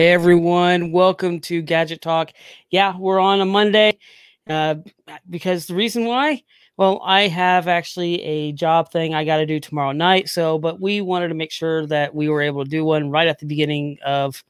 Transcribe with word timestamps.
Hey 0.00 0.12
everyone, 0.12 0.92
welcome 0.92 1.40
to 1.40 1.60
Gadget 1.60 2.00
Talk. 2.00 2.32
Yeah, 2.70 2.96
we're 2.96 3.20
on 3.20 3.42
a 3.42 3.44
Monday 3.44 3.98
uh, 4.48 4.76
because 5.28 5.66
the 5.66 5.74
reason 5.74 6.06
why, 6.06 6.42
well, 6.78 7.02
I 7.04 7.28
have 7.28 7.68
actually 7.68 8.22
a 8.22 8.52
job 8.52 8.90
thing 8.90 9.12
I 9.12 9.26
got 9.26 9.36
to 9.36 9.44
do 9.46 9.60
tomorrow 9.60 9.92
night. 9.92 10.30
So, 10.30 10.58
but 10.58 10.80
we 10.80 11.02
wanted 11.02 11.28
to 11.28 11.34
make 11.34 11.52
sure 11.52 11.84
that 11.88 12.14
we 12.14 12.30
were 12.30 12.40
able 12.40 12.64
to 12.64 12.70
do 12.70 12.82
one 12.82 13.10
right 13.10 13.28
at 13.28 13.40
the 13.40 13.44
beginning 13.44 13.98
of 14.02 14.42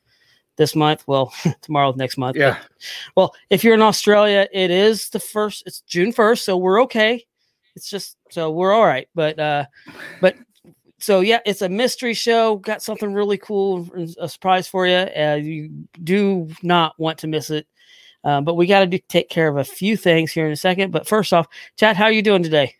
this 0.55 0.77
month. 0.77 1.03
Well, 1.09 1.33
tomorrow, 1.63 1.95
next 1.97 2.17
month. 2.17 2.37
Yeah. 2.37 2.51
But, 2.51 2.71
well, 3.17 3.35
if 3.51 3.65
you're 3.65 3.75
in 3.75 3.83
Australia, 3.83 4.47
it 4.53 4.71
is 4.71 5.09
the 5.09 5.19
first. 5.19 5.65
It's 5.67 5.81
June 5.81 6.13
first, 6.13 6.45
so 6.45 6.57
we're 6.59 6.81
okay. 6.83 7.27
It's 7.75 7.91
just 7.91 8.17
so 8.31 8.53
we're 8.53 8.73
all 8.73 8.87
right. 8.87 9.09
But 9.17 9.37
uh, 9.41 9.65
but 10.21 10.37
so 11.01 11.21
yeah, 11.21 11.41
it's 11.47 11.63
a 11.63 11.69
mystery 11.69 12.15
show. 12.15 12.57
Got 12.57 12.83
something 12.83 13.13
really 13.13 13.39
cool, 13.39 13.89
a 14.19 14.29
surprise 14.29 14.69
for 14.69 14.87
you. 14.87 14.95
Uh, 15.17 15.39
you 15.43 15.71
do 16.03 16.49
not 16.63 16.99
want 16.99 17.19
to 17.19 17.27
miss 17.27 17.51
it. 17.51 17.67
Um, 18.23 18.45
but 18.45 18.55
we 18.55 18.67
got 18.67 18.91
to 18.91 18.99
take 18.99 19.31
care 19.31 19.49
of 19.49 19.57
a 19.57 19.65
few 19.65 19.97
things 19.97 20.31
here 20.31 20.45
in 20.47 20.53
a 20.53 20.57
second. 20.57 20.91
But 20.93 21.07
first 21.09 21.33
off, 21.33 21.47
Chad, 21.77 21.97
how 21.97 22.05
are 22.05 22.13
you 22.13 22.21
doing 22.23 22.43
today? 22.43 22.75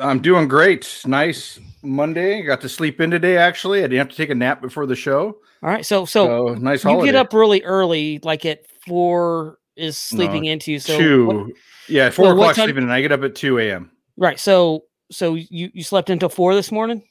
I'm 0.00 0.20
doing 0.20 0.46
great. 0.48 1.02
Nice 1.04 1.58
Monday. 1.82 2.42
Got 2.42 2.60
to 2.62 2.68
sleep 2.68 3.00
in 3.00 3.10
today. 3.10 3.36
Actually, 3.36 3.80
I 3.80 3.82
didn't 3.82 3.98
have 3.98 4.08
to 4.10 4.16
take 4.16 4.30
a 4.30 4.34
nap 4.34 4.60
before 4.62 4.86
the 4.86 4.94
show. 4.96 5.38
All 5.62 5.70
right, 5.70 5.84
so 5.84 6.04
so, 6.04 6.48
So 6.48 6.54
nice 6.54 6.84
you 6.84 7.04
get 7.04 7.14
up 7.14 7.32
really 7.32 7.62
early, 7.62 8.20
like 8.22 8.44
at 8.44 8.66
four 8.86 9.58
is 9.76 9.96
sleeping 9.96 10.44
No, 10.44 10.50
into 10.50 10.72
you. 10.72 10.78
So 10.78 10.98
two. 10.98 11.26
what- 11.26 11.46
yeah, 11.88 12.10
four 12.10 12.32
o'clock 12.32 12.54
time- 12.54 12.66
sleeping, 12.66 12.82
and 12.84 12.92
I 12.92 13.00
get 13.02 13.12
up 13.12 13.22
at 13.24 13.34
two 13.34 13.58
a.m. 13.58 13.90
right, 14.16 14.38
so 14.38 14.84
so 15.10 15.34
you 15.34 15.70
you 15.74 15.82
slept 15.82 16.10
until 16.10 16.28
four 16.28 16.54
this 16.54 16.70
morning. 16.70 17.02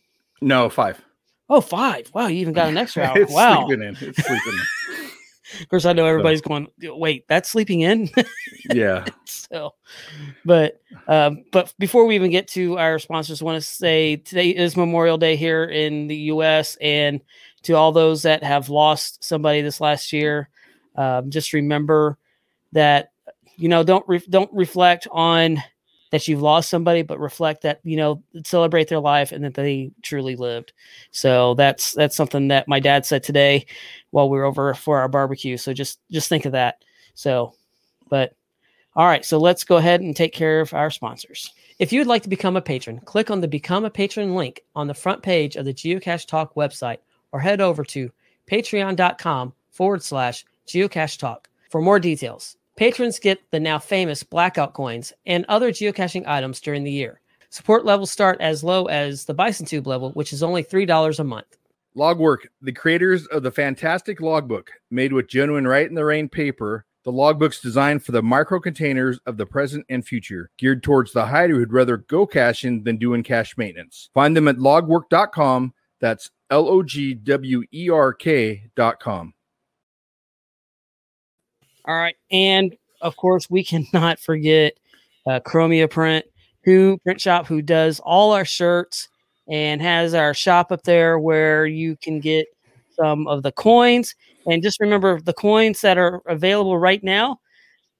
No, 0.41 0.69
five. 0.69 1.01
Oh, 1.49 1.61
five. 1.61 2.09
Wow, 2.13 2.27
you 2.27 2.37
even 2.37 2.53
got 2.53 2.69
an 2.69 2.77
extra 2.77 3.03
hour. 3.03 3.17
it's 3.21 3.31
wow. 3.31 3.65
sleeping 3.65 3.87
in. 3.87 3.97
It's 3.99 4.25
sleeping 4.25 4.59
Of 5.61 5.69
course, 5.69 5.85
I 5.85 5.93
know 5.93 6.07
everybody's 6.07 6.41
going. 6.41 6.67
Wait, 6.81 7.27
that's 7.27 7.49
sleeping 7.49 7.81
in. 7.81 8.09
in. 8.17 8.25
Yeah. 8.73 9.05
so, 9.25 9.75
but 10.45 10.81
um, 11.07 11.43
but 11.51 11.73
before 11.77 12.05
we 12.05 12.15
even 12.15 12.31
get 12.31 12.47
to 12.49 12.77
our 12.77 12.97
sponsors, 12.97 13.41
I 13.41 13.45
want 13.45 13.61
to 13.61 13.69
say 13.69 14.15
today 14.15 14.49
is 14.49 14.77
Memorial 14.77 15.17
Day 15.17 15.35
here 15.35 15.65
in 15.65 16.07
the 16.07 16.15
U.S. 16.15 16.77
and 16.81 17.21
to 17.63 17.73
all 17.73 17.91
those 17.91 18.23
that 18.23 18.41
have 18.41 18.69
lost 18.69 19.23
somebody 19.23 19.61
this 19.61 19.81
last 19.81 20.13
year, 20.13 20.49
um, 20.95 21.29
just 21.29 21.53
remember 21.53 22.17
that 22.71 23.11
you 23.57 23.67
know 23.67 23.83
don't 23.83 24.07
re- 24.07 24.23
don't 24.29 24.51
reflect 24.53 25.07
on 25.11 25.61
that 26.13 26.27
you've 26.27 26.43
lost 26.43 26.69
somebody, 26.69 27.01
but 27.01 27.19
reflect 27.19 27.63
that 27.63 27.79
you 27.83 27.97
know 27.97 28.21
celebrate 28.45 28.87
their 28.87 28.99
life 28.99 29.31
and 29.31 29.43
that 29.43 29.55
they 29.55 29.89
truly 30.03 30.35
lived. 30.35 30.71
So 31.09 31.55
that's 31.55 31.93
that's 31.93 32.15
something 32.15 32.49
that 32.49 32.67
my 32.67 32.79
dad 32.79 33.07
said 33.07 33.23
today 33.23 33.65
while 34.11 34.29
we 34.29 34.37
were 34.37 34.43
over 34.43 34.75
for 34.75 34.99
our 34.99 35.07
barbecue. 35.07 35.57
So 35.57 35.73
just 35.73 35.99
just 36.11 36.29
think 36.29 36.45
of 36.45 36.51
that. 36.51 36.83
So, 37.15 37.55
but 38.09 38.35
all 38.95 39.07
right, 39.07 39.25
so 39.25 39.39
let's 39.39 39.63
go 39.63 39.77
ahead 39.77 40.01
and 40.01 40.15
take 40.15 40.33
care 40.33 40.61
of 40.61 40.71
our 40.75 40.91
sponsors. 40.91 41.51
If 41.79 41.91
you'd 41.91 42.05
like 42.05 42.21
to 42.23 42.29
become 42.29 42.55
a 42.55 42.61
patron, 42.61 42.99
click 42.99 43.31
on 43.31 43.41
the 43.41 43.47
Become 43.47 43.83
a 43.83 43.89
Patron 43.89 44.35
link 44.35 44.61
on 44.75 44.85
the 44.85 44.93
front 44.93 45.23
page 45.23 45.55
of 45.55 45.65
the 45.65 45.73
Geocache 45.73 46.27
Talk 46.27 46.53
website 46.53 46.99
or 47.31 47.39
head 47.39 47.59
over 47.59 47.83
to 47.85 48.11
patreon.com 48.51 49.51
forward 49.71 50.03
slash 50.03 50.45
geocache 50.67 51.17
talk 51.17 51.49
for 51.71 51.81
more 51.81 51.99
details. 51.99 52.55
Patrons 52.75 53.19
get 53.19 53.39
the 53.51 53.59
now 53.59 53.77
famous 53.77 54.23
blackout 54.23 54.73
coins 54.73 55.13
and 55.27 55.45
other 55.47 55.71
geocaching 55.71 56.27
items 56.27 56.59
during 56.59 56.83
the 56.83 56.91
year. 56.91 57.21
Support 57.51 57.85
levels 57.85 58.09
start 58.09 58.41
as 58.41 58.63
low 58.63 58.85
as 58.85 59.25
the 59.25 59.33
Bison 59.35 59.67
Tube 59.67 59.85
level, 59.85 60.11
which 60.13 60.33
is 60.33 60.41
only 60.41 60.63
$3 60.63 61.19
a 61.19 61.23
month. 61.23 61.57
Logwerk, 61.95 62.47
the 62.63 62.71
creators 62.71 63.27
of 63.27 63.43
the 63.43 63.51
fantastic 63.51 64.19
logbook 64.19 64.71
made 64.89 65.13
with 65.13 65.27
genuine 65.27 65.67
Right 65.67 65.87
in 65.87 65.93
the 65.93 66.03
Rain 66.03 66.27
paper. 66.27 66.85
The 67.03 67.11
logbook's 67.11 67.61
designed 67.61 68.03
for 68.03 68.11
the 68.11 68.23
micro 68.23 68.59
containers 68.59 69.19
of 69.27 69.37
the 69.37 69.45
present 69.45 69.85
and 69.89 70.03
future, 70.03 70.49
geared 70.57 70.81
towards 70.81 71.13
the 71.13 71.27
hider 71.27 71.53
who'd 71.53 71.73
rather 71.73 71.97
go 71.97 72.25
caching 72.25 72.83
than 72.83 72.97
doing 72.97 73.21
cache 73.21 73.55
maintenance. 73.55 74.09
Find 74.15 74.35
them 74.35 74.47
at 74.47 74.55
logwerk.com. 74.55 75.75
That's 75.99 76.31
L 76.49 76.67
O 76.67 76.81
G 76.81 77.13
W 77.13 77.63
E 77.71 77.89
R 77.91 78.13
K.com. 78.13 79.33
All 81.85 81.95
right, 81.95 82.15
and 82.31 82.75
of 83.01 83.17
course 83.17 83.49
we 83.49 83.63
cannot 83.63 84.19
forget 84.19 84.73
uh, 85.27 85.39
Chromia 85.41 85.89
Print, 85.89 86.25
who 86.63 86.97
print 86.99 87.19
shop 87.19 87.45
who 87.47 87.61
does 87.61 87.99
all 88.01 88.31
our 88.31 88.45
shirts 88.45 89.09
and 89.49 89.81
has 89.81 90.13
our 90.13 90.33
shop 90.33 90.71
up 90.71 90.83
there 90.83 91.19
where 91.19 91.65
you 91.65 91.97
can 91.97 92.19
get 92.21 92.47
some 92.95 93.27
of 93.27 93.43
the 93.43 93.51
coins. 93.51 94.15
And 94.45 94.63
just 94.63 94.79
remember 94.79 95.19
the 95.19 95.33
coins 95.33 95.81
that 95.81 95.97
are 95.97 96.21
available 96.27 96.77
right 96.77 97.03
now, 97.03 97.39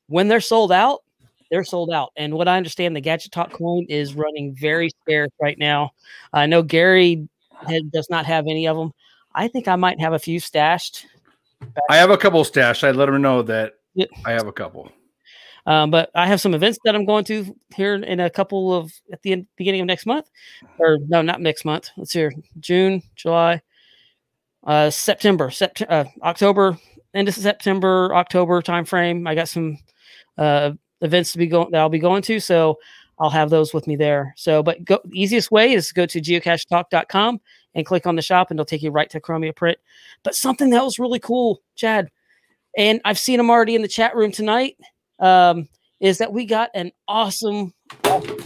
when 0.08 0.28
they're 0.30 0.40
sold 0.42 0.72
out, 0.72 1.02
they're 1.52 1.64
sold 1.66 1.92
out. 1.92 2.12
And 2.16 2.34
what 2.36 2.48
I 2.48 2.58
understand, 2.58 2.96
the 2.96 3.02
Gadget 3.02 3.32
Talk 3.32 3.52
coin 3.52 3.86
is 3.90 4.16
running 4.16 4.56
very 4.56 4.90
scarce 5.02 5.32
right 5.42 5.58
now. 5.58 5.92
I 6.32 6.46
know 6.46 6.64
Gary 6.64 7.28
had, 7.68 7.92
does 7.92 8.10
not 8.10 8.26
have 8.26 8.46
any 8.48 8.68
of 8.68 8.78
them. 8.78 8.92
I 9.36 9.48
think 9.48 9.68
I 9.68 9.76
might 9.76 10.00
have 10.00 10.14
a 10.14 10.20
few 10.20 10.40
stashed. 10.40 11.06
I 11.90 11.98
have 11.98 12.10
a 12.10 12.18
couple 12.18 12.44
stashed. 12.44 12.84
I 12.84 12.92
let 12.92 13.08
them 13.08 13.22
know 13.22 13.42
that 13.44 13.74
Yeah. 13.94 14.06
I 14.26 14.32
have 14.32 14.48
a 14.48 14.52
couple. 14.52 14.92
Um, 15.66 15.92
but 15.92 16.10
I 16.14 16.28
have 16.28 16.42
some 16.42 16.54
events 16.54 16.78
that 16.84 16.94
I'm 16.94 17.06
going 17.06 17.24
to 17.26 17.56
here 17.74 17.96
in 17.96 18.20
a 18.20 18.30
couple 18.30 18.74
of 18.74 18.92
at 19.14 19.22
the 19.22 19.32
end, 19.32 19.48
beginning 19.56 19.82
of 19.82 19.88
next 19.88 20.06
month, 20.06 20.30
or 20.78 20.98
no, 21.08 21.22
not 21.22 21.40
next 21.40 21.64
month. 21.64 21.90
Let's 21.96 22.12
hear 22.12 22.34
June, 22.60 23.02
July, 23.16 23.62
uh, 24.66 24.90
September, 24.90 25.48
Sept- 25.50 25.86
uh, 25.90 26.04
October, 26.22 26.78
end 27.14 27.30
of 27.30 27.34
September, 27.36 28.14
October 28.14 28.62
timeframe. 28.62 29.28
I 29.28 29.36
got 29.36 29.48
some 29.48 29.78
uh, 30.38 30.72
events 31.00 31.32
to 31.32 31.38
be 31.38 31.48
going 31.48 31.72
that 31.72 31.80
I'll 31.80 31.88
be 31.90 32.00
going 32.00 32.24
to, 32.24 32.42
so 32.42 32.78
I'll 33.20 33.30
have 33.30 33.50
those 33.50 33.74
with 33.74 33.88
me 33.88 33.96
there. 33.96 34.34
So, 34.36 34.64
but 34.64 34.84
go, 34.84 35.00
easiest 35.14 35.50
way 35.50 35.72
is 35.72 35.94
go 35.94 36.06
to 36.06 36.20
geocachetalk.com 36.20 37.40
and 37.76 37.86
click 37.86 38.06
on 38.06 38.16
the 38.16 38.22
shop, 38.22 38.52
and 38.52 38.60
it'll 38.60 38.66
take 38.66 38.84
you 38.84 38.92
right 38.92 39.10
to 39.10 39.20
Chromia 39.20 39.56
Print. 39.56 39.78
But 40.24 40.36
something 40.36 40.70
that 40.72 40.84
was 40.84 41.00
really 41.00 41.20
cool, 41.20 41.62
Chad, 41.76 42.10
and 42.78 43.02
I've 43.06 43.20
seen 43.20 43.38
them 43.38 43.50
already 43.50 43.76
in 43.76 43.82
the 43.82 43.88
chat 43.88 44.16
room 44.16 44.32
tonight 44.32 44.78
um, 45.20 45.68
is 46.00 46.18
that 46.18 46.34
we 46.34 46.46
got 46.46 46.70
an 46.74 46.92
awesome. 47.08 47.74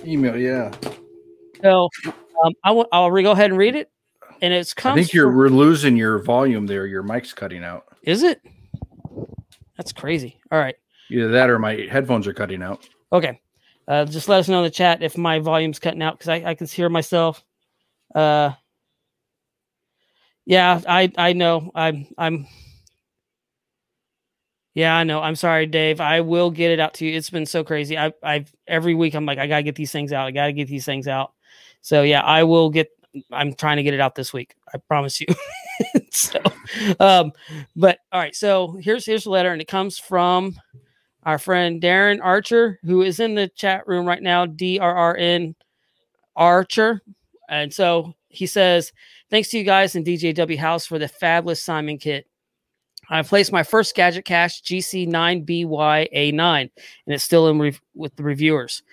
Email, 0.06 0.38
yeah. 0.38 0.72
So 1.62 1.90
um, 2.44 2.54
I 2.64 2.72
will. 2.72 3.12
Re- 3.12 3.24
go 3.24 3.32
ahead 3.32 3.50
and 3.50 3.58
read 3.58 3.76
it, 3.76 3.92
and 4.42 4.54
it's 4.54 4.74
kind 4.74 4.94
of 4.94 5.00
I 5.00 5.04
think 5.04 5.14
you're 5.14 5.28
from- 5.28 5.38
we're 5.38 5.50
losing 5.50 5.98
your 5.98 6.20
volume 6.20 6.68
there. 6.68 6.86
Your 6.86 7.04
mic's 7.04 7.34
cutting 7.34 7.64
out. 7.64 7.86
Is 8.04 8.24
it? 8.24 8.42
That's 9.76 9.94
crazy. 9.94 10.40
All 10.52 10.60
right. 10.60 10.76
Either 11.10 11.30
that 11.30 11.50
or 11.50 11.60
my 11.60 11.88
headphones 11.90 12.28
are 12.28 12.34
cutting 12.34 12.62
out. 12.62 12.88
Okay. 13.14 13.40
Uh, 13.88 14.04
just 14.06 14.28
let 14.28 14.40
us 14.40 14.50
know 14.50 14.58
in 14.58 14.64
the 14.64 14.70
chat 14.70 15.02
if 15.02 15.18
my 15.18 15.40
volume's 15.40 15.80
cutting 15.80 16.02
out 16.02 16.18
because 16.18 16.30
I, 16.30 16.50
I 16.50 16.56
can 16.56 16.68
hear 16.68 16.90
myself. 16.90 17.44
Uh, 18.14 18.52
yeah, 20.48 20.80
I 20.88 21.12
I 21.18 21.34
know. 21.34 21.72
I'm 21.76 22.08
I'm. 22.18 22.48
Yeah, 24.74 24.96
I 24.96 25.04
know. 25.04 25.22
I'm 25.22 25.36
sorry, 25.36 25.66
Dave. 25.66 26.00
I 26.00 26.22
will 26.22 26.52
get 26.52 26.72
it 26.72 26.80
out 26.80 26.94
to 26.96 27.06
you. 27.06 27.18
It's 27.18 27.30
been 27.30 27.46
so 27.46 27.66
crazy. 27.66 27.98
I 27.98 28.14
I've 28.24 28.56
every 28.66 28.96
week 28.96 29.14
I'm 29.14 29.26
like 29.26 29.40
I 29.40 29.48
gotta 29.48 29.64
get 29.64 29.76
these 29.76 29.92
things 29.92 30.14
out. 30.14 30.26
I 30.26 30.32
gotta 30.32 30.54
get 30.54 30.70
these 30.70 30.86
things 30.86 31.06
out. 31.10 31.34
So 31.82 32.04
yeah, 32.04 32.22
I 32.22 32.46
will 32.46 32.70
get. 32.70 32.88
I'm 33.34 33.56
trying 33.56 33.76
to 33.76 33.84
get 33.84 33.94
it 33.94 34.00
out 34.00 34.16
this 34.16 34.32
week. 34.32 34.56
I 34.74 34.78
promise 34.88 35.20
you. 35.20 35.28
so, 36.12 36.40
um, 37.02 37.34
but 37.76 38.00
all 38.14 38.22
right. 38.22 38.36
So 38.36 38.78
here's 38.82 39.06
here's 39.06 39.26
the 39.26 39.32
letter, 39.32 39.52
and 39.52 39.62
it 39.62 39.68
comes 39.68 40.00
from 40.00 40.58
our 41.24 41.40
friend 41.40 41.82
Darren 41.82 42.20
Archer, 42.24 42.80
who 42.86 43.02
is 43.02 43.20
in 43.20 43.36
the 43.36 43.50
chat 43.50 43.86
room 43.86 44.06
right 44.06 44.24
now, 44.24 44.46
D 44.46 44.80
R 44.80 44.96
R 44.96 45.18
N 45.18 45.56
Archer. 46.38 47.02
And 47.50 47.74
so 47.74 48.14
he 48.30 48.46
says, 48.46 48.92
Thanks 49.30 49.50
to 49.50 49.58
you 49.58 49.64
guys 49.64 49.96
and 49.96 50.06
DJW 50.06 50.58
House 50.58 50.86
for 50.86 51.00
the 51.00 51.08
fabulous 51.08 51.62
Simon 51.62 51.98
kit. 51.98 52.28
I 53.10 53.22
placed 53.22 53.54
my 53.54 53.64
first 53.64 53.96
gadget 53.96 54.26
cache 54.26 54.62
GC9BYA9, 54.64 56.62
and 56.62 56.72
it's 57.08 57.24
still 57.24 57.48
in 57.48 57.60
rev- 57.60 57.82
with 57.96 58.16
the 58.18 58.24
reviewers. 58.24 58.84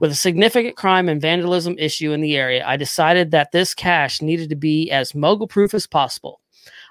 With 0.00 0.10
a 0.10 0.16
significant 0.16 0.76
crime 0.76 1.08
and 1.08 1.20
vandalism 1.20 1.76
issue 1.78 2.12
in 2.12 2.20
the 2.20 2.36
area, 2.36 2.64
I 2.66 2.76
decided 2.76 3.30
that 3.30 3.52
this 3.52 3.74
cache 3.74 4.22
needed 4.22 4.48
to 4.50 4.56
be 4.56 4.90
as 4.90 5.12
muggle 5.12 5.48
proof 5.48 5.72
as 5.72 5.86
possible. 5.86 6.40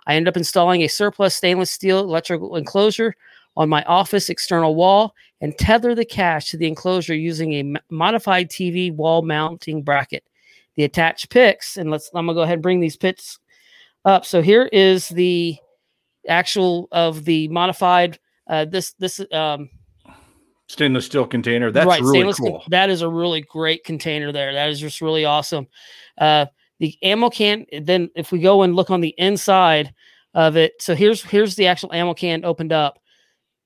I 0.07 0.15
ended 0.15 0.29
up 0.29 0.37
installing 0.37 0.81
a 0.81 0.87
surplus 0.87 1.35
stainless 1.35 1.71
steel 1.71 1.99
electrical 1.99 2.55
enclosure 2.55 3.13
on 3.57 3.67
my 3.67 3.83
office 3.83 4.29
external 4.29 4.75
wall 4.75 5.13
and 5.41 5.57
tether 5.57 5.93
the 5.93 6.05
cache 6.05 6.51
to 6.51 6.57
the 6.57 6.67
enclosure 6.67 7.15
using 7.15 7.53
a 7.53 7.75
modified 7.89 8.49
TV 8.49 8.93
wall 8.93 9.21
mounting 9.21 9.83
bracket. 9.83 10.23
The 10.79 10.85
attached 10.85 11.29
pics, 11.29 11.75
and 11.75 11.91
let's 11.91 12.09
I'm 12.15 12.25
gonna 12.25 12.35
go 12.35 12.43
ahead 12.43 12.53
and 12.53 12.63
bring 12.63 12.79
these 12.79 12.95
pics 12.95 13.37
up. 14.05 14.25
So 14.25 14.41
here 14.41 14.69
is 14.71 15.09
the 15.09 15.57
actual 16.25 16.87
of 16.93 17.25
the 17.25 17.49
modified. 17.49 18.17
Uh, 18.47 18.63
this 18.63 18.93
this 18.93 19.19
um 19.33 19.69
Stainless 20.67 21.05
steel 21.05 21.27
container. 21.27 21.69
That's 21.69 21.85
right, 21.85 21.99
really 21.99 22.31
stainless 22.31 22.37
con- 22.37 22.61
that 22.69 22.89
is 22.89 23.01
a 23.01 23.09
really 23.09 23.41
great 23.41 23.83
container 23.83 24.31
there. 24.31 24.53
That 24.53 24.69
is 24.69 24.79
just 24.79 25.01
really 25.01 25.25
awesome. 25.25 25.67
Uh, 26.17 26.45
the 26.79 26.97
ammo 27.03 27.29
can. 27.29 27.65
Then 27.81 28.09
if 28.15 28.31
we 28.31 28.39
go 28.39 28.61
and 28.61 28.73
look 28.73 28.89
on 28.89 29.01
the 29.01 29.13
inside, 29.17 29.93
of 30.33 30.55
it. 30.55 30.81
So 30.81 30.95
here's 30.95 31.21
here's 31.21 31.55
the 31.55 31.67
actual 31.67 31.91
ammo 31.91 32.13
can 32.13 32.45
opened 32.45 32.71
up. 32.71 32.99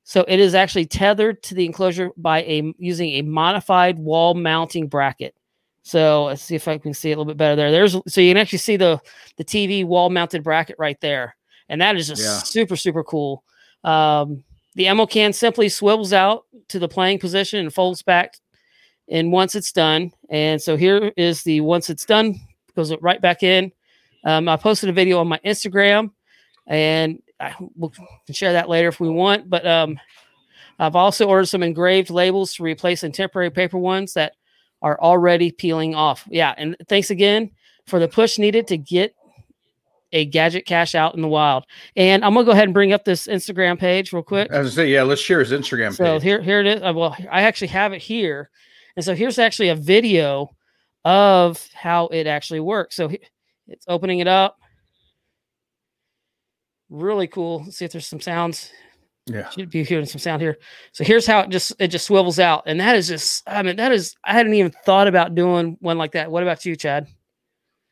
So 0.03 0.25
it 0.27 0.39
is 0.39 0.55
actually 0.55 0.87
tethered 0.87 1.43
to 1.43 1.53
the 1.53 1.65
enclosure 1.67 2.09
by 2.17 2.41
a 2.41 2.73
using 2.79 3.11
a 3.11 3.21
modified 3.21 3.99
wall 3.99 4.33
mounting 4.33 4.87
bracket. 4.87 5.35
So 5.83 6.25
let's 6.25 6.41
see 6.41 6.55
if 6.55 6.67
I 6.67 6.77
can 6.77 6.93
see 6.93 7.11
it 7.11 7.13
a 7.13 7.17
little 7.17 7.25
bit 7.25 7.37
better 7.37 7.55
there. 7.55 7.71
There's 7.71 7.95
so 8.07 8.21
you 8.21 8.31
can 8.31 8.37
actually 8.37 8.59
see 8.59 8.77
the 8.77 8.99
the 9.37 9.43
TV 9.43 9.85
wall 9.85 10.09
mounted 10.09 10.43
bracket 10.43 10.77
right 10.79 10.99
there, 11.01 11.35
and 11.69 11.81
that 11.81 11.95
is 11.97 12.07
just 12.07 12.21
Yeah. 12.23 12.39
super 12.39 12.75
super 12.75 13.03
cool. 13.03 13.43
Um, 13.83 14.43
the 14.75 14.87
ammo 14.87 15.05
can 15.05 15.33
simply 15.33 15.69
swivels 15.69 16.13
out 16.13 16.45
to 16.69 16.79
the 16.79 16.87
playing 16.87 17.19
position 17.19 17.59
and 17.59 17.73
folds 17.73 18.01
back. 18.01 18.35
And 19.09 19.31
once 19.33 19.53
it's 19.55 19.73
done, 19.73 20.11
and 20.29 20.61
so 20.61 20.77
here 20.77 21.11
is 21.17 21.43
the 21.43 21.59
once 21.59 21.89
it's 21.89 22.05
done 22.05 22.39
goes 22.75 22.91
right 23.01 23.21
back 23.21 23.43
in. 23.43 23.71
Um, 24.23 24.47
I 24.47 24.55
posted 24.55 24.89
a 24.89 24.93
video 24.93 25.19
on 25.19 25.27
my 25.27 25.39
Instagram, 25.45 26.11
and 26.65 27.21
I 27.41 27.53
will 27.75 27.93
share 28.31 28.53
that 28.53 28.69
later 28.69 28.87
if 28.87 29.01
we 29.01 29.09
want. 29.09 29.49
But 29.49 29.67
um, 29.67 29.99
I've 30.79 30.95
also 30.95 31.27
ordered 31.27 31.47
some 31.47 31.61
engraved 31.61 32.09
labels 32.09 32.53
to 32.55 32.63
replace 32.63 33.01
some 33.01 33.11
temporary 33.11 33.51
paper 33.51 33.77
ones 33.77 34.13
that 34.13 34.33
are 34.83 34.99
already 35.01 35.49
peeling 35.49 35.95
off. 35.95 36.27
Yeah, 36.29 36.53
and 36.57 36.75
thanks 36.87 37.09
again 37.09 37.49
for 37.87 37.99
the 37.99 38.07
push 38.07 38.37
needed 38.37 38.67
to 38.67 38.77
get 38.77 39.15
a 40.11 40.25
gadget 40.25 40.67
cache 40.67 40.93
out 40.93 41.15
in 41.15 41.21
the 41.21 41.27
wild. 41.27 41.65
And 41.95 42.23
I'm 42.23 42.35
gonna 42.35 42.45
go 42.45 42.51
ahead 42.51 42.65
and 42.65 42.73
bring 42.73 42.93
up 42.93 43.03
this 43.03 43.25
Instagram 43.25 43.79
page 43.79 44.13
real 44.13 44.21
quick. 44.21 44.51
As 44.51 44.67
I 44.67 44.69
say, 44.83 44.87
yeah, 44.91 45.01
let's 45.01 45.21
share 45.21 45.39
his 45.39 45.51
Instagram 45.51 45.95
So 45.95 46.03
page. 46.03 46.23
here, 46.23 46.41
here 46.41 46.59
it 46.59 46.67
is. 46.67 46.83
Uh, 46.83 46.93
Well, 46.93 47.15
I 47.31 47.41
actually 47.41 47.69
have 47.69 47.93
it 47.93 48.01
here, 48.03 48.51
and 48.95 49.03
so 49.03 49.15
here's 49.15 49.39
actually 49.39 49.69
a 49.69 49.75
video 49.75 50.51
of 51.03 51.67
how 51.73 52.07
it 52.07 52.27
actually 52.27 52.59
works. 52.59 52.95
So 52.95 53.09
it's 53.67 53.85
opening 53.87 54.19
it 54.19 54.27
up. 54.27 54.59
Really 56.89 57.27
cool. 57.27 57.63
Let's 57.63 57.77
see 57.77 57.85
if 57.85 57.91
there's 57.91 58.05
some 58.05 58.21
sounds. 58.21 58.71
Yeah. 59.25 59.49
Should 59.49 59.69
be 59.69 59.83
hearing 59.83 60.05
some 60.05 60.19
sound 60.19 60.41
here. 60.41 60.57
So 60.91 61.03
here's 61.03 61.25
how 61.25 61.39
it 61.41 61.49
just 61.49 61.73
it 61.79 61.87
just 61.87 62.05
swivels 62.05 62.39
out, 62.39 62.63
and 62.65 62.79
that 62.79 62.95
is 62.95 63.07
just. 63.07 63.43
I 63.47 63.63
mean, 63.63 63.77
that 63.77 63.91
is. 63.91 64.15
I 64.25 64.33
hadn't 64.33 64.53
even 64.53 64.73
thought 64.83 65.07
about 65.07 65.33
doing 65.33 65.77
one 65.79 65.97
like 65.97 66.11
that. 66.11 66.29
What 66.29 66.43
about 66.43 66.65
you, 66.65 66.75
Chad? 66.75 67.07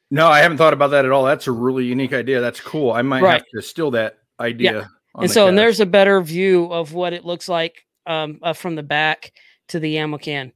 No, 0.10 0.28
I 0.28 0.40
haven't 0.40 0.58
thought 0.58 0.74
about 0.74 0.92
that 0.92 1.06
at 1.06 1.12
all. 1.12 1.24
That's 1.24 1.48
a 1.48 1.52
really 1.54 1.86
unique 1.86 2.12
idea. 2.12 2.42
That's 2.42 2.60
cool. 2.60 2.92
I 2.92 3.02
might 3.02 3.24
have 3.24 3.46
to 3.56 3.62
steal 3.62 3.92
that 3.92 4.18
idea. 4.42 4.90
on 5.16 5.24
and 5.24 5.30
the 5.30 5.34
so 5.34 5.48
and 5.48 5.58
there's 5.58 5.80
a 5.80 5.86
better 5.86 6.22
view 6.22 6.66
of 6.66 6.94
what 6.94 7.14
it 7.14 7.26
looks 7.26 7.48
like 7.48 7.86
um, 8.06 8.40
uh, 8.42 8.54
from 8.54 8.76
the 8.76 8.84
back 8.84 9.32
to 9.68 9.80
the 9.80 9.98
ammo 9.98 10.18
can 10.18 10.52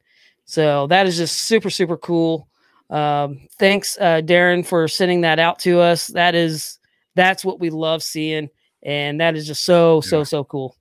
so 0.45 0.87
that 0.87 1.05
is 1.05 1.17
just 1.17 1.43
super 1.43 1.69
super 1.69 1.97
cool 1.97 2.47
um, 2.89 3.47
thanks 3.57 3.97
uh, 3.99 4.21
darren 4.23 4.65
for 4.65 4.87
sending 4.87 5.21
that 5.21 5.39
out 5.39 5.59
to 5.59 5.79
us 5.79 6.07
that 6.07 6.35
is 6.35 6.79
that's 7.15 7.45
what 7.45 7.59
we 7.59 7.69
love 7.69 8.03
seeing 8.03 8.49
and 8.85 9.19
that 9.19 9.35
is 9.35 9.45
just 9.47 9.65
so 9.65 9.99
so 9.99 10.19
Yeah. 10.19 10.23
so 10.23 10.43
cool 10.45 10.77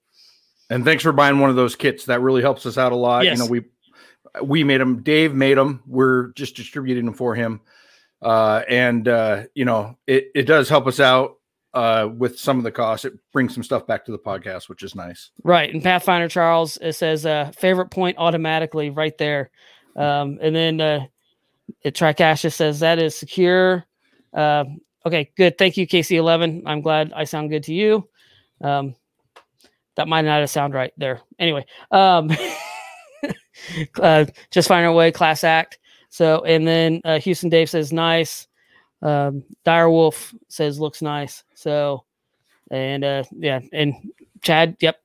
And 0.70 0.84
thanks 0.84 1.02
for 1.02 1.12
buying 1.12 1.40
one 1.40 1.50
of 1.50 1.56
those 1.56 1.74
kits. 1.76 2.04
That 2.06 2.20
really 2.20 2.40
helps 2.42 2.64
us 2.66 2.78
out 2.78 2.92
a 2.92 2.96
lot. 2.96 3.24
Yes. 3.24 3.38
You 3.38 3.44
know, 3.44 3.50
we 3.50 3.64
we 4.42 4.64
made 4.64 4.80
them. 4.80 5.02
Dave 5.02 5.34
made 5.34 5.56
them. 5.58 5.82
We're 5.86 6.28
just 6.32 6.56
distributing 6.56 7.04
them 7.04 7.14
for 7.14 7.34
him. 7.34 7.60
Uh, 8.22 8.62
and 8.68 9.06
uh, 9.06 9.42
you 9.54 9.64
know, 9.64 9.96
it 10.06 10.28
it 10.34 10.42
does 10.46 10.68
help 10.68 10.86
us 10.86 10.98
out 11.00 11.36
uh, 11.74 12.08
with 12.16 12.38
some 12.38 12.56
of 12.58 12.64
the 12.64 12.72
costs. 12.72 13.04
It 13.04 13.12
brings 13.32 13.52
some 13.52 13.62
stuff 13.62 13.86
back 13.86 14.04
to 14.06 14.12
the 14.12 14.18
podcast, 14.18 14.68
which 14.68 14.82
is 14.82 14.94
nice. 14.94 15.30
right 15.42 15.72
and 15.72 15.82
pathfinder 15.82 16.28
charles 16.28 16.78
it 16.78 16.94
says 16.94 17.26
uh, 17.26 17.52
favorite 17.56 17.90
point 17.90 18.16
automatically 18.18 18.90
right 18.90 19.16
there 19.18 19.50
um, 19.96 20.38
and 20.40 20.54
then 20.56 20.80
uh, 20.80 21.04
it 21.82 21.94
Tricasha 21.94 22.50
says 22.52 22.80
that 22.80 22.98
is 22.98 23.14
secure 23.16 23.84
uh, 24.32 24.64
okay 25.06 25.30
good. 25.36 25.58
Thank 25.58 25.76
you 25.76 25.86
kc11 25.86 26.62
i'm 26.66 26.80
glad 26.80 27.12
i 27.14 27.24
sound 27.24 27.50
good 27.50 27.64
to 27.64 27.74
you. 27.74 28.08
Um, 28.60 28.94
that 29.96 30.08
might 30.08 30.22
not 30.22 30.40
have 30.40 30.50
sound 30.50 30.74
right 30.74 30.92
there. 30.96 31.20
Anyway 31.38 31.66
um, 31.90 32.30
uh, 34.00 34.24
just 34.50 34.68
find 34.68 34.86
our 34.86 34.92
way 34.92 35.10
class 35.12 35.44
act. 35.44 35.78
So 36.08 36.44
and 36.44 36.66
then 36.66 37.00
uh, 37.04 37.18
houston 37.18 37.48
dave 37.50 37.70
says 37.70 37.92
nice. 37.92 38.46
Um, 39.02 39.44
dire 39.64 39.90
wolf 39.90 40.34
says 40.48 40.80
looks 40.80 41.02
nice. 41.02 41.44
So 41.54 42.04
and 42.70 43.04
uh, 43.04 43.24
yeah 43.36 43.60
and 43.72 43.94
chad 44.42 44.76
yep 44.80 45.00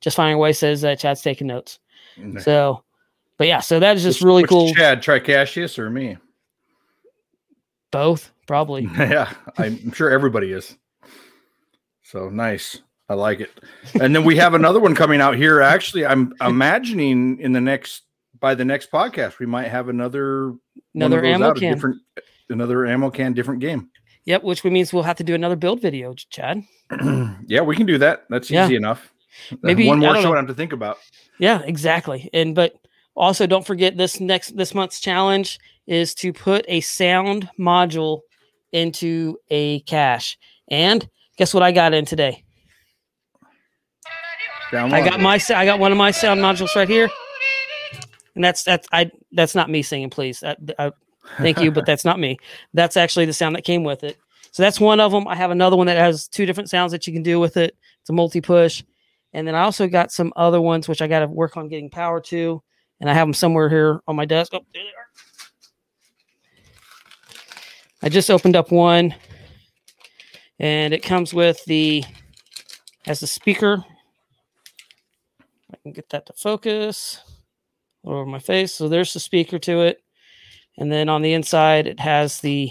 just 0.00 0.16
finding 0.16 0.34
a 0.34 0.38
way 0.38 0.52
says 0.52 0.80
that 0.82 0.98
chad's 0.98 1.22
taking 1.22 1.46
notes. 1.46 1.78
So 2.40 2.82
but 3.36 3.46
yeah 3.46 3.60
so 3.60 3.78
that 3.80 3.96
is 3.96 4.02
just 4.02 4.20
Which- 4.20 4.26
really 4.26 4.42
cool. 4.44 4.74
Chad 4.74 5.02
Tricasius 5.02 5.78
or 5.78 5.90
me? 5.90 6.16
Both 7.90 8.32
probably 8.46 8.82
yeah, 8.98 9.32
I'm 9.58 9.92
sure 9.92 10.10
everybody 10.10 10.52
is. 10.52 10.76
So 12.02 12.28
nice. 12.28 12.80
I 13.08 13.14
like 13.14 13.40
it. 13.40 13.50
And 14.00 14.14
then 14.14 14.24
we 14.24 14.36
have 14.36 14.54
another 14.54 14.80
one 14.80 14.94
coming 14.94 15.20
out 15.20 15.36
here. 15.36 15.60
Actually, 15.60 16.04
I'm 16.06 16.34
imagining 16.40 17.38
in 17.40 17.52
the 17.52 17.60
next 17.60 18.02
by 18.40 18.54
the 18.54 18.64
next 18.64 18.90
podcast 18.90 19.38
we 19.38 19.46
might 19.46 19.68
have 19.68 19.88
another 19.88 20.54
another 20.94 21.24
ammo 21.24 21.48
out, 21.50 21.56
can 21.56 21.72
different 21.72 21.96
another 22.50 22.84
ammo 22.86 23.10
can, 23.10 23.32
different 23.32 23.60
game. 23.60 23.88
yep 24.24 24.42
which 24.42 24.62
means 24.64 24.92
we'll 24.92 25.02
have 25.02 25.16
to 25.16 25.24
do 25.24 25.34
another 25.34 25.56
build 25.56 25.80
video 25.80 26.12
chad 26.14 26.62
yeah, 27.48 27.62
we 27.62 27.74
can 27.74 27.86
do 27.86 27.98
that. 27.98 28.24
That's 28.28 28.50
Yeah. 28.50 28.66
easy 28.66 28.76
enough. 28.76 29.12
Maybe- 29.62 29.86
one 29.88 29.98
more 29.98 30.14
show 30.16 30.22
know. 30.22 30.34
I 30.34 30.36
have 30.36 30.46
to 30.48 30.54
think 30.54 30.72
about. 30.72 30.98
Yeah, 31.38 31.62
exactly. 31.64 32.30
And 32.32 32.54
but 32.54 32.74
also 33.16 33.46
don't 33.46 33.66
forget 33.66 33.96
this 33.96 34.20
next 34.20 34.56
this 34.56 34.74
month's 34.74 35.00
challenge 35.00 35.58
is 35.86 36.14
to 36.14 36.32
put 36.32 36.64
a 36.68 36.80
sound 36.80 37.48
module 37.58 38.20
into 38.72 39.38
a 39.50 39.80
cache. 39.80 40.38
And 40.68 41.08
guess 41.38 41.54
what 41.54 41.62
I 41.62 41.72
got 41.72 41.94
in 41.94 42.04
today? 42.04 42.44
I 44.72 45.08
got 45.08 45.20
my 45.20 45.40
I 45.50 45.64
got 45.64 45.78
one 45.78 45.92
of 45.92 45.98
my 45.98 46.10
sound 46.10 46.40
modules 46.40 46.74
right 46.74 46.88
here. 46.88 47.08
And 48.34 48.44
that's 48.44 48.64
that's 48.64 48.86
I 48.92 49.10
that's 49.32 49.54
not 49.54 49.70
me 49.70 49.82
singing, 49.82 50.10
please. 50.10 50.40
That, 50.40 50.58
I, 50.78 50.92
thank 51.38 51.60
you, 51.60 51.70
but 51.70 51.86
that's 51.86 52.04
not 52.04 52.18
me. 52.18 52.38
That's 52.74 52.96
actually 52.96 53.26
the 53.26 53.32
sound 53.32 53.56
that 53.56 53.64
came 53.64 53.84
with 53.84 54.04
it. 54.04 54.18
So 54.50 54.62
that's 54.62 54.80
one 54.80 55.00
of 55.00 55.12
them. 55.12 55.28
I 55.28 55.36
have 55.36 55.50
another 55.50 55.76
one 55.76 55.86
that 55.86 55.98
has 55.98 56.28
two 56.28 56.46
different 56.46 56.70
sounds 56.70 56.92
that 56.92 57.06
you 57.06 57.12
can 57.12 57.22
do 57.22 57.38
with 57.38 57.56
it. 57.56 57.76
It's 58.00 58.10
a 58.10 58.12
multi 58.12 58.40
push. 58.40 58.82
And 59.32 59.46
then 59.46 59.54
I 59.54 59.62
also 59.62 59.86
got 59.86 60.12
some 60.12 60.32
other 60.34 60.60
ones 60.60 60.88
which 60.88 61.02
I 61.02 61.08
got 61.08 61.20
to 61.20 61.26
work 61.26 61.56
on 61.56 61.68
getting 61.68 61.90
power 61.90 62.20
to. 62.22 62.62
And 63.00 63.10
I 63.10 63.14
have 63.14 63.26
them 63.26 63.34
somewhere 63.34 63.68
here 63.68 64.00
on 64.06 64.16
my 64.16 64.24
desk. 64.24 64.52
Oh, 64.54 64.64
there 64.72 64.82
they 64.82 64.88
are. 64.88 65.06
I 68.02 68.08
just 68.08 68.30
opened 68.30 68.56
up 68.56 68.70
one 68.70 69.14
and 70.58 70.94
it 70.94 71.02
comes 71.02 71.34
with 71.34 71.64
the 71.64 72.04
as 73.06 73.20
the 73.20 73.26
speaker. 73.26 73.84
I 75.72 75.76
can 75.82 75.92
get 75.92 76.08
that 76.10 76.26
to 76.26 76.32
focus 76.32 77.20
over 78.04 78.24
my 78.24 78.38
face. 78.38 78.72
So 78.72 78.88
there's 78.88 79.12
the 79.12 79.20
speaker 79.20 79.58
to 79.60 79.82
it. 79.82 80.02
And 80.78 80.92
then 80.92 81.08
on 81.08 81.22
the 81.22 81.32
inside, 81.32 81.86
it 81.86 82.00
has 82.00 82.40
the 82.40 82.70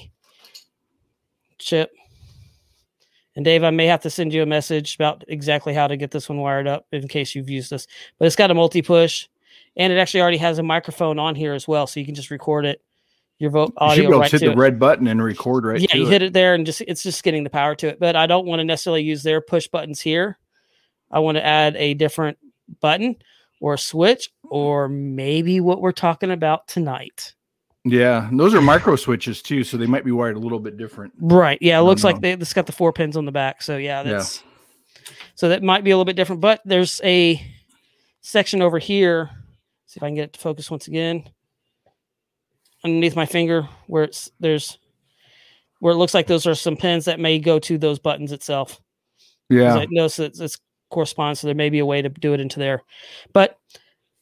chip. 1.58 1.92
And 3.36 3.44
Dave, 3.44 3.64
I 3.64 3.72
may 3.72 3.88
have 3.88 4.02
to 4.02 4.10
send 4.10 4.34
you 4.34 4.44
a 4.44 4.46
message 4.46 4.96
about 4.96 5.26
exactly 5.28 5.74
how 5.74 5.88
to 5.88 5.98
get 5.98 6.12
this 6.12 6.30
one 6.30 6.38
wired 6.38 6.68
up 6.68 6.86
in 6.92 7.08
case 7.08 7.36
you've 7.36 7.50
used 7.50 7.70
this. 7.70 7.88
But 8.18 8.26
it's 8.26 8.36
got 8.36 8.52
a 8.52 8.54
multi 8.54 8.82
push, 8.82 9.28
and 9.78 9.92
it 9.92 9.98
actually 9.98 10.22
already 10.22 10.38
has 10.38 10.60
a 10.60 10.64
microphone 10.64 11.20
on 11.20 11.36
here 11.36 11.54
as 11.54 11.68
well, 11.68 11.88
so 11.88 12.00
you 12.00 12.06
can 12.06 12.16
just 12.16 12.32
record 12.32 12.66
it, 12.66 12.82
your 13.40 13.50
vote 13.52 13.70
You 13.70 13.74
should 13.74 13.82
audio 13.82 14.04
be 14.04 14.08
able 14.08 14.20
right 14.20 14.30
to 14.30 14.36
hit 14.36 14.40
to 14.40 14.46
the 14.48 14.52
it. 14.54 14.58
red 14.58 14.80
button 14.80 15.08
and 15.08 15.24
record 15.24 15.66
right. 15.66 15.80
yeah, 15.82 15.96
you 15.96 16.08
it. 16.08 16.10
hit 16.10 16.22
it 16.22 16.34
there, 16.34 16.54
and 16.54 16.66
just 16.66 16.82
it's 16.82 17.04
just 17.04 17.24
getting 17.24 17.44
the 17.44 17.50
power 17.50 17.76
to 17.76 17.88
it. 17.88 18.00
But 18.00 18.16
I 18.16 18.28
don't 18.28 18.46
want 18.46 18.60
to 18.60 18.64
necessarily 18.64 19.04
use 19.04 19.24
their 19.24 19.42
push 19.42 19.68
buttons 19.68 20.02
here. 20.02 20.38
I 21.12 21.20
want 21.20 21.36
to 21.38 21.46
add 21.46 21.76
a 21.76 21.94
different 21.94 22.38
button 22.82 23.16
or 23.62 23.76
a 23.76 23.78
switch, 23.78 24.32
or 24.44 24.90
maybe 24.90 25.60
what 25.62 25.82
we're 25.82 25.92
talking 25.92 26.32
about 26.32 26.68
tonight. 26.68 27.34
Yeah, 27.88 28.28
those 28.34 28.56
are 28.56 28.62
micro 28.62 28.96
switches 28.96 29.44
too, 29.44 29.64
so 29.64 29.78
they 29.78 29.86
might 29.86 30.04
be 30.04 30.12
wired 30.12 30.36
a 30.36 30.40
little 30.40 30.60
bit 30.60 30.76
different. 30.76 31.14
Right. 31.20 31.60
Yeah. 31.62 31.80
It 31.80 31.84
looks 31.84 32.04
like 32.04 32.20
they, 32.20 32.32
it's 32.32 32.52
got 32.52 32.66
the 32.66 32.72
four 32.72 32.92
pins 32.92 33.16
on 33.16 33.26
the 33.26 33.32
back. 33.32 33.62
So 33.62 33.78
yeah, 33.78 34.02
Yeah. 34.04 34.14
that's 34.14 34.44
so 35.36 35.50
that 35.50 35.62
might 35.62 35.84
be 35.84 35.92
a 35.92 35.96
little 35.96 36.06
bit 36.06 36.16
different. 36.16 36.42
But 36.42 36.62
there's 36.66 37.00
a 37.04 37.40
section 38.22 38.64
over 38.64 38.80
here. 38.80 39.30
See 39.96 40.00
if 40.00 40.04
I 40.04 40.08
can 40.08 40.16
get 40.16 40.24
it 40.26 40.34
to 40.34 40.42
focus 40.42 40.70
once 40.70 40.90
again. 40.90 41.24
Underneath 42.84 43.16
my 43.16 43.26
finger, 43.26 43.70
where 43.88 44.04
it's 44.04 44.30
there's 44.42 44.78
where 45.80 45.94
it 45.94 45.96
looks 45.96 46.14
like 46.14 46.28
those 46.28 46.46
are 46.46 46.54
some 46.54 46.76
pins 46.76 47.06
that 47.06 47.18
may 47.18 47.40
go 47.40 47.60
to 47.60 47.78
those 47.78 47.98
buttons 47.98 48.34
itself. 48.34 48.82
Yeah, 49.50 49.74
I 49.74 49.88
notice 49.90 50.18
that 50.18 50.38
it's 50.38 50.58
corresponds, 50.90 51.40
so 51.40 51.48
there 51.48 51.56
may 51.56 51.70
be 51.70 51.80
a 51.80 51.86
way 51.86 52.02
to 52.02 52.10
do 52.10 52.34
it 52.34 52.42
into 52.42 52.60
there. 52.60 52.84
But 53.32 53.58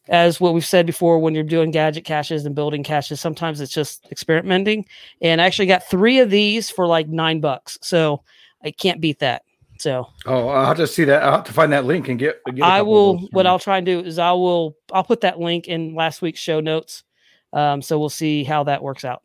as 0.10 0.40
what 0.40 0.54
we've 0.54 0.64
said 0.64 0.86
before, 0.86 1.18
when 1.18 1.34
you're 1.34 1.44
doing 1.44 1.72
gadget 1.72 2.06
caches 2.06 2.46
and 2.46 2.54
building 2.54 2.84
caches, 2.84 3.20
sometimes 3.20 3.60
it's 3.60 3.74
just 3.74 4.06
experimenting. 4.12 4.86
And 5.24 5.42
I 5.42 5.48
actually 5.48 5.66
got 5.66 5.90
three 5.90 6.20
of 6.20 6.30
these 6.30 6.70
for 6.70 6.86
like 6.86 7.08
nine 7.08 7.40
bucks, 7.40 7.80
so 7.82 8.22
I 8.64 8.70
can't 8.70 9.02
beat 9.02 9.18
that. 9.22 9.42
So 9.84 10.08
Oh, 10.26 10.48
I'll 10.48 10.66
have 10.66 10.78
to 10.78 10.88
see 10.88 11.04
that. 11.04 11.24
I'll 11.24 11.34
have 11.34 11.44
to 11.44 11.52
find 11.52 11.74
that 11.74 11.84
link 11.84 12.08
and 12.08 12.18
get. 12.18 12.40
get 12.56 12.64
I 12.64 12.82
will. 12.82 13.18
What 13.32 13.46
I'll 13.46 13.60
try 13.60 13.76
and 13.78 13.86
do 13.86 14.00
is 14.00 14.18
I 14.18 14.32
will. 14.32 14.78
I'll 14.94 15.04
put 15.04 15.20
that 15.22 15.40
link 15.42 15.68
in 15.68 15.94
last 15.94 16.22
week's 16.22 16.40
show 16.40 16.62
notes. 16.62 17.04
Um, 17.52 17.82
so 17.82 18.00
we'll 18.00 18.08
see 18.10 18.46
how 18.46 18.64
that 18.64 18.82
works 18.82 19.04
out. 19.04 19.22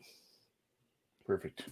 perfect. 1.27 1.63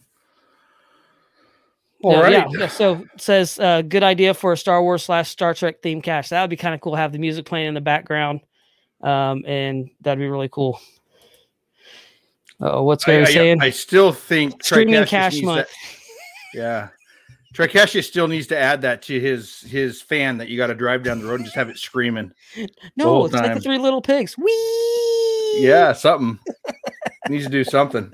All 2.05 2.15
Uh, 2.17 2.23
right. 2.23 2.47
yeah, 2.57 2.69
so 2.69 3.05
it 3.15 3.21
says 3.21 3.59
uh, 3.59 3.83
good 3.83 4.03
idea 4.05 4.35
for 4.35 4.53
a 4.53 4.57
Star 4.57 4.81
Wars 4.83 5.03
slash 5.03 5.31
Star 5.31 5.53
Trek 5.55 5.83
theme 5.83 6.01
cache. 6.01 6.29
That 6.29 6.43
would 6.43 6.51
be 6.51 6.57
kind 6.57 6.75
of 6.75 6.81
cool. 6.81 6.95
Have 6.95 7.11
the 7.13 7.19
music 7.19 7.45
playing 7.47 7.67
in 7.69 7.75
the 7.75 7.81
background, 7.81 8.41
um, 9.03 9.43
and 9.47 9.91
that'd 10.03 10.19
be 10.21 10.29
really 10.29 10.49
cool. 10.51 10.79
Oh, 12.61 12.85
what's 12.85 13.03
I, 13.09 13.13
Gary 13.13 13.23
I- 13.25 13.27
saying? 13.33 13.63
I 13.63 13.71
still 13.71 14.13
think 14.13 14.63
Streaming 14.63 15.05
cache 15.07 15.43
month. 15.43 15.67
that- 15.69 16.59
yeah. 16.59 16.89
Tricastia 17.57 18.05
still 18.05 18.29
needs 18.29 18.47
to 18.49 18.59
add 18.59 18.83
that 18.83 19.03
to 19.03 19.19
his 19.19 19.61
his 19.63 20.03
fan 20.03 20.39
that 20.39 20.49
you 20.49 20.57
got 20.57 20.67
to 20.67 20.75
drive 20.75 21.03
down 21.03 21.21
the 21.21 21.27
road 21.27 21.37
and 21.37 21.45
just 21.45 21.57
have 21.57 21.69
it 21.71 21.79
screaming. 21.79 22.33
No, 22.97 23.25
it's 23.25 23.35
like 23.35 23.55
the 23.55 23.61
three 23.61 23.79
little 23.79 24.01
pigs. 24.01 24.37
Wee. 24.39 25.59
Yeah, 25.59 25.93
something 25.93 26.39
needs 27.29 27.45
to 27.45 27.51
do 27.51 27.65
something. 27.65 28.13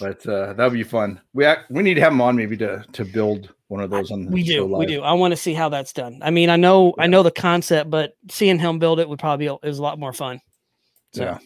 But 0.00 0.26
uh, 0.26 0.54
that'd 0.54 0.72
be 0.72 0.82
fun. 0.82 1.20
We 1.32 1.46
we 1.68 1.82
need 1.82 1.94
to 1.94 2.00
have 2.00 2.12
him 2.12 2.20
on 2.20 2.36
maybe 2.36 2.56
to 2.58 2.84
to 2.92 3.04
build 3.04 3.52
one 3.68 3.80
of 3.80 3.90
those 3.90 4.10
on 4.10 4.24
the 4.24 4.30
we 4.32 4.42
do. 4.42 4.66
We 4.66 4.86
do. 4.86 5.02
I 5.02 5.12
want 5.12 5.32
to 5.32 5.36
see 5.36 5.54
how 5.54 5.68
that's 5.68 5.92
done. 5.92 6.18
I 6.22 6.30
mean, 6.30 6.50
I 6.50 6.56
know, 6.56 6.92
I 6.98 7.06
know 7.06 7.22
the 7.22 7.30
concept, 7.30 7.88
but 7.88 8.16
seeing 8.28 8.58
him 8.58 8.80
build 8.80 8.98
it 8.98 9.08
would 9.08 9.20
probably 9.20 9.46
be 9.46 9.68
is 9.68 9.78
a 9.78 9.82
lot 9.82 9.98
more 9.98 10.12
fun. 10.12 10.40
So. 11.12 11.22
Yeah. 11.22 11.38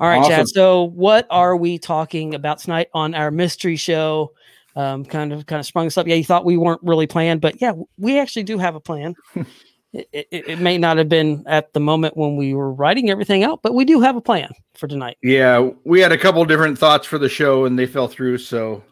All 0.00 0.08
right, 0.08 0.18
Awesome. 0.18 0.30
Chad. 0.30 0.48
So, 0.48 0.84
what 0.84 1.26
are 1.30 1.54
we 1.56 1.78
talking 1.78 2.34
about 2.34 2.58
tonight 2.58 2.88
on 2.94 3.14
our 3.14 3.30
mystery 3.30 3.76
show? 3.76 4.32
Um, 4.76 5.04
kind 5.04 5.32
of, 5.32 5.46
kind 5.46 5.58
of 5.58 5.66
sprung 5.66 5.86
this 5.86 5.98
up. 5.98 6.06
Yeah, 6.06 6.14
you 6.14 6.24
thought 6.24 6.44
we 6.44 6.56
weren't 6.56 6.80
really 6.82 7.06
planned, 7.06 7.40
but 7.40 7.60
yeah, 7.60 7.72
we 7.98 8.18
actually 8.18 8.44
do 8.44 8.56
have 8.58 8.76
a 8.76 8.80
plan. 8.80 9.14
it, 9.92 10.08
it, 10.12 10.28
it 10.30 10.58
may 10.60 10.78
not 10.78 10.96
have 10.98 11.08
been 11.08 11.44
at 11.46 11.72
the 11.72 11.80
moment 11.80 12.16
when 12.16 12.36
we 12.36 12.54
were 12.54 12.72
writing 12.72 13.10
everything 13.10 13.42
out, 13.42 13.62
but 13.62 13.74
we 13.74 13.84
do 13.84 14.00
have 14.00 14.16
a 14.16 14.20
plan 14.20 14.50
for 14.74 14.86
tonight. 14.86 15.16
Yeah, 15.22 15.70
we 15.84 16.00
had 16.00 16.12
a 16.12 16.18
couple 16.18 16.44
different 16.44 16.78
thoughts 16.78 17.06
for 17.06 17.18
the 17.18 17.28
show 17.28 17.64
and 17.64 17.78
they 17.78 17.86
fell 17.86 18.08
through, 18.08 18.38
so 18.38 18.84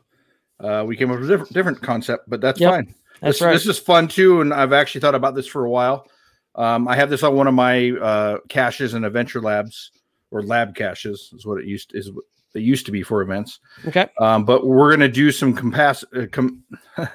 uh, 0.60 0.84
we 0.86 0.96
came 0.96 1.10
up 1.10 1.20
with 1.20 1.30
a 1.30 1.32
different, 1.32 1.52
different 1.52 1.82
concept. 1.82 2.28
But 2.28 2.40
that's 2.40 2.60
Yep, 2.60 2.72
fine. 2.72 2.94
That's 3.20 3.38
this, 3.38 3.42
right. 3.42 3.52
This 3.52 3.66
is 3.66 3.78
fun 3.78 4.08
too, 4.08 4.40
and 4.40 4.52
I've 4.52 4.72
actually 4.72 5.00
thought 5.00 5.14
about 5.14 5.34
this 5.34 5.46
for 5.46 5.64
a 5.64 5.70
while. 5.70 6.06
Um, 6.54 6.88
I 6.88 6.96
have 6.96 7.10
this 7.10 7.22
on 7.22 7.36
one 7.36 7.46
of 7.46 7.54
my 7.54 7.90
uh, 7.92 8.38
caches 8.48 8.94
in 8.94 9.04
Adventure 9.04 9.40
Labs 9.40 9.92
or 10.30 10.42
lab 10.42 10.74
caches 10.74 11.30
is 11.32 11.46
what 11.46 11.58
it 11.58 11.66
used 11.66 11.92
is 11.94 12.12
what 12.12 12.24
they 12.54 12.60
used 12.60 12.86
to 12.86 12.92
be 12.92 13.02
for 13.02 13.22
events. 13.22 13.60
okay. 13.86 14.08
Um, 14.18 14.44
but 14.44 14.66
we're 14.66 14.90
gonna 14.90 15.08
do 15.08 15.30
some 15.32 15.54
compass 15.54 16.04
uh, 16.16 16.26
com- 16.32 16.64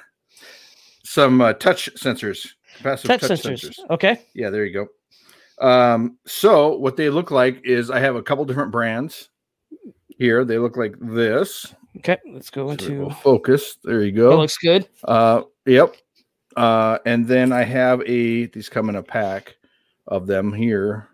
some 1.04 1.40
uh, 1.40 1.52
touch 1.54 1.88
sensors, 1.96 2.46
capacitive 2.78 3.02
Touch, 3.04 3.20
touch, 3.20 3.42
sensors. 3.42 3.64
sensors. 3.70 3.90
Okay. 3.90 4.20
Yeah, 4.34 4.50
there 4.50 4.64
you 4.64 4.72
go. 5.60 5.66
Um, 5.66 6.18
so 6.26 6.76
what 6.76 6.96
they 6.96 7.10
look 7.10 7.30
like 7.30 7.60
is 7.64 7.90
I 7.90 8.00
have 8.00 8.16
a 8.16 8.22
couple 8.22 8.44
different 8.44 8.72
brands 8.72 9.28
here. 10.08 10.44
They 10.44 10.58
look 10.58 10.76
like 10.76 10.96
this. 11.00 11.72
Okay. 11.98 12.18
Let's 12.32 12.50
go 12.50 12.70
into. 12.70 13.08
focus. 13.22 13.76
There 13.84 14.02
you 14.02 14.10
go. 14.12 14.36
looks 14.36 14.58
good. 14.58 14.88
Uh, 15.04 15.42
yep. 15.66 15.94
Uh, 16.56 16.98
and 17.06 17.26
then 17.26 17.52
I 17.52 17.62
have 17.62 18.00
a 18.02 18.46
these 18.46 18.68
come 18.68 18.88
in 18.88 18.96
a 18.96 19.02
pack 19.02 19.56
of 20.08 20.26
them 20.26 20.52
here. 20.52 21.08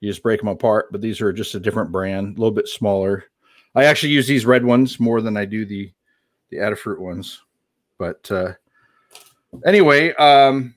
You 0.00 0.10
just 0.10 0.22
break 0.22 0.40
them 0.40 0.48
apart, 0.48 0.90
but 0.92 1.00
these 1.02 1.20
are 1.20 1.32
just 1.32 1.54
a 1.54 1.60
different 1.60 1.92
brand, 1.92 2.36
a 2.36 2.40
little 2.40 2.50
bit 2.54 2.68
smaller. 2.68 3.24
I 3.74 3.84
actually 3.84 4.12
use 4.12 4.26
these 4.26 4.46
red 4.46 4.64
ones 4.64 4.98
more 4.98 5.20
than 5.20 5.36
I 5.36 5.44
do 5.44 5.64
the 5.64 5.92
the 6.50 6.56
Adafruit 6.58 6.98
ones. 6.98 7.42
But 7.98 8.30
uh, 8.30 8.54
anyway, 9.64 10.12
um, 10.14 10.74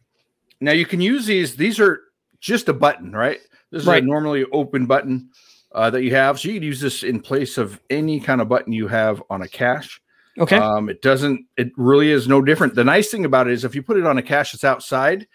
now 0.62 0.72
you 0.72 0.86
can 0.86 1.02
use 1.02 1.26
these. 1.26 1.56
These 1.56 1.80
are 1.80 2.02
just 2.40 2.70
a 2.70 2.74
button, 2.74 3.12
right? 3.12 3.40
This 3.72 3.82
is 3.84 3.88
Right. 3.88 4.04
a 4.04 4.06
normally 4.06 4.46
open 4.52 4.86
button 4.86 5.30
uh, 5.72 5.90
that 5.90 6.04
you 6.04 6.14
have, 6.14 6.40
so 6.40 6.50
you 6.50 6.56
can 6.56 6.64
use 6.64 6.80
this 6.80 7.02
in 7.04 7.20
place 7.20 7.58
of 7.58 7.80
any 7.90 8.20
kind 8.20 8.42
of 8.42 8.50
button 8.50 8.72
you 8.74 8.88
have 8.88 9.24
on 9.30 9.42
a 9.42 9.48
cache. 9.48 10.00
Okay. 10.38 10.58
Um, 10.58 10.90
it 10.90 11.02
doesn't. 11.02 11.46
It 11.58 11.72
really 11.78 12.12
is 12.12 12.28
no 12.28 12.42
different. 12.42 12.76
The 12.76 12.84
nice 12.84 13.10
thing 13.10 13.26
about 13.26 13.48
it 13.48 13.54
is 13.54 13.64
if 13.66 13.74
you 13.76 13.82
put 13.82 13.98
it 13.98 14.06
on 14.06 14.18
a 14.18 14.22
cache 14.22 14.52
that's 14.52 14.64
outside, 14.64 15.28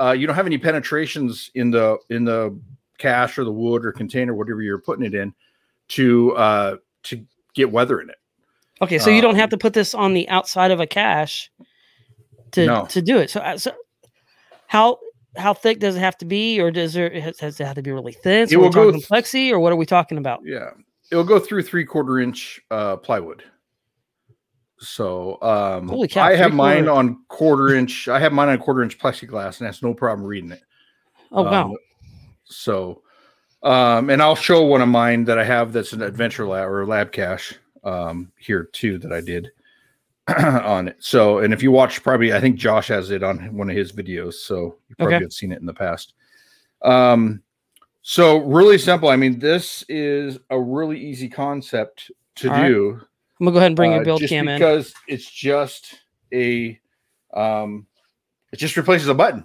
uh, 0.00 0.12
you 0.12 0.26
don't 0.26 0.36
have 0.36 0.46
any 0.46 0.58
penetrations 0.58 1.50
in 1.54 1.70
the 1.70 1.98
in 2.10 2.24
the 2.24 2.58
cache 2.98 3.38
or 3.38 3.44
the 3.44 3.52
wood 3.52 3.84
or 3.84 3.92
container, 3.92 4.34
whatever 4.34 4.62
you're 4.62 4.80
putting 4.80 5.04
it 5.04 5.14
in, 5.14 5.32
to 5.88 6.32
uh, 6.36 6.76
to 7.04 7.24
get 7.54 7.70
weather 7.72 8.00
in 8.00 8.10
it. 8.10 8.16
Okay, 8.80 8.98
so 8.98 9.10
you 9.10 9.20
don't 9.20 9.36
have 9.36 9.44
Um, 9.46 9.50
to 9.50 9.58
put 9.58 9.74
this 9.74 9.94
on 9.94 10.12
the 10.14 10.28
outside 10.28 10.70
of 10.70 10.80
a 10.80 10.86
cache 10.86 11.50
to 12.52 12.66
No. 12.66 12.86
to 12.86 13.00
do 13.02 13.18
it. 13.18 13.30
So, 13.30 13.40
uh, 13.40 13.56
so 13.58 13.72
how 14.66 14.98
how 15.36 15.54
thick 15.54 15.78
does 15.78 15.96
it 15.96 16.00
have 16.00 16.18
to 16.18 16.24
be, 16.26 16.60
or 16.60 16.70
does 16.70 16.92
there 16.92 17.08
has, 17.20 17.58
it 17.60 17.64
have 17.64 17.76
to 17.76 17.82
be 17.82 17.90
really 17.92 18.12
thin? 18.12 18.48
So 18.48 18.54
It 18.54 18.56
will 18.58 18.70
go 18.70 18.90
th- 18.90 19.08
plexi, 19.08 19.50
or 19.50 19.58
what 19.60 19.72
are 19.72 19.76
we 19.76 19.86
talking 19.86 20.18
about? 20.18 20.40
Yeah, 20.44 20.70
it'll 21.10 21.24
go 21.24 21.38
through 21.38 21.62
three 21.62 21.84
quarter 21.84 22.18
inch 22.18 22.60
uh, 22.70 22.96
plywood. 22.96 23.42
So 24.78 25.40
um, 25.42 25.88
Holy 25.88 26.08
cow, 26.08 26.24
I 26.24 26.34
have 26.34 26.52
mine 26.52 26.88
on 26.88 27.24
quarter 27.28 27.74
inch. 27.74 28.08
I 28.08 28.18
have 28.18 28.32
mine 28.32 28.48
on 28.48 28.58
quarter 28.58 28.82
inch 28.82 28.98
plexiglass, 28.98 29.60
and 29.60 29.68
that's 29.68 29.82
no 29.82 29.94
problem 29.94 30.26
reading 30.26 30.50
it. 30.50 30.62
Oh 31.30 31.42
wow, 31.42 31.66
Um, 31.66 31.76
so, 32.44 33.02
um, 33.62 34.10
and 34.10 34.20
I'll 34.22 34.34
show 34.36 34.62
one 34.64 34.80
of 34.82 34.88
mine 34.88 35.24
that 35.24 35.38
I 35.38 35.44
have 35.44 35.72
that's 35.72 35.92
an 35.92 36.02
adventure 36.02 36.46
lab 36.46 36.68
or 36.68 36.86
lab 36.86 37.12
cache 37.12 37.54
um, 37.84 38.32
here 38.38 38.64
too 38.64 38.98
that 38.98 39.12
I 39.12 39.20
did 39.20 39.50
on 40.38 40.88
it. 40.88 40.96
So, 41.00 41.38
and 41.38 41.52
if 41.52 41.62
you 41.62 41.70
watch, 41.70 42.02
probably 42.02 42.32
I 42.32 42.40
think 42.40 42.56
Josh 42.56 42.88
has 42.88 43.10
it 43.10 43.22
on 43.22 43.56
one 43.56 43.70
of 43.70 43.76
his 43.76 43.92
videos, 43.92 44.34
so 44.34 44.76
you 44.88 44.96
probably 44.96 45.16
Okay. 45.16 45.24
have 45.24 45.32
seen 45.32 45.52
it 45.52 45.60
in 45.60 45.66
the 45.66 45.74
past. 45.74 46.14
Um, 46.82 47.42
so 48.02 48.38
really 48.38 48.78
simple. 48.78 49.08
I 49.08 49.16
mean, 49.16 49.38
this 49.38 49.84
is 49.88 50.38
a 50.50 50.60
really 50.60 50.98
easy 50.98 51.28
concept 51.28 52.10
to 52.36 52.48
All 52.48 52.54
right. 52.56 52.68
do 52.68 53.00
I'm 53.40 53.46
gonna 53.46 53.52
go 53.52 53.58
ahead 53.58 53.66
and 53.68 53.76
bring 53.76 53.92
your 53.92 54.00
uh, 54.02 54.04
build 54.04 54.20
just 54.20 54.30
cam 54.30 54.48
in. 54.48 54.58
because 54.58 54.92
it's 55.08 55.28
just 55.28 56.00
a 56.32 56.78
um 57.34 57.86
it 58.52 58.56
just 58.56 58.76
replaces 58.76 59.08
a 59.08 59.14
button 59.14 59.44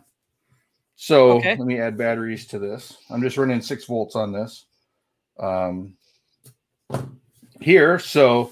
so 1.00 1.34
Okay. 1.38 1.56
let 1.56 1.68
me 1.68 1.80
add 1.80 1.96
batteries 1.98 2.48
to 2.48 2.58
this 2.60 2.98
i'm 3.12 3.22
just 3.22 3.38
running 3.38 3.62
six 3.62 3.86
volts 3.86 4.16
on 4.16 4.32
this 4.34 4.66
um 5.40 5.94
here 7.62 8.00
so 8.00 8.52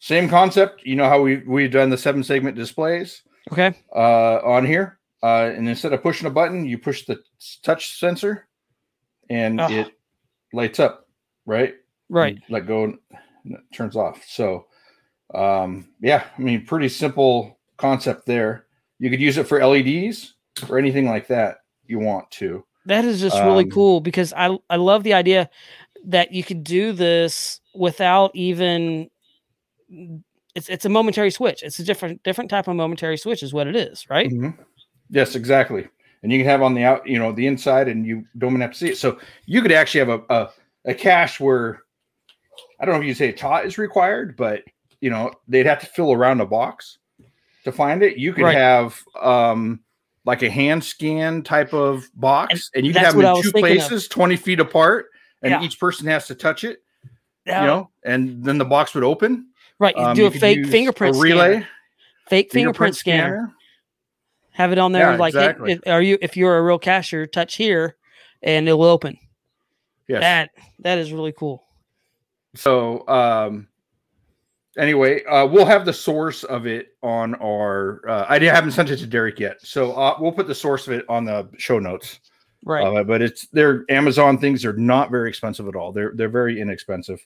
same 0.00 0.28
concept 0.28 0.82
you 0.84 0.96
know 0.96 1.08
how 1.08 1.20
we 1.22 1.36
we've 1.46 1.70
done 1.70 1.88
the 1.90 1.96
seven 1.98 2.22
segment 2.22 2.56
displays 2.56 3.22
Okay, 3.52 3.72
uh 3.96 4.40
on 4.44 4.66
here 4.66 4.98
uh 5.22 5.50
and 5.54 5.68
instead 5.68 5.92
of 5.92 6.02
pushing 6.02 6.26
a 6.26 6.30
button 6.30 6.66
you 6.66 6.76
push 6.78 7.04
the 7.06 7.18
touch 7.62 7.98
sensor 7.98 8.46
and 9.30 9.60
Ah. 9.60 9.68
it 9.70 9.92
lights 10.52 10.80
up 10.80 11.06
right 11.46 11.74
right. 12.08 12.34
you 12.36 12.42
let 12.50 12.66
go 12.66 12.84
and 12.84 12.98
it 13.46 13.60
turns 13.72 13.96
off. 13.96 14.22
So, 14.26 14.66
um, 15.34 15.88
yeah, 16.02 16.24
I 16.36 16.40
mean, 16.42 16.66
pretty 16.66 16.88
simple 16.90 17.58
concept 17.78 18.26
there. 18.26 18.66
You 18.98 19.08
could 19.08 19.20
use 19.22 19.38
it 19.38 19.46
for 19.48 19.64
LEDs 19.64 20.34
or 20.68 20.78
anything 20.78 21.06
like 21.06 21.28
that 21.28 21.58
you 21.88 21.98
want 21.98 22.30
to. 22.32 22.64
That 22.86 23.04
is 23.04 23.20
just 23.20 23.36
really 23.42 23.64
Um, 23.64 23.70
cool 23.70 24.00
because 24.00 24.32
I 24.34 24.56
I 24.70 24.76
love 24.76 25.02
the 25.02 25.14
idea 25.14 25.50
that 26.06 26.32
you 26.32 26.44
could 26.44 26.64
do 26.64 26.92
this 26.92 27.60
without 27.74 28.30
even 28.34 29.10
it's 30.54 30.68
it's 30.68 30.84
a 30.84 30.88
momentary 30.88 31.30
switch. 31.30 31.62
It's 31.62 31.78
a 31.78 31.84
different 31.84 32.22
different 32.22 32.50
type 32.50 32.68
of 32.68 32.76
momentary 32.76 33.16
switch 33.16 33.42
is 33.42 33.52
what 33.52 33.66
it 33.66 33.76
is, 33.76 34.08
right? 34.08 34.30
Mhm. 34.30 34.56
Yes, 35.10 35.34
exactly. 35.34 35.88
And 36.22 36.32
you 36.32 36.38
can 36.38 36.48
have 36.48 36.62
on 36.62 36.74
the 36.74 36.82
out, 36.84 37.06
you 37.06 37.18
know, 37.18 37.32
the 37.32 37.46
inside, 37.46 37.88
and 37.88 38.04
you 38.06 38.24
don't 38.38 38.50
even 38.50 38.60
have 38.60 38.72
to 38.72 38.78
see 38.78 38.88
it. 38.90 38.98
So 38.98 39.18
you 39.46 39.62
could 39.62 39.72
actually 39.72 40.00
have 40.00 40.20
a 40.30 40.34
a, 40.34 40.50
a 40.86 40.94
cache 40.94 41.40
where 41.40 41.82
I 42.80 42.84
don't 42.84 42.94
know 42.96 43.00
if 43.00 43.06
you 43.06 43.14
say 43.14 43.28
a 43.28 43.32
tot 43.32 43.66
is 43.66 43.78
required, 43.78 44.36
but 44.36 44.62
you 45.00 45.10
know 45.10 45.32
they'd 45.46 45.66
have 45.66 45.80
to 45.80 45.86
fill 45.86 46.12
around 46.12 46.40
a 46.40 46.46
box 46.46 46.98
to 47.64 47.72
find 47.72 48.02
it. 48.02 48.16
You 48.18 48.32
could 48.32 48.44
Right. 48.44 48.56
have 48.56 48.98
um 49.20 49.80
like 50.28 50.42
a 50.42 50.50
hand 50.50 50.84
scan 50.84 51.42
type 51.42 51.72
of 51.72 52.06
box, 52.14 52.70
and, 52.74 52.86
you 52.86 52.92
can 52.92 53.02
have 53.02 53.16
them 53.16 53.24
in 53.24 53.42
two 53.42 53.50
thinking 53.50 53.78
of. 53.78 53.88
places, 53.88 54.08
twenty 54.08 54.36
feet 54.36 54.60
apart, 54.60 55.06
and 55.42 55.52
Yeah. 55.52 55.62
each 55.62 55.80
person 55.80 56.06
has 56.06 56.26
to 56.26 56.34
touch 56.34 56.64
it. 56.64 56.82
Yeah, 57.46 57.62
You 57.62 57.66
know, 57.66 57.90
and 58.04 58.44
then 58.44 58.58
the 58.58 58.66
box 58.66 58.94
would 58.94 59.04
open. 59.04 59.46
right. 59.78 59.96
You 59.96 60.02
Um, 60.02 60.14
do 60.14 60.20
you 60.22 60.26
a 60.28 60.30
fake 60.30 60.66
fingerprint 60.66 61.16
a 61.16 61.18
relay, 61.18 61.50
scanner. 61.52 61.68
Fake 62.28 62.52
fingerprint, 62.52 62.94
scanner. 62.94 63.54
Have 64.52 64.70
it 64.72 64.76
on 64.78 64.92
there, 64.92 65.12
Yeah, 65.12 65.16
like 65.16 65.32
exactly. 65.34 65.72
it- 65.72 65.86
are 65.88 66.02
you 66.02 66.18
if 66.20 66.36
you're 66.36 66.58
a 66.58 66.62
real 66.62 66.78
cashier, 66.78 67.26
touch 67.26 67.54
here, 67.56 67.96
and 68.42 68.68
it 68.68 68.74
will 68.74 68.84
open. 68.84 69.16
Yes. 70.08 70.20
That 70.20 70.50
that 70.80 70.98
is 70.98 71.10
really 71.10 71.32
cool. 71.32 71.64
So 72.54 73.08
um 73.08 73.68
anyway, 74.76 75.24
uh 75.24 75.46
we'll 75.46 75.64
have 75.64 75.84
the 75.84 75.92
source 75.92 76.44
of 76.44 76.66
it 76.66 76.88
on 77.02 77.34
our 77.36 78.06
uh 78.08 78.26
I 78.28 78.38
haven't 78.40 78.72
sent 78.72 78.90
it 78.90 78.98
to 78.98 79.06
Derek 79.06 79.38
yet. 79.38 79.56
So 79.62 79.92
uh, 79.92 80.16
we'll 80.20 80.32
put 80.32 80.46
the 80.46 80.54
source 80.54 80.86
of 80.86 80.92
it 80.92 81.04
on 81.08 81.24
the 81.24 81.48
show 81.58 81.78
notes. 81.78 82.20
Right. 82.64 82.84
Uh, 82.84 83.04
but 83.04 83.22
it's 83.22 83.46
they're 83.48 83.84
Amazon 83.88 84.38
things 84.38 84.64
are 84.64 84.72
not 84.72 85.10
very 85.10 85.28
expensive 85.28 85.68
at 85.68 85.76
all. 85.76 85.92
They're 85.92 86.12
they're 86.14 86.28
very 86.28 86.60
inexpensive. 86.60 87.24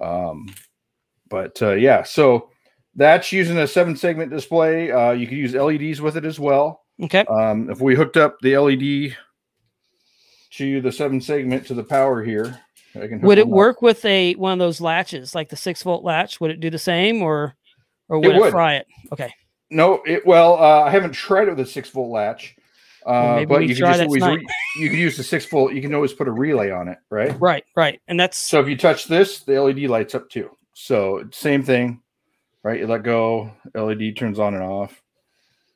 Um 0.00 0.46
but 1.28 1.60
uh 1.62 1.72
yeah, 1.72 2.02
so 2.02 2.50
that's 2.94 3.32
using 3.32 3.58
a 3.58 3.66
seven 3.66 3.96
segment 3.96 4.30
display. 4.30 4.92
Uh 4.92 5.12
you 5.12 5.26
could 5.26 5.38
use 5.38 5.54
LEDs 5.54 6.00
with 6.00 6.16
it 6.16 6.24
as 6.24 6.38
well. 6.38 6.84
okay. 7.02 7.24
Um 7.28 7.70
if 7.70 7.80
we 7.80 7.94
hooked 7.94 8.16
up 8.16 8.38
the 8.40 8.56
LED 8.58 9.16
to 10.50 10.82
the 10.82 10.92
seven 10.92 11.20
segment 11.20 11.66
to 11.66 11.74
the 11.74 11.82
power 11.82 12.22
here, 12.22 12.44
can 12.44 12.60
Would 12.94 13.38
it 13.38 13.42
up. 13.42 13.48
work 13.48 13.82
with 13.82 14.04
a 14.04 14.34
one 14.34 14.52
of 14.52 14.58
those 14.58 14.80
latches, 14.80 15.34
like 15.34 15.48
the 15.48 15.56
six 15.56 15.82
volt 15.82 16.04
latch? 16.04 16.40
Would 16.40 16.50
it 16.50 16.60
do 16.60 16.70
the 16.70 16.78
same 16.78 17.22
or 17.22 17.54
or 18.08 18.16
It 18.16 18.26
would 18.26 18.36
it, 18.36 18.40
would. 18.40 18.50
fry 18.52 18.74
it? 18.76 18.86
Okay, 19.12 19.32
No, 19.70 20.02
it 20.06 20.26
well, 20.26 20.54
uh, 20.54 20.82
I 20.82 20.90
haven't 20.90 21.12
tried 21.12 21.48
it 21.48 21.56
with 21.56 21.60
a 21.60 21.66
six 21.66 21.88
volt 21.90 22.10
latch, 22.10 22.56
uh, 23.06 23.44
but 23.44 23.62
you 23.66 23.74
can 23.74 23.86
just 23.86 24.02
always 24.02 24.22
re- 24.22 24.46
you 24.80 24.90
can 24.90 24.98
use 24.98 25.16
the 25.16 25.22
six 25.22 25.46
volt. 25.46 25.72
You 25.72 25.80
can 25.80 25.94
always 25.94 26.12
put 26.12 26.28
a 26.28 26.32
relay 26.32 26.70
on 26.70 26.88
it, 26.88 26.98
right? 27.10 27.38
right, 27.40 27.64
right, 27.76 28.00
and 28.08 28.18
that's 28.18 28.38
So 28.38 28.60
if 28.60 28.68
you 28.68 28.76
touch 28.76 29.06
this, 29.06 29.40
the 29.40 29.60
LED 29.60 29.88
lights 29.88 30.14
up 30.14 30.28
too. 30.28 30.50
So 30.74 31.24
same 31.32 31.62
thing, 31.62 32.02
right? 32.62 32.80
You 32.80 32.86
let 32.86 33.02
go, 33.02 33.50
LED 33.74 34.16
turns 34.16 34.38
on 34.38 34.54
and 34.54 34.62
off. 34.62 35.02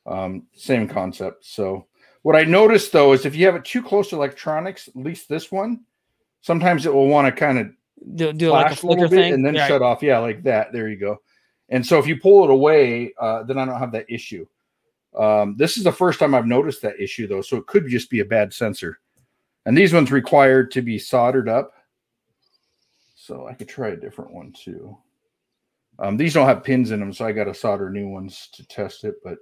Um, 0.07 0.45
same 0.55 0.89
concept. 0.89 1.45
So 1.45 1.87
what 2.23 2.37
I 2.37 2.45
noticed 2.45 2.93
though 2.93 3.13
is 3.13 3.27
if 3.27 3.35
you 3.35 3.47
have 3.47 3.57
it 3.57 3.65
too 3.65 3.83
close 3.83 4.11
to 4.11 4.17
electronics, 4.17 4.89
at 4.89 4.97
least 4.97 5.29
this 5.29 5.51
one, 5.51 5.81
sometimes 6.47 6.87
it 6.87 6.95
will 6.95 7.09
want 7.09 7.27
to 7.27 7.33
kind 7.33 7.59
of 7.59 7.67
do, 8.15 8.33
do 8.33 8.51
like 8.51 8.67
a 8.67 8.69
flash 8.77 8.83
a 8.83 8.87
little 8.87 9.03
flicker 9.03 9.09
bit 9.17 9.23
thing, 9.23 9.35
and 9.35 9.45
then 9.45 9.55
Yeah, 9.57 9.67
shut 9.67 9.83
off. 9.83 10.01
Yeah, 10.01 10.19
like 10.21 10.45
that. 10.45 10.73
There 10.73 10.89
you 10.89 10.97
go. 10.97 11.21
And 11.71 11.85
so 11.85 11.99
if 11.99 12.07
you 12.07 12.21
pull 12.21 12.45
it 12.45 12.51
away, 12.51 13.13
uh, 13.19 13.43
then 13.43 13.59
I 13.59 13.65
don't 13.65 13.81
have 13.81 13.91
that 13.93 14.07
issue. 14.09 14.47
Um, 15.17 15.57
this 15.57 15.77
is 15.77 15.83
the 15.83 15.91
first 15.93 16.21
time 16.21 16.33
I've 16.35 16.47
noticed 16.47 16.83
that 16.83 17.01
issue 17.01 17.27
though, 17.27 17.43
so 17.43 17.57
it 17.57 17.67
could 17.67 17.89
just 17.89 18.09
be 18.11 18.21
a 18.21 18.25
bad 18.25 18.55
sensor. 18.55 19.01
And 19.65 19.77
these 19.77 19.93
ones 19.93 20.13
required 20.13 20.71
to 20.73 20.83
be 20.83 20.99
soldered 21.01 21.49
up. 21.49 21.73
So 23.17 23.49
I 23.49 23.55
could 23.55 23.69
try 23.69 23.89
a 23.89 23.97
different 23.97 24.31
one 24.33 24.53
too. 24.53 24.97
Um, 25.99 26.17
these 26.17 26.35
don't 26.35 26.47
have 26.47 26.63
pins 26.63 26.93
in 26.93 27.01
them, 27.01 27.13
so 27.13 27.25
I 27.25 27.33
got 27.33 27.45
to 27.45 27.55
solder 27.55 27.91
new 27.91 28.07
ones 28.09 28.49
to 28.53 28.65
test 28.69 29.03
it. 29.05 29.17
But 29.25 29.39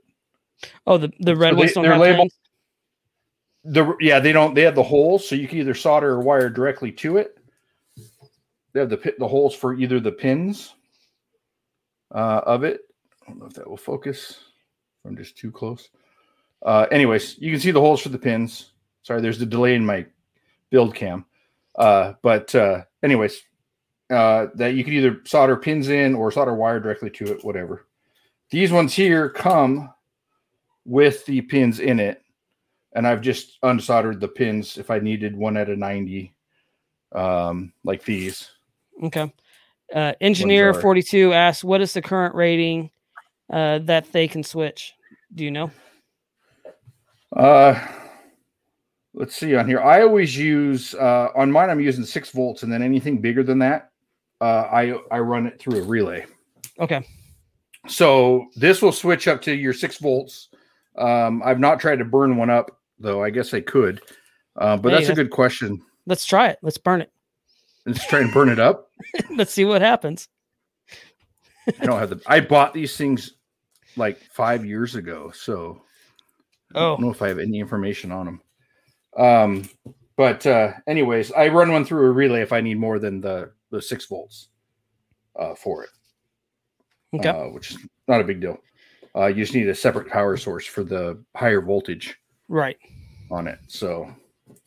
Oh, 0.87 0.97
the 0.97 1.13
the 1.21 1.37
red 1.37 1.51
So 1.51 1.57
ones 1.59 1.75
they- 1.75 1.83
have 1.83 2.01
labeled- 2.01 2.31
pins? 2.31 2.39
The 3.65 3.97
yeah, 4.01 4.21
they 4.21 4.33
don't. 4.33 4.55
They 4.55 4.63
have 4.63 4.75
the 4.75 4.83
holes, 4.83 5.27
so 5.27 5.35
you 5.35 5.49
can 5.49 5.59
either 5.59 5.75
solder 5.75 6.11
or 6.11 6.21
wire 6.21 6.51
directly 6.51 6.93
to 6.93 7.17
it. 7.17 7.39
They 8.73 8.81
have 8.81 8.91
the 8.91 9.15
the 9.19 9.29
holes 9.29 9.55
for 9.55 9.75
either 9.75 10.01
the 10.01 10.13
pins 10.13 10.75
uh, 12.15 12.43
of 12.45 12.65
it. 12.65 12.83
I 13.23 13.31
don't 13.31 13.41
know 13.41 13.47
if 13.47 13.55
that 13.55 13.69
will 13.69 13.77
focus. 13.77 14.39
I'm 15.07 15.17
just 15.17 15.37
too 15.37 15.51
close. 15.51 15.89
Uh, 16.65 16.87
anyways, 16.91 17.39
you 17.39 17.51
can 17.51 17.61
see 17.61 17.71
the 17.71 17.81
holes 17.81 18.01
for 18.01 18.09
the 18.11 18.19
pins. 18.19 18.73
Sorry, 19.03 19.21
there's 19.21 19.39
the 19.39 19.47
delay 19.47 19.75
in 19.75 19.85
my 19.85 20.07
build 20.71 20.95
cam. 20.95 21.25
Uh, 21.77 22.15
but 22.23 22.55
uh, 22.55 22.83
anyways, 23.03 23.43
uh, 24.11 24.47
that 24.55 24.75
you 24.75 24.85
can 24.85 24.95
either 24.95 25.21
solder 25.25 25.57
pins 25.57 25.89
in 25.89 26.15
or 26.15 26.31
solder 26.33 26.55
wire 26.55 26.81
directly 26.81 27.11
to 27.11 27.25
it, 27.33 27.45
whatever. 27.45 27.87
These 28.51 28.73
ones 28.73 28.95
here 28.95 29.29
come 29.29 29.93
with 30.85 31.25
the 31.27 31.41
pins 31.43 31.81
in 31.81 32.01
it 32.01 32.24
and 32.95 33.07
I've 33.07 33.21
just 33.21 33.61
unsoldered 33.63 34.21
the 34.21 34.29
pins 34.29 34.79
if 34.79 34.91
I 34.91 34.99
needed 34.99 35.37
one 35.37 35.57
at 35.57 35.69
a 35.69 35.77
90, 35.77 36.33
um, 37.15 37.73
like 37.85 38.05
these. 38.05 38.51
Okay. 39.03 39.33
Uh, 39.95 40.13
Engineer 40.21 40.73
42 40.73 41.33
asks, 41.33 41.65
what 41.65 41.81
is 41.81 41.93
the 41.93 42.03
current 42.03 42.35
rating 42.35 42.91
uh, 43.53 43.81
that 43.81 44.11
they 44.13 44.29
can 44.29 44.43
switch? 44.43 44.95
Do 45.35 45.45
you 45.45 45.51
know? 45.51 45.71
Uh, 47.35 47.79
let's 49.13 49.35
see 49.37 49.55
on 49.57 49.67
here. 49.67 49.81
I 49.81 50.03
always 50.03 50.37
use 50.37 50.95
uh, 50.95 51.29
on 51.35 51.51
mine. 51.51 51.71
I'm 51.71 51.81
using 51.81 52.05
six 52.05 52.31
volts, 52.31 52.63
and 52.63 52.73
then 52.73 52.83
anything 52.83 53.21
bigger 53.21 53.43
than 53.43 53.59
that, 53.59 53.91
uh, 54.41 54.69
I 54.71 54.95
I 55.11 55.19
run 55.19 55.47
it 55.47 55.59
through 55.59 55.81
a 55.81 55.83
relay. 55.83 56.27
Okay. 56.79 57.05
So 57.89 58.47
this 58.55 58.81
will 58.81 58.93
switch 58.93 59.27
up 59.27 59.43
to 59.43 59.55
your 59.55 59.73
six 59.73 59.99
volts. 59.99 60.49
Um, 60.97 61.43
I've 61.45 61.59
not 61.59 61.81
tried 61.81 61.97
to 61.97 62.05
burn 62.05 62.37
one 62.37 62.51
up 62.51 62.79
though. 63.05 63.23
I 63.23 63.31
guess 63.31 63.55
I 63.55 63.61
could, 63.61 64.01
uh, 64.57 64.77
but 64.77 64.93
Hey, 64.93 64.99
that's 64.99 65.11
a 65.11 65.15
good 65.15 65.31
question. 65.31 65.81
Let's 66.07 66.25
try 66.25 66.49
it. 66.49 66.59
Let's 66.63 66.79
burn 66.79 67.01
it. 67.01 67.13
Let's 67.87 68.05
try 68.07 68.21
and 68.21 68.33
burn 68.33 68.49
it 68.49 68.59
up. 68.59 68.91
Let's 69.31 69.53
see 69.53 69.65
what 69.65 69.81
happens. 69.83 70.29
I 71.81 71.87
don't 71.87 71.99
have 71.99 72.11
the. 72.11 72.21
I 72.27 72.41
bought 72.41 72.75
these 72.75 72.97
things 72.97 73.35
like 73.97 74.19
five 74.33 74.65
years 74.65 74.95
ago, 74.97 75.31
so 75.35 75.83
I 76.75 76.79
Oh. 76.79 76.89
don't 76.97 77.03
know 77.03 77.11
if 77.11 77.23
I 77.23 77.29
have 77.29 77.39
any 77.39 77.61
information 77.61 78.11
on 78.11 78.27
them. 78.27 78.41
Um, 79.17 79.69
but 80.17 80.47
uh, 80.47 80.73
anyways, 80.89 81.31
I 81.33 81.49
run 81.49 81.71
one 81.73 81.85
through 81.85 82.07
a 82.07 82.11
relay 82.11 82.41
if 82.41 82.53
I 82.53 82.61
need 82.61 82.79
more 82.79 82.99
than 82.99 83.21
the 83.21 83.53
the 83.71 83.81
six 83.81 84.07
volts 84.07 84.49
uh, 85.39 85.55
for 85.55 85.85
it, 85.85 85.91
Okay. 87.15 87.29
uh, 87.29 87.49
which 87.51 87.71
is 87.73 87.79
not 88.09 88.21
a 88.21 88.25
big 88.25 88.41
deal. 88.41 88.59
Uh, 89.17 89.27
you 89.27 89.37
just 89.37 89.55
need 89.55 89.69
a 89.69 89.75
separate 89.75 90.09
power 90.09 90.37
source 90.37 90.67
for 90.67 90.83
the 90.85 91.23
higher 91.37 91.61
voltage 91.61 92.17
right. 92.49 92.77
On 93.35 93.47
it. 93.49 93.59
So, 93.69 94.15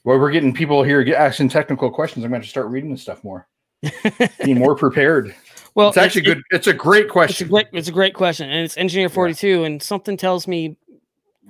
while 0.03 0.19
we're 0.19 0.31
getting 0.31 0.53
people 0.53 0.83
here 0.83 1.03
get 1.03 1.15
asking 1.19 1.49
technical 1.49 1.89
questions, 1.89 2.23
I'm 2.25 2.31
going 2.31 2.41
to 2.41 2.47
start 2.47 2.67
reading 2.67 2.91
this 2.91 3.01
stuff 3.01 3.23
more, 3.23 3.47
be 4.43 4.53
more 4.53 4.75
prepared. 4.75 5.33
Well, 5.73 5.89
It's 5.89 5.97
actually 5.97 6.23
good. 6.23 6.41
It's 6.51 6.67
a 6.67 6.73
great 6.73 7.03
It's 7.05 7.09
a 7.09 7.13
question. 7.13 7.47
great. 7.47 7.67
It's 7.71 7.87
a 7.87 7.91
great 7.91 8.13
question, 8.13 8.49
and 8.49 8.63
it's 8.65 8.77
engineer 8.77 9.09
42, 9.09 9.63
and 9.63 9.81
something 9.81 10.17
tells 10.17 10.47
me 10.47 10.75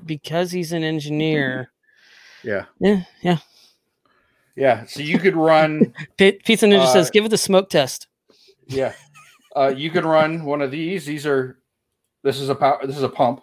because 0.06 0.51
he's 0.51 0.71
an 0.73 0.84
engineer. 0.84 1.71
Yeah, 2.43 2.65
Yeah, 2.80 3.01
yeah. 3.21 3.38
yeah. 4.56 4.86
So 4.86 5.01
you 5.01 5.17
could 5.17 5.36
run. 5.36 5.93
Pizza 6.17 6.65
Ninja 6.67 6.82
Uh, 6.84 6.93
says, 6.93 7.10
"Give 7.10 7.25
it 7.25 7.30
the 7.30 7.38
smoke 7.38 7.69
test." 7.69 8.08
Yeah. 8.67 8.93
Uh, 9.56 9.73
you 9.75 9.89
can 9.89 10.06
run 10.06 10.43
one 10.45 10.62
of 10.62 10.69
these. 10.71 11.06
These 11.06 11.25
are 11.25 11.58
this 12.23 12.39
is 12.39 12.49
a 12.49 12.56
power 12.56 12.86
this 12.86 12.97
is 12.97 13.03
a 13.03 13.10
pump. 13.10 13.41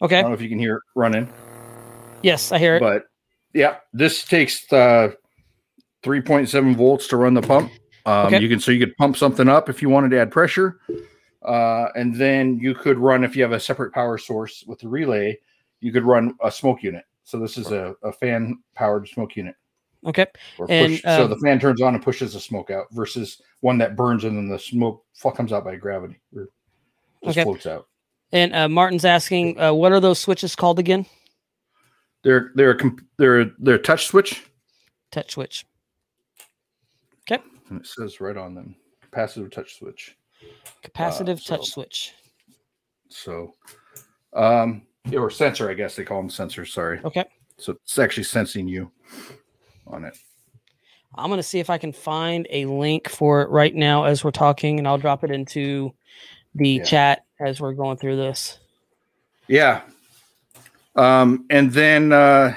Okay. 0.00 0.18
I 0.18 0.22
don't 0.22 0.30
know 0.30 0.34
if 0.34 0.40
you 0.40 0.48
can 0.48 0.58
hear 0.58 0.76
it 0.76 0.82
running, 0.94 1.28
Yes, 2.22 2.52
I 2.52 2.58
hear 2.58 2.76
it. 2.76 2.80
but 2.80 3.04
yeah, 3.54 3.76
this 3.92 4.24
takes 4.24 4.70
uh 4.72 5.12
3.7 6.02 6.76
volts 6.76 7.06
to 7.08 7.16
run 7.16 7.34
the 7.34 7.42
pump. 7.42 7.72
Um, 8.04 8.26
Okay. 8.26 8.40
you 8.40 8.48
can 8.48 8.58
so 8.58 8.70
you 8.72 8.84
could 8.84 8.96
pump 8.96 9.16
something 9.16 9.48
up 9.48 9.68
if 9.68 9.80
you 9.82 9.88
wanted 9.88 10.10
to 10.10 10.18
add 10.20 10.30
pressure. 10.30 10.80
Uh, 11.42 11.88
and 11.94 12.14
then 12.14 12.58
you 12.58 12.74
could 12.74 12.98
run 12.98 13.24
if 13.24 13.34
you 13.36 13.42
have 13.42 13.52
a 13.52 13.60
separate 13.60 13.92
power 13.92 14.16
source 14.18 14.64
with 14.66 14.78
the 14.80 14.88
relay, 14.88 15.38
you 15.80 15.92
could 15.92 16.04
run 16.04 16.34
a 16.42 16.50
smoke 16.50 16.82
unit. 16.82 17.04
So 17.24 17.38
this 17.38 17.56
is 17.56 17.70
a, 17.70 17.94
a 18.02 18.12
fan 18.12 18.62
powered 18.74 19.08
smoke 19.08 19.36
unit. 19.36 19.54
Okay. 20.06 20.26
Or 20.58 20.66
And, 20.68 20.90
push, 20.92 21.02
so 21.02 21.24
um, 21.24 21.30
the 21.30 21.36
fan 21.38 21.60
turns 21.60 21.80
on 21.80 21.94
and 21.94 22.02
pushes 22.02 22.32
the 22.34 22.40
smoke 22.40 22.70
out 22.70 22.86
versus 22.92 23.40
one 23.60 23.78
that 23.78 23.96
burns 23.96 24.24
and 24.24 24.36
then 24.36 24.48
the 24.48 24.58
smoke 24.58 25.04
comes 25.36 25.52
out 25.52 25.64
by 25.64 25.76
gravity 25.76 26.20
or 26.34 26.48
just 27.24 27.38
Okay. 27.38 27.44
floats 27.44 27.66
out. 27.66 27.86
And 28.32 28.54
uh, 28.54 28.68
Martin's 28.68 29.04
asking, 29.04 29.60
uh, 29.60 29.72
"What 29.74 29.92
are 29.92 30.00
those 30.00 30.18
switches 30.18 30.56
called 30.56 30.78
again?" 30.78 31.06
They're 32.22 32.52
they're 32.54 32.72
a 32.72 32.90
they're 33.18 33.50
they're 33.58 33.74
a 33.76 33.82
touch 33.82 34.06
switch 34.06 34.44
Touch 35.10 35.32
switch. 35.32 35.66
Okay. 37.30 37.42
And 37.68 37.80
it 37.80 37.86
says 37.86 38.20
right 38.20 38.36
on 38.36 38.54
them 38.54 38.76
capacitive 39.12 39.50
touch 39.52 39.78
switch. 39.78 40.16
Capacitive 40.82 41.40
so- 41.40 41.56
touch 41.56 41.68
switch. 41.70 42.14
So, 43.08 43.54
um, 44.32 44.86
or 45.14 45.28
sensor, 45.28 45.68
I 45.68 45.74
guess 45.74 45.96
they 45.96 46.04
call 46.04 46.16
them 46.22 46.30
sensors. 46.30 46.68
Sorry. 46.68 46.98
Okay. 47.04 47.24
So 47.58 47.72
it's 47.84 47.98
actually 47.98 48.24
sensing 48.24 48.66
you 48.66 48.90
on 49.86 50.04
it. 50.06 50.16
I'm 51.14 51.28
gonna 51.28 51.42
see 51.42 51.58
if 51.60 51.68
I 51.68 51.76
can 51.76 51.92
find 51.92 52.46
a 52.48 52.64
link 52.64 53.10
for 53.10 53.42
it 53.42 53.50
right 53.50 53.74
now 53.74 54.04
as 54.04 54.24
we're 54.24 54.30
talking, 54.30 54.78
and 54.78 54.88
I'll 54.88 54.96
drop 54.96 55.24
it 55.24 55.30
into 55.30 55.92
the 56.54 56.70
Yeah. 56.70 56.84
chat 56.84 57.24
as 57.38 57.60
we're 57.60 57.74
going 57.74 57.98
through 57.98 58.16
this. 58.16 58.58
Yeah. 59.46 59.82
Um, 60.96 61.46
and 61.50 61.72
then, 61.72 62.12
uh, 62.12 62.54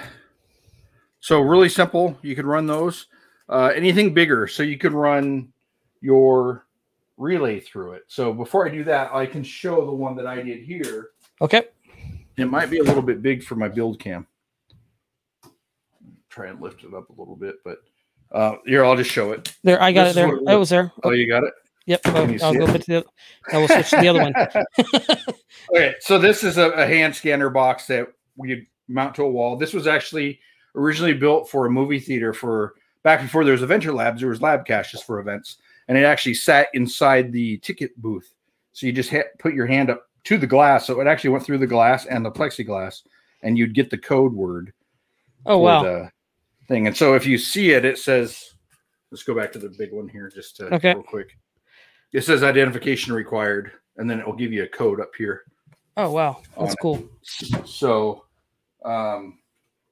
so 1.19 1.39
really 1.41 1.69
simple. 1.69 2.17
You 2.21 2.35
could 2.35 2.45
run 2.45 2.67
those. 2.67 3.07
Uh, 3.47 3.71
anything 3.75 4.13
bigger, 4.13 4.47
so 4.47 4.63
you 4.63 4.77
could 4.77 4.93
run 4.93 5.51
your 6.01 6.65
relay 7.17 7.59
through 7.59 7.93
it. 7.93 8.03
So 8.07 8.33
before 8.33 8.67
I 8.67 8.71
do 8.71 8.83
that, 8.85 9.13
I 9.13 9.25
can 9.25 9.43
show 9.43 9.85
the 9.85 9.91
one 9.91 10.15
that 10.17 10.27
I 10.27 10.41
did 10.41 10.63
here. 10.63 11.09
Okay. 11.41 11.63
It 12.37 12.45
might 12.45 12.69
be 12.69 12.79
a 12.79 12.83
little 12.83 13.01
bit 13.01 13.21
big 13.21 13.43
for 13.43 13.55
my 13.55 13.67
build 13.67 13.99
cam. 13.99 14.27
Try 16.29 16.47
and 16.47 16.59
lift 16.61 16.83
it 16.83 16.93
up 16.93 17.09
a 17.09 17.13
little 17.19 17.35
bit, 17.35 17.55
but 17.63 17.77
uh, 18.31 18.55
here 18.65 18.83
I'll 18.83 18.97
just 18.97 19.11
show 19.11 19.31
it. 19.31 19.55
There, 19.63 19.81
I 19.81 19.91
got 19.91 20.05
This 20.05 20.13
it 20.13 20.15
there. 20.15 20.35
it 20.35 20.41
It 20.47 20.57
was 20.57 20.69
there. 20.69 20.91
Oh, 21.03 21.11
you 21.11 21.27
got 21.29 21.43
it. 21.43 21.53
Yep. 21.85 22.03
Can 22.03 22.33
you 22.33 22.39
I'll 22.41 22.53
go 22.53 22.65
it? 22.65 22.81
to 22.81 22.87
the. 22.87 23.05
I 23.53 23.57
will 23.57 23.67
switch 23.67 23.91
to 23.91 23.97
the 23.97 24.07
other 24.07 24.21
one. 24.21 24.33
Okay, 25.73 25.95
so 25.99 26.19
this 26.19 26.43
is 26.43 26.57
a, 26.57 26.69
a 26.71 26.85
hand 26.85 27.15
scanner 27.15 27.49
box 27.49 27.87
that 27.87 28.07
we 28.37 28.67
mount 28.87 29.15
to 29.15 29.23
a 29.23 29.29
wall. 29.29 29.55
This 29.57 29.73
was 29.73 29.87
actually 29.87 30.39
originally 30.75 31.13
built 31.13 31.49
for 31.49 31.65
a 31.65 31.71
movie 31.71 31.99
theater 31.99 32.33
for 32.33 32.75
back 33.03 33.21
before 33.21 33.43
there 33.43 33.53
was 33.53 33.61
Adventure 33.61 33.93
Labs. 33.93 34.19
There 34.21 34.29
was 34.29 34.41
lab 34.41 34.65
caches 34.65 35.01
for 35.01 35.19
events, 35.19 35.57
and 35.87 35.97
it 35.97 36.03
actually 36.03 36.33
sat 36.35 36.67
inside 36.73 37.31
the 37.31 37.57
ticket 37.59 37.95
booth. 38.01 38.33
So 38.73 38.85
you 38.87 38.91
just 38.91 39.09
ha- 39.09 39.23
put 39.39 39.53
your 39.53 39.67
hand 39.67 39.89
up 39.89 40.07
to 40.25 40.37
the 40.37 40.47
glass, 40.47 40.85
so 40.87 40.99
it 41.01 41.07
actually 41.07 41.29
went 41.29 41.45
through 41.45 41.59
the 41.59 41.67
glass 41.67 42.05
and 42.07 42.25
the 42.25 42.31
plexiglass, 42.31 43.03
and 43.43 43.57
you'd 43.57 43.73
get 43.75 43.89
the 43.89 43.97
code 43.97 44.33
word 44.33 44.73
Oh 45.45 45.59
wow. 45.59 45.83
the 45.83 46.11
thing. 46.67 46.87
And 46.87 46.97
so 46.97 47.13
if 47.13 47.25
you 47.27 47.37
see 47.37 47.71
it, 47.71 47.85
it 47.85 47.97
says, 47.99 48.55
let's 49.11 49.23
go 49.23 49.35
back 49.35 49.51
to 49.53 49.59
the 49.59 49.69
big 49.77 49.91
one 49.93 50.07
here 50.09 50.31
just 50.33 50.55
to 50.57 50.73
Okay. 50.73 50.93
real 50.95 51.03
quick. 51.03 51.37
It 52.11 52.23
says 52.23 52.41
identification 52.43 53.13
required, 53.13 53.71
and 53.97 54.09
then 54.09 54.19
it 54.19 54.25
will 54.25 54.33
give 54.35 54.51
you 54.51 54.63
a 54.63 54.67
code 54.67 54.99
up 54.99 55.11
here. 55.17 55.43
Oh 55.95 56.11
wow. 56.11 56.41
That's 56.59 56.73
it. 56.73 56.79
cool. 56.81 57.07
So, 57.65 58.24
um, 58.85 59.39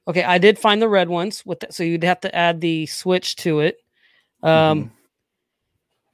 Okay, 0.08 0.24
I 0.24 0.38
did 0.38 0.60
find 0.60 0.82
the 0.82 0.90
red 0.90 1.08
ones 1.08 1.46
with 1.46 1.62
that, 1.62 1.74
so 1.74 1.84
you'd 1.84 2.04
have 2.04 2.20
to 2.22 2.36
add 2.36 2.60
the 2.60 2.86
switch 2.88 3.38
to 3.38 3.62
it. 3.62 3.78
Um, 4.42 4.86
mhm. 4.86 4.92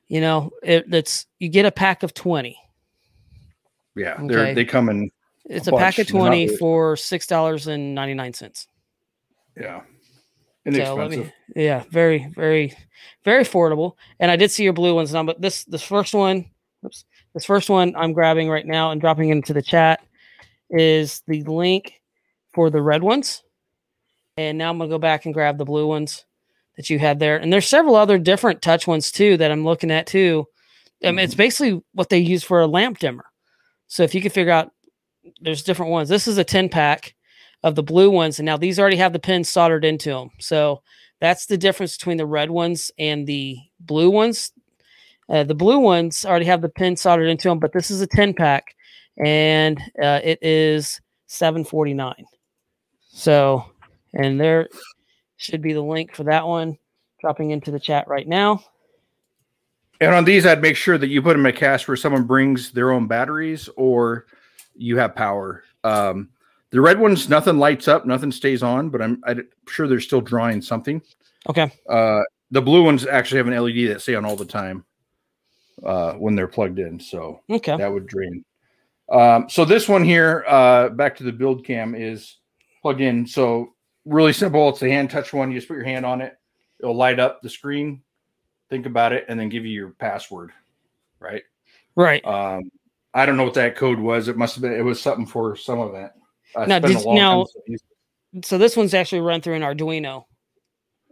you 0.08 0.22
know, 0.22 0.52
it, 0.62 0.86
it's 0.94 1.26
you 1.40 1.50
get 1.50 1.66
a 1.66 1.72
pack 1.72 2.04
of 2.04 2.14
twenty. 2.14 2.58
Yeah, 3.96 4.14
Okay. 4.14 4.28
they're 4.28 4.56
they 4.56 4.66
come 4.66 4.90
in. 4.90 5.10
It's 5.46 5.68
A 5.68 5.74
a, 5.74 5.78
pack 5.78 5.98
of 5.98 6.06
they're 6.06 6.16
not 6.16 6.28
twenty 6.28 6.58
for 6.58 6.96
six 6.96 7.26
dollars 7.26 7.66
and 7.66 7.96
ninety 7.96 8.14
nine 8.14 8.34
cents. 8.34 8.68
Yeah, 9.60 9.82
So 10.72 10.96
let 10.96 11.10
me, 11.10 11.34
yeah, 11.56 11.84
very, 11.90 12.28
very, 12.36 12.78
very 13.26 13.44
affordable. 13.44 13.96
And 14.20 14.30
I 14.30 14.36
did 14.36 14.52
see 14.52 14.64
your 14.64 14.74
blue 14.74 14.94
ones 14.94 15.14
now, 15.14 15.24
but 15.24 15.42
this 15.42 15.64
this 15.66 15.82
first 15.82 16.14
one, 16.14 16.46
oops, 16.86 17.06
this 17.34 17.44
first 17.44 17.72
one 17.72 17.96
I'm 17.98 18.14
grabbing 18.14 18.50
right 18.50 18.66
now 18.66 18.92
and 18.92 19.02
dropping 19.02 19.30
into 19.30 19.52
the 19.52 19.64
chat 19.64 20.02
is 20.70 21.24
the 21.28 21.44
link 21.44 22.00
for 22.54 22.70
the 22.70 22.82
red 22.82 23.04
ones. 23.04 23.44
And 24.38 24.58
now 24.58 24.70
I'm 24.70 24.78
gonna 24.78 24.90
go 24.90 25.00
back 25.00 25.26
and 25.26 25.34
grab 25.34 25.58
the 25.58 25.66
blue 25.66 25.88
ones 25.88 26.26
that 26.78 26.90
you 26.90 27.00
had 27.00 27.20
there. 27.20 27.38
And 27.38 27.52
there's 27.52 27.68
several 27.68 27.96
other 27.96 28.18
different 28.18 28.62
touch 28.62 28.88
ones 28.88 29.12
too 29.12 29.38
that 29.38 29.52
I'm 29.52 29.66
looking 29.66 29.92
at 29.92 30.08
too. 30.08 30.46
I 31.04 31.12
mean, 31.12 31.20
it's 31.20 31.36
basically 31.36 31.82
what 31.94 32.10
they 32.10 32.20
use 32.20 32.44
for 32.44 32.62
a 32.62 32.68
lamp 32.68 33.00
dimmer. 33.00 33.26
So 33.88 34.04
if 34.04 34.14
you 34.14 34.22
can 34.22 34.32
figure 34.32 34.52
out, 34.52 34.72
there's 35.42 35.64
different 35.64 35.92
ones. 35.92 36.10
This 36.10 36.28
is 36.28 36.38
a 36.38 36.44
10 36.44 36.70
pack 36.70 37.16
of 37.64 37.76
the 37.76 37.84
blue 37.84 38.10
ones, 38.10 38.40
and 38.40 38.46
now 38.46 38.58
these 38.58 38.80
already 38.80 38.98
have 38.98 39.14
the 39.14 39.20
pins 39.20 39.50
soldered 39.50 39.84
into 39.84 40.10
them. 40.10 40.30
So 40.40 40.82
that's 41.20 41.46
the 41.46 41.58
difference 41.58 41.98
between 41.98 42.18
the 42.18 42.26
red 42.26 42.50
ones 42.50 42.92
and 42.98 43.28
the 43.28 43.58
blue 43.80 44.10
ones. 44.10 44.52
Uh, 45.28 45.44
the 45.44 45.56
blue 45.56 45.80
ones 45.80 46.26
already 46.26 46.46
have 46.46 46.62
the 46.62 46.70
pin 46.70 46.96
soldered 46.96 47.28
into 47.28 47.50
them, 47.50 47.60
but 47.60 47.74
this 47.74 47.92
is 47.92 48.02
a 48.02 48.08
10 48.08 48.34
pack, 48.34 48.76
and 49.24 49.80
uh, 50.02 50.22
it 50.24 50.40
is 50.42 51.00
749. 51.28 52.14
So, 53.10 53.66
and 54.14 54.40
there 54.40 54.70
should 55.38 55.62
be 55.62 55.74
the 55.74 55.82
link 55.82 56.16
for 56.16 56.24
that 56.24 56.48
one 56.48 56.78
dropping 57.20 57.52
into 57.52 57.72
the 57.72 57.80
chat 57.80 58.08
right 58.08 58.28
now. 58.28 58.64
And 60.02 60.16
on 60.16 60.24
these, 60.24 60.46
I'd 60.46 60.62
make 60.62 60.78
sure 60.78 60.98
that 60.98 61.10
you 61.10 61.22
put 61.22 61.34
them 61.34 61.46
in 61.46 61.54
a 61.54 61.58
cast 61.58 61.88
where 61.88 61.98
someone 61.98 62.24
brings 62.24 62.72
their 62.72 62.92
own 62.92 63.08
batteries 63.08 63.68
or 63.76 64.28
you 64.76 64.98
have 64.98 65.16
power. 65.16 65.64
Um, 65.84 66.30
the 66.72 66.80
red 66.80 67.00
ones, 67.00 67.28
nothing 67.28 67.58
lights 67.58 67.88
up, 67.88 68.06
nothing 68.06 68.32
stays 68.32 68.64
on, 68.64 68.90
but 68.90 69.02
I'm, 69.02 69.22
I'm 69.26 69.48
sure 69.68 69.88
they're 69.88 70.00
still 70.00 70.22
drawing 70.22 70.62
something. 70.62 71.02
Okay. 71.50 71.72
Uh, 71.90 72.22
the 72.52 72.62
blue 72.62 72.84
ones 72.84 73.06
actually 73.06 73.40
have 73.40 73.48
an 73.48 73.62
LED 73.62 73.90
that 73.90 74.02
stay 74.02 74.16
on 74.16 74.24
all 74.24 74.36
the 74.36 74.46
time 74.46 74.86
uh, 75.84 76.14
when 76.14 76.36
they're 76.36 76.48
plugged 76.48 76.80
in, 76.80 77.00
so 77.00 77.42
Okay. 77.50 77.76
that 77.76 77.92
would 77.92 78.08
drain. 78.08 78.46
Um, 79.12 79.50
so 79.50 79.66
this 79.66 79.90
one 79.90 80.04
here, 80.04 80.46
uh, 80.48 80.90
back 80.90 81.18
to 81.18 81.24
the 81.24 81.32
build 81.32 81.66
cam, 81.66 81.96
is 81.96 82.38
plugged 82.82 83.02
in. 83.02 83.26
So 83.28 83.74
really 84.06 84.34
simple. 84.34 84.70
It's 84.70 84.82
a 84.82 84.90
hand 84.90 85.10
touch 85.10 85.34
one. 85.34 85.52
You 85.52 85.58
just 85.58 85.68
put 85.68 85.76
your 85.76 85.86
hand 85.86 86.06
on 86.06 86.22
it. 86.22 86.38
It'll 86.80 86.96
light 86.96 87.20
up 87.20 87.42
the 87.42 87.50
screen. 87.50 88.02
Think 88.70 88.86
about 88.86 89.14
it, 89.14 89.26
and 89.28 89.40
then 89.40 89.50
give 89.50 89.66
you 89.66 89.72
your 89.74 89.90
password. 89.90 90.52
Right. 91.20 91.44
Right. 91.96 92.24
Um, 92.26 92.72
I 93.14 93.26
don't 93.26 93.36
know 93.38 93.44
what 93.44 93.56
that 93.56 93.76
code 93.76 94.00
was. 94.00 94.28
It 94.28 94.38
must 94.38 94.56
have 94.56 94.62
been. 94.62 94.74
It 94.74 94.84
was 94.84 95.02
something 95.02 95.26
for 95.26 95.56
some 95.56 95.80
event. 95.80 96.12
I 96.56 96.66
Now, 96.66 96.80
did- 96.80 97.06
now- 97.06 97.46
since 97.46 97.56
I 97.58 97.72
used 97.72 97.84
it. 98.34 98.46
So 98.46 98.60
this 98.60 98.78
one's 98.78 98.94
actually 98.94 99.22
run 99.22 99.42
through 99.42 99.56
an 99.56 99.64
Arduino 99.64 100.26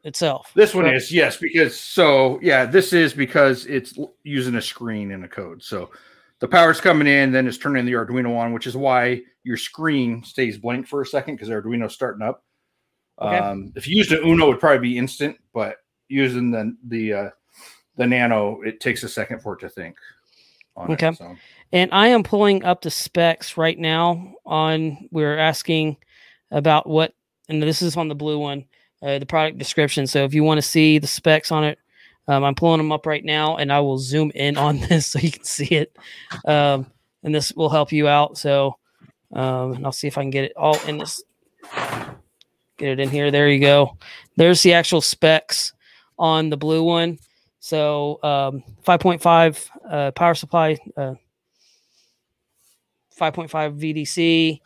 itself. 0.04 0.52
This 0.54 0.76
one 0.76 0.86
is 0.86 1.12
yes, 1.12 1.38
because 1.38 1.78
so 1.78 2.40
yeah, 2.44 2.64
this 2.66 2.94
is 2.94 3.12
because 3.12 3.66
it's 3.66 3.98
using 4.24 4.54
a 4.56 4.62
screen 4.62 5.12
and 5.12 5.26
a 5.26 5.28
code. 5.28 5.64
So 5.64 5.90
the 6.40 6.48
power's 6.48 6.80
coming 6.80 7.08
in, 7.08 7.32
then 7.32 7.48
it's 7.48 7.58
turning 7.58 7.86
the 7.86 7.94
Arduino 7.94 8.38
on, 8.38 8.54
which 8.54 8.68
is 8.68 8.78
why 8.78 9.22
your 9.44 9.58
screen 9.58 10.24
stays 10.24 10.58
blank 10.58 10.88
for 10.88 11.02
a 11.02 11.06
second 11.06 11.36
because 11.36 11.48
the 11.48 11.56
Arduino's 11.56 11.94
starting 11.94 12.22
up. 12.22 12.44
Okay. 13.20 13.38
Um, 13.38 13.72
if 13.76 13.88
you 13.88 13.98
used 13.98 14.12
an 14.12 14.24
Uno, 14.24 14.46
it 14.46 14.50
would 14.50 14.60
probably 14.60 14.90
be 14.90 14.98
instant, 14.98 15.38
but 15.54 15.78
using 16.08 16.52
the 16.52 16.76
the 16.88 17.14
uh, 17.14 17.30
the 17.96 18.06
Nano, 18.06 18.62
it 18.62 18.80
takes 18.80 19.04
a 19.04 19.10
second 19.10 19.42
for 19.42 19.54
it 19.54 19.60
to 19.62 19.70
think. 19.70 19.98
On 20.76 20.92
Okay. 20.92 21.10
It, 21.10 21.18
so. 21.18 21.36
And 21.74 21.90
I 21.92 22.08
am 22.08 22.24
pulling 22.24 22.64
up 22.64 22.82
the 22.82 22.92
specs 22.92 23.58
right 23.58 23.78
now 23.78 24.36
on 24.46 25.10
we're 25.12 25.38
asking 25.38 25.98
about 26.52 26.88
what 26.88 27.14
and 27.50 27.62
this 27.62 27.82
is 27.82 27.98
on 27.98 28.08
the 28.08 28.16
blue 28.16 28.38
one, 28.38 28.66
uh, 29.02 29.20
the 29.20 29.26
product 29.26 29.58
description. 29.58 30.06
So 30.06 30.24
if 30.24 30.34
you 30.34 30.44
want 30.44 30.60
to 30.60 30.68
see 30.68 31.00
the 31.00 31.08
specs 31.08 31.52
on 31.52 31.64
it, 31.64 31.80
um, 32.28 32.44
I'm 32.44 32.56
pulling 32.56 32.80
them 32.80 32.92
up 32.92 33.06
right 33.06 33.24
now 33.24 33.58
and 33.58 33.72
I 33.72 33.80
will 33.80 33.98
zoom 33.98 34.32
in 34.36 34.58
on 34.58 34.80
this 34.90 35.08
so 35.08 35.20
you 35.20 35.32
can 35.32 35.44
see 35.44 35.76
it. 35.76 35.96
Um, 36.46 36.88
and 37.24 37.34
this 37.34 37.54
will 37.54 37.70
help 37.70 37.92
you 37.92 38.08
out. 38.08 38.38
So 38.38 38.78
um, 39.34 39.74
and 39.74 39.86
I'll 39.86 39.92
see 39.92 40.08
if 40.08 40.18
I 40.18 40.22
can 40.22 40.30
get 40.30 40.46
it 40.46 40.54
all 40.56 40.80
in 40.88 40.98
this 40.98 41.24
get 42.78 42.90
it 42.90 43.00
in 43.00 43.10
here. 43.10 43.32
There 43.32 43.50
you 43.50 43.60
go. 43.60 43.98
There's 44.36 44.62
the 44.62 44.74
actual 44.74 45.02
specs 45.02 45.74
on 46.18 46.50
the 46.50 46.58
blue 46.58 46.84
one. 46.84 47.18
So 47.60 48.20
um, 48.24 48.64
5.5 48.86 49.70
uh, 49.90 50.12
power 50.12 50.36
supply, 50.36 50.78
uh, 50.96 51.16
5.5 53.20 53.50
VDC. 53.50 54.62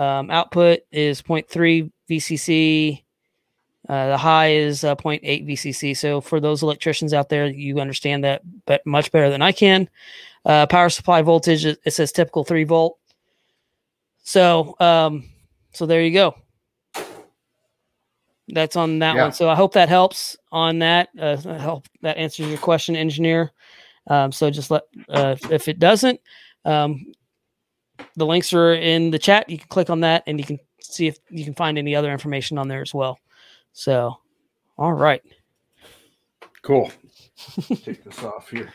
Um, 0.00 0.30
output 0.30 0.80
is 0.92 1.22
0.3 1.22 1.90
VCC. 2.08 3.02
Uh, 3.88 4.08
the 4.08 4.16
high 4.16 4.52
is 4.52 4.82
uh, 4.82 4.96
0.8 4.96 5.22
VCC. 5.46 5.96
So 5.96 6.20
for 6.20 6.40
those 6.40 6.62
electricians 6.62 7.14
out 7.14 7.28
there, 7.28 7.46
you 7.46 7.78
understand 7.78 8.24
that 8.24 8.42
but 8.66 8.84
much 8.86 9.12
better 9.12 9.30
than 9.30 9.42
I 9.42 9.52
can. 9.52 9.88
Uh, 10.44 10.66
power 10.66 10.88
supply 10.88 11.22
voltage, 11.22 11.64
it 11.64 11.78
it 11.84 11.92
says 11.92 12.10
typical 12.12 12.44
three 12.44 12.64
volt. 12.64 12.98
So, 14.22 14.74
um, 14.80 15.28
so 15.72 15.86
there 15.86 16.02
you 16.02 16.12
go. 16.12 16.34
That's 18.48 18.76
on 18.76 19.00
that 19.00 19.14
Yeah. 19.16 19.22
one. 19.24 19.32
So 19.32 19.48
I 19.48 19.54
hope 19.54 19.72
that 19.74 19.88
helps 19.88 20.36
on 20.52 20.78
that. 20.80 21.08
Uh, 21.18 21.36
I 21.48 21.58
hope 21.58 21.86
that 22.02 22.16
answers 22.16 22.48
your 22.48 22.58
question, 22.58 22.94
engineer. 22.96 23.52
Um, 24.08 24.30
so 24.30 24.50
just 24.50 24.70
let 24.70 24.82
uh, 25.08 25.34
if- 25.40 25.50
if 25.50 25.68
it 25.68 25.78
doesn't, 25.80 26.20
um, 26.64 27.12
the 28.16 28.26
links 28.26 28.52
are 28.52 28.74
in 28.74 29.10
the 29.10 29.18
chat. 29.18 29.48
You 29.50 29.58
can 29.58 29.66
click 29.68 29.90
on 29.90 30.00
that 30.00 30.22
and 30.26 30.38
you 30.38 30.44
can 30.46 30.58
see 30.80 31.08
if 31.08 31.18
you 31.28 31.44
can 31.44 31.54
find 31.54 31.76
any 31.76 31.94
other 31.96 32.12
information 32.12 32.56
on 32.56 32.68
there 32.68 32.82
as 32.82 32.94
well. 32.94 33.18
So, 33.76 34.16
all 34.78 34.94
right. 34.94 35.22
Cool. 36.62 36.90
Take 37.68 38.02
this 38.02 38.22
off 38.22 38.48
here. 38.48 38.72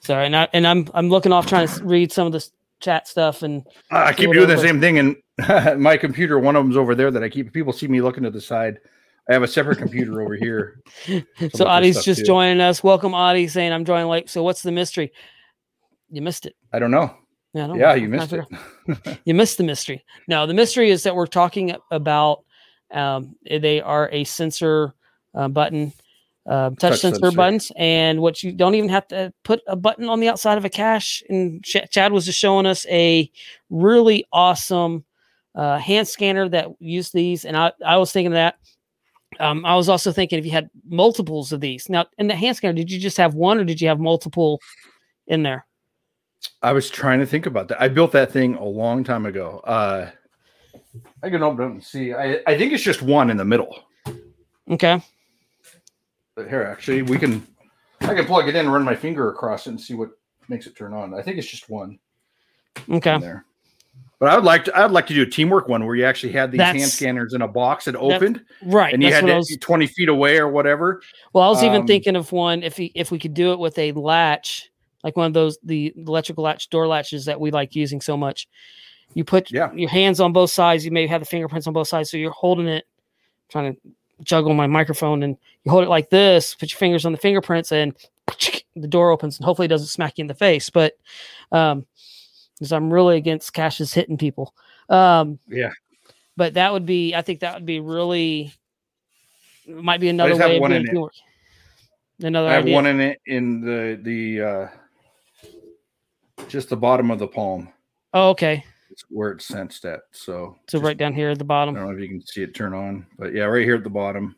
Sorry, 0.00 0.26
and, 0.26 0.34
I, 0.34 0.48
and 0.52 0.66
I'm 0.66 0.88
I'm 0.92 1.08
looking 1.08 1.30
off 1.30 1.46
trying 1.46 1.68
to 1.68 1.84
read 1.84 2.10
some 2.10 2.26
of 2.26 2.32
this 2.32 2.50
chat 2.80 3.06
stuff 3.06 3.44
and 3.44 3.64
I 3.92 4.12
keep 4.12 4.32
doing 4.32 4.48
the 4.48 4.58
same 4.58 4.80
thing, 4.80 4.98
and 4.98 5.16
my 5.80 5.96
computer, 5.96 6.40
one 6.40 6.56
of 6.56 6.64
them's 6.64 6.76
over 6.76 6.96
there 6.96 7.12
that 7.12 7.22
I 7.22 7.28
keep. 7.28 7.52
People 7.52 7.72
see 7.72 7.86
me 7.86 8.00
looking 8.00 8.24
to 8.24 8.30
the 8.30 8.40
side. 8.40 8.78
I 9.30 9.34
have 9.34 9.44
a 9.44 9.48
separate 9.48 9.78
computer 9.78 10.20
over 10.20 10.34
here. 10.34 10.80
so 11.06 11.14
about 11.14 11.50
this 11.52 11.60
Audie's 11.60 11.94
stuff 11.94 12.04
just 12.04 12.20
too. 12.22 12.26
joining 12.26 12.60
us. 12.60 12.82
Welcome, 12.82 13.14
Audie, 13.14 13.46
saying 13.46 13.72
I'm 13.72 13.84
joining 13.84 14.08
late. 14.08 14.28
So 14.28 14.42
what's 14.42 14.62
the 14.62 14.72
mystery? 14.72 15.12
You 16.10 16.22
missed 16.22 16.44
it. 16.44 16.56
I 16.72 16.80
don't 16.80 16.90
know. 16.90 17.14
Yeah, 17.54 17.64
I 17.64 17.66
don't 17.68 17.78
Yeah, 17.78 17.86
know. 17.90 17.94
you 17.94 18.08
missed 18.08 18.32
it. 18.32 18.44
You 19.24 19.34
missed 19.34 19.58
the 19.58 19.64
mystery. 19.64 20.04
No, 20.26 20.48
the 20.48 20.54
mystery 20.54 20.90
is 20.90 21.04
that 21.04 21.14
we're 21.14 21.28
talking 21.28 21.76
about. 21.92 22.42
Um, 22.92 23.36
they 23.44 23.80
are 23.80 24.08
a 24.12 24.24
sensor 24.24 24.94
uh, 25.34 25.48
button, 25.48 25.92
uh, 26.46 26.70
touch, 26.70 26.78
Touch 26.78 27.00
sensor, 27.00 27.20
sensor. 27.20 27.36
buttons, 27.36 27.72
and 27.76 28.20
what 28.20 28.42
you 28.42 28.52
don't 28.52 28.74
even 28.74 28.90
have 28.90 29.08
to 29.08 29.32
put 29.44 29.60
a 29.66 29.76
button 29.76 30.08
on 30.08 30.20
the 30.20 30.28
outside 30.28 30.58
of 30.58 30.64
a 30.64 30.70
cache. 30.70 31.22
And 31.28 31.62
Ch- 31.64 31.88
Chad 31.90 32.12
was 32.12 32.26
just 32.26 32.38
showing 32.38 32.66
us 32.66 32.84
a 32.88 33.30
really 33.70 34.26
awesome 34.32 35.04
uh, 35.54 35.78
hand 35.78 36.08
scanner 36.08 36.48
that 36.48 36.68
used 36.80 37.12
these, 37.12 37.44
and 37.44 37.56
I, 37.56 37.72
I 37.84 37.96
was 37.96 38.12
thinking 38.12 38.32
that. 38.32 38.56
Um, 39.40 39.64
I 39.64 39.76
was 39.76 39.88
also 39.88 40.12
thinking 40.12 40.38
if 40.38 40.44
you 40.44 40.50
had 40.50 40.68
multiples 40.86 41.52
of 41.52 41.60
these. 41.60 41.88
Now, 41.88 42.04
in 42.18 42.28
the 42.28 42.34
hand 42.34 42.56
scanner, 42.56 42.74
did 42.74 42.90
you 42.90 43.00
just 43.00 43.16
have 43.16 43.34
one, 43.34 43.58
or 43.58 43.64
did 43.64 43.80
you 43.80 43.88
have 43.88 43.98
multiple 43.98 44.60
in 45.26 45.42
there? 45.42 45.64
I 46.60 46.72
was 46.72 46.90
trying 46.90 47.20
to 47.20 47.26
think 47.26 47.46
about 47.46 47.68
that. 47.68 47.80
I 47.80 47.88
built 47.88 48.12
that 48.12 48.30
thing 48.30 48.56
a 48.56 48.64
long 48.64 49.04
time 49.04 49.26
ago. 49.26 49.60
Uh, 49.64 50.10
I 51.22 51.30
can 51.30 51.42
open 51.42 51.60
it 51.62 51.66
up 51.66 51.72
and 51.72 51.84
see. 51.84 52.12
I, 52.12 52.40
I 52.46 52.56
think 52.56 52.72
it's 52.72 52.82
just 52.82 53.02
one 53.02 53.30
in 53.30 53.36
the 53.36 53.44
middle. 53.44 53.78
Okay. 54.70 55.02
But 56.34 56.48
here, 56.48 56.62
actually, 56.62 57.02
we 57.02 57.18
can. 57.18 57.46
I 58.00 58.14
can 58.14 58.24
plug 58.26 58.48
it 58.48 58.56
in, 58.56 58.68
run 58.68 58.82
my 58.82 58.96
finger 58.96 59.30
across 59.30 59.66
it, 59.66 59.70
and 59.70 59.80
see 59.80 59.94
what 59.94 60.10
makes 60.48 60.66
it 60.66 60.76
turn 60.76 60.92
on. 60.92 61.14
I 61.14 61.22
think 61.22 61.38
it's 61.38 61.46
just 61.46 61.70
one 61.70 61.98
Okay. 62.90 63.18
there. 63.18 63.44
But 64.18 64.30
I 64.30 64.34
would 64.36 64.44
like 64.44 64.64
to. 64.64 64.78
I'd 64.78 64.90
like 64.90 65.06
to 65.08 65.14
do 65.14 65.22
a 65.22 65.26
teamwork 65.26 65.68
one 65.68 65.84
where 65.84 65.94
you 65.94 66.04
actually 66.04 66.32
had 66.32 66.52
these 66.52 66.60
hand 66.60 66.90
scanners 66.90 67.34
in 67.34 67.42
a 67.42 67.48
box 67.48 67.86
that 67.86 67.96
opened, 67.96 68.42
Right. 68.62 68.94
and 68.94 69.02
you 69.02 69.12
had 69.12 69.26
to 69.26 69.34
was 69.34 69.48
be 69.48 69.56
twenty 69.56 69.86
feet 69.86 70.08
away 70.08 70.38
or 70.38 70.48
whatever. 70.48 71.02
Well, 71.32 71.44
I 71.44 71.48
was 71.48 71.62
even 71.64 71.82
Um, 71.82 71.86
thinking 71.86 72.16
of 72.16 72.30
one 72.32 72.62
if 72.62 72.76
he, 72.76 72.92
if 72.94 73.10
we 73.10 73.18
could 73.18 73.34
do 73.34 73.52
it 73.52 73.58
with 73.58 73.76
a 73.78 73.92
latch, 73.92 74.70
like 75.02 75.16
one 75.16 75.26
of 75.26 75.32
those 75.32 75.58
the 75.64 75.92
electrical 75.96 76.44
latch 76.44 76.70
door 76.70 76.86
latches 76.86 77.24
that 77.24 77.40
we 77.40 77.50
like 77.50 77.74
using 77.74 78.00
so 78.00 78.16
much. 78.16 78.46
You 79.14 79.24
put 79.24 79.50
Yeah. 79.50 79.72
your 79.72 79.88
hands 79.90 80.20
on 80.20 80.32
both 80.32 80.50
sides. 80.50 80.84
You 80.84 80.90
may 80.90 81.06
have 81.06 81.20
the 81.20 81.26
fingerprints 81.26 81.66
on 81.66 81.72
both 81.72 81.88
sides, 81.88 82.10
so 82.10 82.16
you're 82.16 82.30
holding 82.30 82.66
it, 82.68 82.86
trying 83.50 83.74
to 83.74 83.80
juggle 84.22 84.54
my 84.54 84.66
microphone, 84.66 85.22
and 85.22 85.36
you 85.64 85.70
hold 85.70 85.84
it 85.84 85.88
like 85.90 86.10
this. 86.10 86.54
Put 86.54 86.72
your 86.72 86.78
fingers 86.78 87.04
on 87.04 87.12
the 87.12 87.18
fingerprints, 87.18 87.72
and 87.72 87.94
the 88.76 88.88
door 88.88 89.10
opens, 89.10 89.38
and 89.38 89.44
hopefully 89.44 89.66
it 89.66 89.68
doesn't 89.70 89.88
smack 89.88 90.18
you 90.18 90.22
in 90.22 90.28
the 90.28 90.34
face. 90.34 90.70
But 90.70 90.94
um, 91.50 91.86
because 92.58 92.72
I'm 92.72 92.92
really 92.92 93.16
against 93.16 93.52
caches 93.52 93.92
hitting 93.92 94.16
people. 94.16 94.54
Um, 94.88 95.38
Yeah. 95.48 95.72
but 96.36 96.54
that 96.54 96.72
would 96.72 96.86
be, 96.86 97.14
I 97.14 97.22
think 97.22 97.40
that 97.40 97.54
would 97.54 97.66
be 97.66 97.80
really 97.80 98.52
might 99.66 100.00
be 100.00 100.08
another 100.08 100.36
way 100.36 100.56
of 100.56 100.62
doing 100.68 100.82
it. 100.82 100.86
teamwork. 100.90 101.14
Another 102.20 102.48
I 102.48 102.52
have 102.54 102.64
idea. 102.64 102.74
one 102.74 102.86
in 102.86 103.00
it 103.00 103.20
in 103.26 103.60
the 103.60 103.98
the 104.02 104.42
uh 104.42 104.68
just 106.48 106.68
the 106.68 106.76
bottom 106.76 107.10
of 107.10 107.18
the 107.18 107.26
palm. 107.26 107.68
Oh, 108.14 108.30
okay. 108.30 108.64
It's 108.92 109.04
where 109.08 109.30
it's 109.32 109.46
sensed 109.46 109.84
at. 109.84 110.00
So, 110.12 110.56
So 110.68 110.78
just- 110.78 110.84
right 110.84 110.96
down 110.96 111.14
here 111.14 111.30
at 111.30 111.38
the 111.38 111.44
bottom. 111.44 111.74
I 111.74 111.78
don't 111.80 111.88
know 111.88 111.94
if 111.96 112.00
you 112.02 112.08
can 112.08 112.24
see 112.26 112.42
it 112.42 112.54
turn 112.54 112.74
on, 112.74 113.06
but 113.18 113.32
yeah, 113.34 113.44
right 113.44 113.64
here 113.64 113.74
at 113.76 113.84
the 113.84 113.90
bottom, 113.90 114.36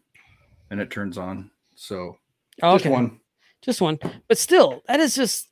and 0.71 0.81
it 0.81 0.90
turns 0.90 1.19
on. 1.19 1.51
So 1.75 2.17
Oh, 2.62 2.75
just 2.75 2.87
okay. 2.87 2.93
one. 2.93 3.21
just 3.62 3.81
one 3.81 3.99
but 4.29 4.38
still 4.38 4.83
that 4.87 5.01
is 5.01 5.14
just 5.17 5.49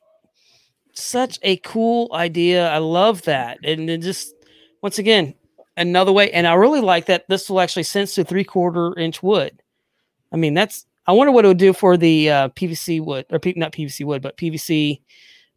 such 0.95 1.39
a 1.43 1.57
cool 1.59 2.11
idea 2.13 2.69
i 2.69 2.77
love 2.79 3.23
that 3.23 3.59
and 3.65 3.89
it 3.89 4.03
just 4.03 4.35
once 4.83 4.99
again 4.99 5.35
another 5.79 6.13
way 6.13 6.31
and 6.33 6.47
i 6.47 6.53
really 6.53 6.81
like 6.83 7.07
that 7.07 7.25
this 7.29 7.49
will 7.49 7.59
actually 7.61 7.83
sense 7.83 8.15
to 8.15 8.23
three 8.23 8.45
quarter 8.45 8.97
inch 8.99 9.23
wood 9.23 9.63
i 10.31 10.37
mean 10.37 10.53
that's 10.55 10.85
i 11.07 11.13
wonder 11.13 11.33
what 11.33 11.45
it 11.47 11.49
would 11.49 11.57
do 11.57 11.73
for 11.73 11.97
the 11.97 12.31
uh, 12.31 12.49
pvc 12.51 13.03
wood 13.03 13.25
or 13.31 13.39
P, 13.41 13.55
not 13.57 13.73
pvc 13.73 14.05
wood 14.05 14.21
but 14.23 14.37
pvc 14.37 15.01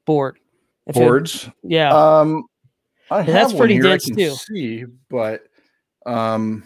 board 0.06 0.40
If 0.88 0.96
it- 0.96 1.00
Boards. 1.00 1.50
yeah 1.62 1.94
Um, 1.94 2.46
I 3.12 3.20
Yeah, 3.20 3.26
that's 3.26 3.52
have 3.52 3.54
one 3.54 3.58
pretty 3.60 3.74
here 3.76 3.88
I 3.88 3.90
dense 3.92 4.06
can 4.06 4.16
too. 4.16 4.32
See, 4.36 4.86
but 5.10 5.44
um, 6.06 6.66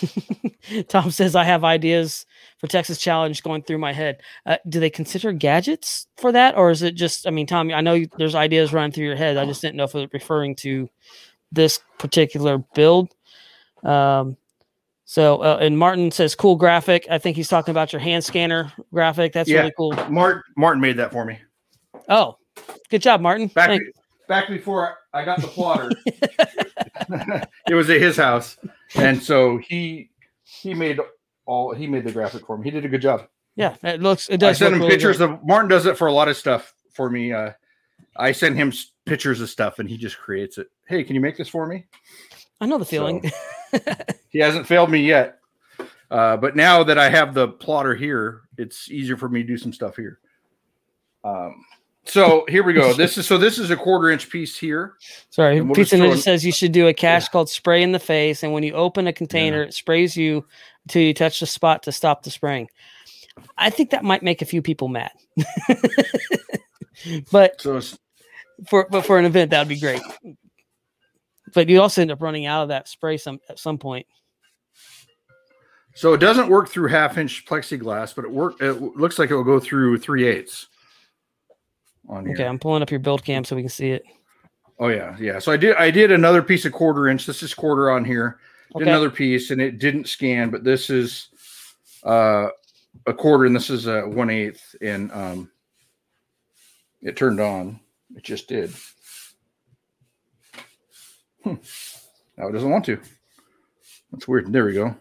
tom 0.88 1.10
says 1.10 1.36
i 1.36 1.44
have 1.44 1.62
ideas 1.64 2.26
for 2.58 2.66
texas 2.66 2.98
challenge 2.98 3.42
going 3.42 3.62
through 3.62 3.78
my 3.78 3.92
head. 3.92 4.20
Uh, 4.44 4.56
do 4.68 4.80
they 4.80 4.90
consider 4.90 5.32
gadgets 5.32 6.08
for 6.16 6.32
that 6.32 6.56
or 6.56 6.70
is 6.70 6.82
it 6.82 6.94
just 6.94 7.26
i 7.26 7.30
mean 7.30 7.46
tom 7.46 7.70
i 7.72 7.80
know 7.80 7.94
you- 7.94 8.08
there's 8.18 8.34
ideas 8.34 8.72
running 8.72 8.90
through 8.92 9.04
your 9.04 9.16
head. 9.16 9.36
I 9.36 9.44
just 9.46 9.60
didn't 9.62 9.76
know 9.76 9.84
if 9.84 9.94
it 9.94 9.98
was 9.98 10.08
referring 10.12 10.56
to 10.56 10.88
this 11.52 11.78
particular 11.98 12.58
build. 12.74 13.14
Um 13.84 14.36
so 15.04 15.38
uh, 15.42 15.58
and 15.60 15.78
martin 15.78 16.10
says 16.10 16.34
cool 16.34 16.56
graphic. 16.56 17.06
I 17.10 17.18
think 17.18 17.36
he's 17.36 17.48
talking 17.48 17.70
about 17.72 17.92
your 17.92 18.00
hand 18.00 18.24
scanner 18.24 18.72
graphic. 18.92 19.32
That's 19.32 19.48
Yeah. 19.48 19.60
really 19.60 19.72
cool. 19.76 19.92
Martin 20.10 20.42
Martin 20.56 20.80
made 20.80 20.96
that 20.96 21.12
for 21.12 21.24
me. 21.24 21.38
Oh 22.08 22.36
good 22.90 23.02
job 23.02 23.20
martin 23.20 23.48
back 23.48 23.80
back 24.28 24.48
before 24.48 24.96
I 25.12 25.24
got 25.24 25.40
the 25.40 25.46
plotter. 25.46 25.90
it 27.68 27.74
was 27.74 27.90
at 27.90 28.00
his 28.00 28.16
house, 28.16 28.56
and 28.94 29.22
so 29.22 29.58
he 29.58 30.10
he 30.44 30.74
made 30.74 31.00
all 31.46 31.74
he 31.74 31.86
made 31.86 32.04
the 32.04 32.12
graphic 32.12 32.46
for 32.46 32.56
me. 32.56 32.64
He 32.64 32.70
did 32.70 32.84
a 32.84 32.88
good 32.88 33.02
job. 33.02 33.28
yeah 33.56 33.76
it 33.82 34.00
looks 34.00 34.28
it 34.28 34.34
I 34.34 34.48
does 34.48 34.58
sent 34.58 34.74
him 34.74 34.80
really 34.80 34.92
pictures 34.92 35.18
good. 35.18 35.30
of 35.30 35.44
Martin 35.44 35.68
does 35.68 35.86
it 35.86 35.98
for 35.98 36.06
a 36.06 36.12
lot 36.12 36.28
of 36.28 36.36
stuff 36.36 36.74
for 36.92 37.10
me. 37.10 37.32
Uh, 37.32 37.52
I 38.16 38.32
send 38.32 38.56
him 38.56 38.72
pictures 39.04 39.40
of 39.40 39.50
stuff, 39.50 39.78
and 39.78 39.88
he 39.88 39.96
just 39.96 40.18
creates 40.18 40.58
it. 40.58 40.68
Hey, 40.86 41.04
can 41.04 41.14
you 41.14 41.20
make 41.20 41.36
this 41.36 41.48
for 41.48 41.66
me? 41.66 41.86
i 42.60 42.66
know 42.66 42.78
the 42.78 42.84
feeling 42.84 43.28
He 44.28 44.38
hasn't 44.38 44.66
failed 44.66 44.90
me 44.90 45.04
yet. 45.04 45.38
Uh, 46.10 46.36
but 46.36 46.54
now 46.54 46.84
that 46.84 46.98
I 46.98 47.08
have 47.08 47.34
the 47.34 47.48
plotter 47.48 47.94
here, 47.94 48.42
it's 48.58 48.90
easier 48.90 49.16
for 49.16 49.28
me 49.28 49.42
to 49.42 49.48
do 49.48 49.56
some 49.56 49.72
stuff 49.72 49.96
here. 49.96 50.20
Um, 51.24 51.64
so 52.04 52.44
here 52.48 52.64
we 52.64 52.72
go. 52.72 52.92
This 52.92 53.16
is 53.16 53.26
so 53.26 53.38
this 53.38 53.58
is 53.58 53.70
a 53.70 53.76
quarter 53.76 54.10
inch 54.10 54.28
piece 54.28 54.58
here. 54.58 54.94
Sorry, 55.30 55.58
And 55.58 55.68
we'll 55.68 55.76
Pizza 55.76 55.96
Ninja 55.96 56.18
says 56.18 56.44
you 56.44 56.52
should 56.52 56.72
do 56.72 56.88
a 56.88 56.94
cache 56.94 57.28
called 57.28 57.48
spray 57.48 57.82
in 57.82 57.92
the 57.92 58.00
face, 58.00 58.42
and 58.42 58.52
when 58.52 58.62
you 58.64 58.72
open 58.74 59.06
a 59.06 59.12
container, 59.12 59.62
it 59.62 59.74
sprays 59.74 60.16
you 60.16 60.44
until 60.84 61.02
you 61.02 61.14
touch 61.14 61.40
the 61.40 61.46
spot 61.46 61.84
to 61.84 61.92
stop 61.92 62.24
the 62.24 62.30
spraying. 62.30 62.68
I 63.56 63.70
think 63.70 63.90
that 63.90 64.04
might 64.04 64.22
make 64.22 64.42
a 64.42 64.46
few 64.46 64.62
people 64.62 64.88
mad, 64.88 65.12
but 67.30 67.60
So 67.60 67.80
for 68.66 68.86
but 68.90 69.06
for 69.06 69.18
an 69.18 69.24
event 69.24 69.50
that 69.50 69.60
would 69.60 69.68
be 69.68 69.80
great. 69.80 70.02
But 71.54 71.68
you 71.68 71.80
also 71.80 72.02
end 72.02 72.10
up 72.10 72.20
running 72.20 72.46
out 72.46 72.64
of 72.64 72.68
that 72.68 72.88
spray 72.88 73.16
some 73.16 73.38
at 73.48 73.58
some 73.58 73.78
point. 73.78 74.06
so 75.94 76.14
it 76.14 76.18
doesn't 76.18 76.48
work 76.48 76.68
through 76.68 76.88
half 76.88 77.16
inch 77.16 77.46
plexiglass, 77.46 78.14
but 78.14 78.24
it 78.24 78.30
work. 78.30 78.60
It 78.60 78.80
looks 78.96 79.18
like 79.18 79.30
it 79.30 79.36
will 79.36 79.44
go 79.44 79.60
through 79.60 79.98
three 79.98 80.26
eighths. 80.26 80.66
On 82.08 82.24
here. 82.26 82.34
Okay, 82.34 82.46
I'm 82.46 82.58
pulling 82.58 82.82
up 82.82 82.90
your 82.90 83.00
build 83.00 83.24
cam 83.24 83.44
so 83.44 83.54
we 83.56 83.62
can 83.62 83.68
see 83.68 83.90
it. 83.90 84.04
Oh 84.78 84.88
yeah, 84.88 85.16
yeah. 85.20 85.38
So 85.38 85.52
I 85.52 85.56
did. 85.56 85.76
I 85.76 85.90
did 85.90 86.10
another 86.10 86.42
piece 86.42 86.64
of 86.64 86.72
quarter 86.72 87.08
inch. 87.08 87.26
This 87.26 87.42
is 87.42 87.54
quarter 87.54 87.90
on 87.90 88.04
here. 88.04 88.38
Did 88.72 88.82
Okay. 88.82 88.90
another 88.90 89.10
piece, 89.10 89.50
and 89.50 89.60
it 89.60 89.78
didn't 89.78 90.08
scan. 90.08 90.50
But 90.50 90.64
this 90.64 90.90
is 90.90 91.28
uh, 92.04 92.48
a 93.06 93.12
quarter, 93.14 93.44
and 93.44 93.54
this 93.54 93.70
is 93.70 93.86
a 93.86 94.02
one 94.02 94.30
eighth, 94.30 94.74
and 94.80 95.12
um, 95.12 95.50
it 97.00 97.16
turned 97.16 97.38
on. 97.40 97.78
It 98.16 98.24
just 98.24 98.48
did. 98.48 98.72
Hmm. 101.44 101.54
Now 102.36 102.48
it 102.48 102.52
doesn't 102.52 102.70
want 102.70 102.84
to. 102.86 102.98
That's 104.10 104.26
weird. 104.28 104.52
There 104.52 104.64
we 104.64 104.74
go. 104.74 104.94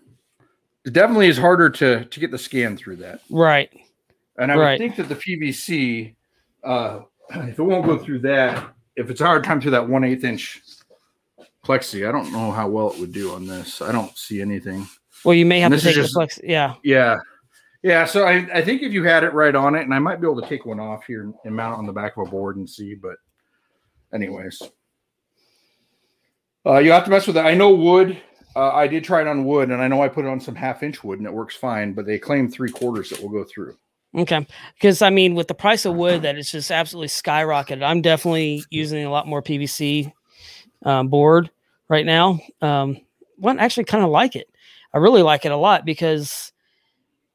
It 0.86 0.94
definitely 0.94 1.28
is 1.28 1.38
harder 1.38 1.70
to 1.70 2.06
to 2.06 2.20
get 2.20 2.32
the 2.32 2.38
scan 2.38 2.78
through 2.78 2.98
that. 2.98 3.22
Right. 3.30 3.70
And 4.38 4.52
I 4.52 4.56
Right. 4.56 4.72
would 4.72 4.78
think 4.80 4.96
that 4.98 5.10
the 5.10 5.16
PVC, 5.22 6.16
uh, 6.64 7.02
if 7.30 7.60
it 7.60 7.64
won't 7.64 7.86
go 7.86 7.98
through 7.98 8.20
that, 8.20 8.74
if 8.96 9.10
it's 9.10 9.22
a 9.22 9.26
hard 9.26 9.44
time 9.44 9.62
through 9.62 9.72
that 9.72 9.88
one 9.88 10.04
eighth 10.04 10.24
inch 10.24 10.62
plexi, 11.66 12.08
I 12.08 12.12
don't 12.12 12.32
know 12.32 12.52
how 12.52 12.68
well 12.68 12.92
it 12.92 13.00
would 13.00 13.14
do 13.14 13.34
on 13.34 13.46
this. 13.48 13.82
I 13.82 13.92
don't 13.92 14.16
see 14.18 14.42
anything. 14.42 14.88
Well, 15.24 15.36
you 15.36 15.46
may 15.46 15.60
have 15.60 15.72
to 15.72 15.80
take 15.80 15.96
the 15.96 16.02
just- 16.02 16.44
Yeah. 16.44 16.76
Yeah. 16.84 17.20
Yeah. 17.84 18.06
So 18.06 18.26
I, 18.26 18.48
I 18.54 18.62
think 18.64 18.82
if 18.82 18.92
you 18.92 19.04
had 19.04 19.24
it 19.24 19.34
right 19.34 19.56
on 19.56 19.76
it, 19.76 19.82
and 19.84 19.94
I 19.94 20.00
might 20.00 20.20
be 20.22 20.28
able 20.28 20.42
to 20.42 20.48
take 20.48 20.66
one 20.66 20.80
off 20.80 21.06
here 21.06 21.32
and 21.44 21.56
mount 21.56 21.76
it 21.76 21.80
on 21.80 21.86
the 21.86 21.94
back 21.94 22.18
of 22.18 22.28
a 22.28 22.30
board 22.30 22.58
and 22.58 22.70
see, 22.70 22.96
but 22.96 23.16
anyways. 24.14 24.62
Uh, 26.66 26.78
you 26.78 26.92
have 26.92 27.06
to 27.06 27.10
mess 27.10 27.26
with 27.26 27.38
it. 27.38 27.46
I 27.46 27.56
know 27.56 27.74
wood. 27.74 28.22
Uh, 28.56 28.72
I 28.72 28.88
did 28.88 29.04
try 29.04 29.22
it 29.22 29.28
on 29.28 29.46
wood, 29.46 29.72
and 29.72 29.82
I 29.82 29.88
know 29.88 30.02
I 30.04 30.10
put 30.10 30.26
it 30.26 30.28
on 30.28 30.40
some 30.40 30.54
half 30.56 30.84
inch 30.84 31.04
wood, 31.04 31.20
and 31.20 31.28
it 31.28 31.34
works 31.34 31.56
fine. 31.56 31.94
But 31.94 32.06
they 32.06 32.20
claim 32.20 32.50
three 32.52 32.70
quarters 32.70 33.10
that 33.10 33.22
will 33.22 33.30
go 33.30 33.44
through. 33.44 33.76
Okay. 34.18 34.46
Because 34.76 35.02
I 35.02 35.10
mean, 35.10 35.36
with 35.36 35.48
the 35.48 35.54
price 35.54 35.86
of 35.86 35.96
wood, 35.96 36.24
that 36.24 36.38
it's 36.38 36.52
just 36.52 36.72
absolutely 36.72 37.08
skyrocketed. 37.08 37.84
I'm 37.84 38.02
definitely 38.02 38.64
using 38.70 39.06
a 39.06 39.10
lot 39.10 39.28
more 39.28 39.42
PVC 39.42 40.12
um, 40.86 41.08
board 41.08 41.50
right 41.90 42.06
now. 42.06 42.40
Um, 42.62 42.98
one 43.38 43.60
actually 43.60 43.86
kind 43.86 44.04
of 44.04 44.10
like 44.10 44.36
it. 44.36 44.50
I 44.94 44.98
really 44.98 45.24
like 45.24 45.46
it 45.46 45.52
a 45.52 45.58
lot 45.58 45.86
because 45.86 46.52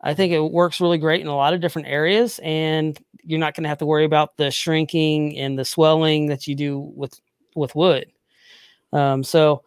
I 0.03 0.15
think 0.15 0.33
it 0.33 0.41
works 0.41 0.81
really 0.81 0.99
great 0.99 1.23
in 1.23 1.27
a 1.27 1.37
lot 1.37 1.55
of 1.55 1.61
different 1.61 1.89
areas, 1.89 2.39
and 2.43 2.99
you're 3.25 3.41
not 3.41 3.55
going 3.55 3.65
to 3.65 3.69
have 3.69 3.79
to 3.79 3.87
worry 3.87 4.05
about 4.05 4.37
the 4.37 4.51
shrinking 4.51 5.39
and 5.39 5.59
the 5.59 5.65
swelling 5.65 6.27
that 6.27 6.47
you 6.47 6.55
do 6.55 6.79
with 6.95 7.19
with 7.55 7.75
wood. 7.75 8.07
Um, 8.93 9.25
so, 9.25 9.63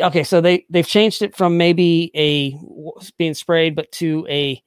okay, 0.00 0.24
so 0.24 0.40
they 0.40 0.66
they've 0.70 0.86
changed 0.86 1.22
it 1.22 1.36
from 1.36 1.56
maybe 1.56 2.10
a 2.14 2.58
being 3.18 3.34
sprayed, 3.34 3.76
but 3.76 3.92
to 3.92 4.26
a 4.30 4.62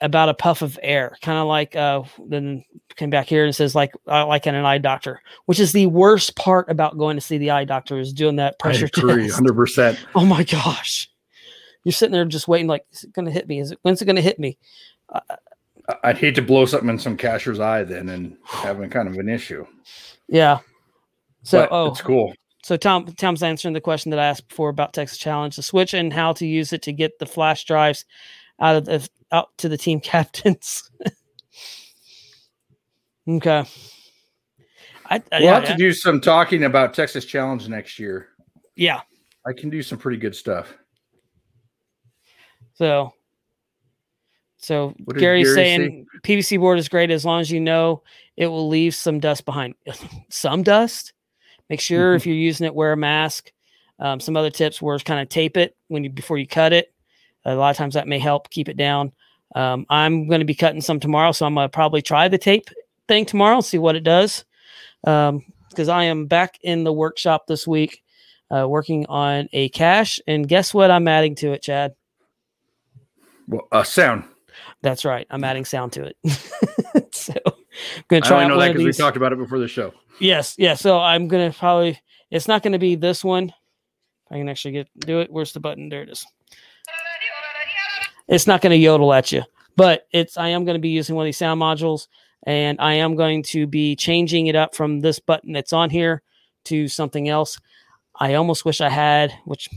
about 0.00 0.28
a 0.28 0.34
puff 0.34 0.62
of 0.62 0.78
air, 0.82 1.16
kind 1.22 1.38
of 1.38 1.46
like 1.46 1.74
uh 1.74 2.02
then 2.26 2.64
came 2.96 3.10
back 3.10 3.26
here 3.26 3.44
and 3.44 3.54
says 3.54 3.74
like 3.74 3.92
uh, 4.06 4.26
like 4.26 4.46
in 4.46 4.54
an 4.54 4.64
eye 4.64 4.78
doctor, 4.78 5.20
which 5.46 5.58
is 5.60 5.72
the 5.72 5.86
worst 5.86 6.36
part 6.36 6.70
about 6.70 6.98
going 6.98 7.16
to 7.16 7.20
see 7.20 7.38
the 7.38 7.50
eye 7.50 7.64
doctor 7.64 7.98
is 7.98 8.12
doing 8.12 8.36
that 8.36 8.58
pressure 8.58 8.88
test. 8.88 9.34
hundred 9.34 9.54
percent. 9.54 9.98
Oh 10.14 10.24
my 10.24 10.44
gosh. 10.44 11.10
You're 11.84 11.92
sitting 11.92 12.12
there 12.12 12.24
just 12.26 12.48
waiting, 12.48 12.66
like, 12.66 12.84
is 12.92 13.04
it 13.04 13.12
gonna 13.12 13.30
hit 13.30 13.48
me? 13.48 13.60
Is 13.60 13.72
it 13.72 13.78
when's 13.82 14.02
it 14.02 14.04
gonna 14.06 14.20
hit 14.20 14.38
me? 14.38 14.58
I'd 16.04 16.18
hate 16.18 16.34
to 16.34 16.42
blow 16.42 16.66
something 16.66 16.90
in 16.90 16.98
some 16.98 17.16
cacher's 17.16 17.60
eye 17.60 17.82
then 17.84 18.08
and 18.10 18.36
having 18.44 18.90
kind 18.90 19.08
of 19.08 19.14
an 19.14 19.28
issue. 19.28 19.66
Yeah. 20.28 20.58
So 21.44 21.62
But 21.62 21.68
oh 21.72 21.86
it's 21.86 22.02
cool. 22.02 22.34
so 22.62 22.76
Tom 22.76 23.06
Tom's 23.16 23.42
answering 23.42 23.72
the 23.74 23.80
question 23.80 24.10
that 24.10 24.18
I 24.20 24.26
asked 24.26 24.48
before 24.48 24.68
about 24.68 24.92
Texas 24.92 25.16
Challenge, 25.18 25.56
the 25.56 25.62
switch 25.62 25.94
and 25.94 26.12
how 26.12 26.32
to 26.34 26.46
use 26.46 26.72
it 26.72 26.82
to 26.82 26.92
get 26.92 27.18
the 27.18 27.26
flash 27.26 27.64
drives 27.64 28.04
out 28.60 28.76
of 28.76 28.84
the 28.86 29.08
out 29.32 29.48
to 29.58 29.68
the 29.68 29.76
team 29.78 30.00
captains. 30.00 30.90
okay. 33.28 33.64
I, 35.10 35.16
I- 35.16 35.22
We'll 35.32 35.42
yeah, 35.42 35.54
have 35.60 35.68
to 35.68 35.76
do 35.76 35.92
some 35.92 36.20
talking 36.20 36.64
about 36.64 36.94
Texas 36.94 37.24
Challenge 37.24 37.68
next 37.68 37.98
year. 37.98 38.28
yeah. 38.76 39.00
I 39.46 39.52
can 39.54 39.70
do 39.70 39.82
some 39.82 39.96
pretty 39.96 40.18
good 40.18 40.36
stuff. 40.36 40.74
So, 42.74 43.14
so 44.58 44.94
Gary's 45.16 45.46
Gary 45.46 45.54
saying 45.54 46.06
PVC 46.22 46.58
board 46.60 46.78
is 46.78 46.88
great 46.88 47.10
as 47.10 47.24
long 47.24 47.40
as 47.40 47.50
you 47.50 47.58
know 47.60 48.02
it 48.36 48.46
will 48.48 48.68
leave 48.68 48.94
some 48.94 49.20
dust 49.20 49.46
behind. 49.46 49.74
some 50.28 50.62
dust. 50.62 51.14
Make 51.70 51.80
sure 51.80 52.14
if 52.14 52.26
you're 52.26 52.36
using 52.36 52.66
it, 52.66 52.74
wear 52.74 52.92
a 52.92 52.96
mask. 52.96 53.52
Um, 53.98 54.20
some 54.20 54.36
other 54.36 54.50
tips 54.50 54.82
were 54.82 54.98
kind 54.98 55.20
of 55.20 55.28
tape 55.30 55.56
it 55.56 55.74
when 55.86 56.04
you 56.04 56.10
before 56.10 56.36
you 56.36 56.46
cut 56.46 56.72
it. 56.74 56.92
A 57.52 57.56
lot 57.56 57.70
of 57.70 57.76
times 57.76 57.94
that 57.94 58.08
may 58.08 58.18
help 58.18 58.50
keep 58.50 58.68
it 58.68 58.76
down. 58.76 59.12
Um, 59.54 59.86
I'm 59.88 60.28
going 60.28 60.40
to 60.40 60.44
be 60.44 60.54
cutting 60.54 60.80
some 60.80 61.00
tomorrow, 61.00 61.32
so 61.32 61.46
I'm 61.46 61.54
going 61.54 61.64
to 61.64 61.70
probably 61.70 62.02
try 62.02 62.28
the 62.28 62.38
tape 62.38 62.68
thing 63.06 63.24
tomorrow, 63.24 63.56
and 63.56 63.64
see 63.64 63.78
what 63.78 63.96
it 63.96 64.04
does. 64.04 64.44
Because 65.02 65.88
I 65.88 66.04
am 66.04 66.26
back 66.26 66.58
in 66.62 66.84
the 66.84 66.92
workshop 66.92 67.46
this 67.46 67.66
week, 67.66 68.02
uh, 68.50 68.68
working 68.68 69.06
on 69.06 69.48
a 69.52 69.70
cache, 69.70 70.20
and 70.26 70.46
guess 70.46 70.74
what? 70.74 70.90
I'm 70.90 71.08
adding 71.08 71.34
to 71.36 71.52
it, 71.52 71.62
Chad. 71.62 71.94
Well, 73.46 73.66
uh, 73.72 73.82
sound. 73.82 74.24
That's 74.82 75.04
right. 75.04 75.26
I'm 75.30 75.42
adding 75.42 75.64
sound 75.64 75.92
to 75.92 76.04
it. 76.04 76.16
so 77.14 77.32
I'm 77.46 78.04
gonna 78.08 78.24
I 78.24 78.28
try 78.28 78.44
out 78.44 78.48
know 78.48 78.60
that 78.60 78.68
because 78.68 78.84
we 78.84 78.92
talked 78.92 79.16
about 79.16 79.32
it 79.32 79.38
before 79.38 79.58
the 79.58 79.68
show. 79.68 79.94
Yes, 80.20 80.54
yeah. 80.58 80.74
So 80.74 81.00
I'm 81.00 81.28
gonna 81.28 81.52
probably. 81.52 81.98
It's 82.30 82.46
not 82.46 82.62
gonna 82.62 82.78
be 82.78 82.94
this 82.94 83.24
one. 83.24 83.52
I 84.30 84.36
can 84.36 84.48
actually 84.48 84.72
get 84.72 84.88
do 84.98 85.20
it. 85.20 85.32
Where's 85.32 85.52
the 85.52 85.60
button? 85.60 85.88
There 85.88 86.02
it 86.02 86.10
is. 86.10 86.26
It's 88.28 88.46
not 88.46 88.60
gonna 88.60 88.74
yodel 88.74 89.12
at 89.12 89.32
you, 89.32 89.42
but 89.76 90.06
it's. 90.12 90.36
I 90.36 90.48
am 90.48 90.64
gonna 90.64 90.78
be 90.78 90.90
using 90.90 91.16
one 91.16 91.24
of 91.24 91.28
these 91.28 91.36
sound 91.38 91.60
modules. 91.60 92.08
and 92.44 92.80
I 92.80 92.94
am 92.94 93.16
going 93.16 93.42
to 93.44 93.66
be 93.66 93.96
changing 93.96 94.46
it 94.46 94.54
up 94.54 94.74
from 94.74 95.00
this 95.00 95.18
button 95.18 95.52
that's 95.52 95.72
on 95.72 95.90
here 95.90 96.22
to 96.64 96.86
something 96.88 97.28
else. 97.28 97.58
I 98.14 98.34
almost 98.34 98.64
wish 98.64 98.80
I 98.80 98.88
had, 98.88 99.32
which 99.44 99.68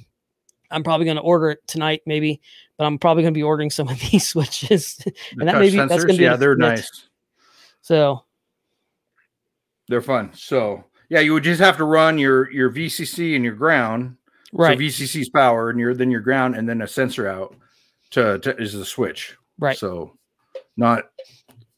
I'm 0.69 0.83
probably 0.83 1.05
going 1.05 1.17
to 1.17 1.23
order 1.23 1.51
it 1.51 1.67
tonight, 1.67 2.01
maybe, 2.05 2.39
but 2.77 2.85
I'm 2.85 2.97
probably 2.97 3.23
going 3.23 3.33
to 3.33 3.37
be 3.37 3.43
ordering 3.43 3.69
some 3.69 3.87
of 3.87 3.99
these 4.11 4.27
switches, 4.27 4.99
and 5.37 5.47
that 5.47 5.59
maybe 5.59 5.77
that's 5.77 6.03
going 6.05 6.15
to 6.15 6.17
be 6.17 6.23
yeah, 6.23 6.35
they're 6.35 6.55
nice. 6.55 7.07
So 7.81 8.23
They're 9.87 10.01
fun. 10.01 10.31
So 10.33 10.85
yeah, 11.09 11.19
you 11.19 11.33
would 11.33 11.43
just 11.43 11.59
have 11.61 11.77
to 11.77 11.83
run 11.83 12.17
your 12.17 12.51
your 12.51 12.71
VCC 12.71 13.35
and 13.35 13.43
your 13.43 13.55
ground. 13.55 14.17
right, 14.53 14.77
So 14.77 14.83
VCC's 14.83 15.29
power 15.29 15.69
and 15.69 15.79
your 15.79 15.93
then 15.93 16.11
your 16.11 16.21
ground 16.21 16.55
and 16.55 16.69
then 16.69 16.81
a 16.81 16.87
sensor 16.87 17.27
out 17.27 17.55
to, 18.11 18.39
to 18.39 18.57
is 18.57 18.73
the 18.73 18.85
switch. 18.85 19.35
right. 19.59 19.77
So 19.77 20.17
not 20.77 21.05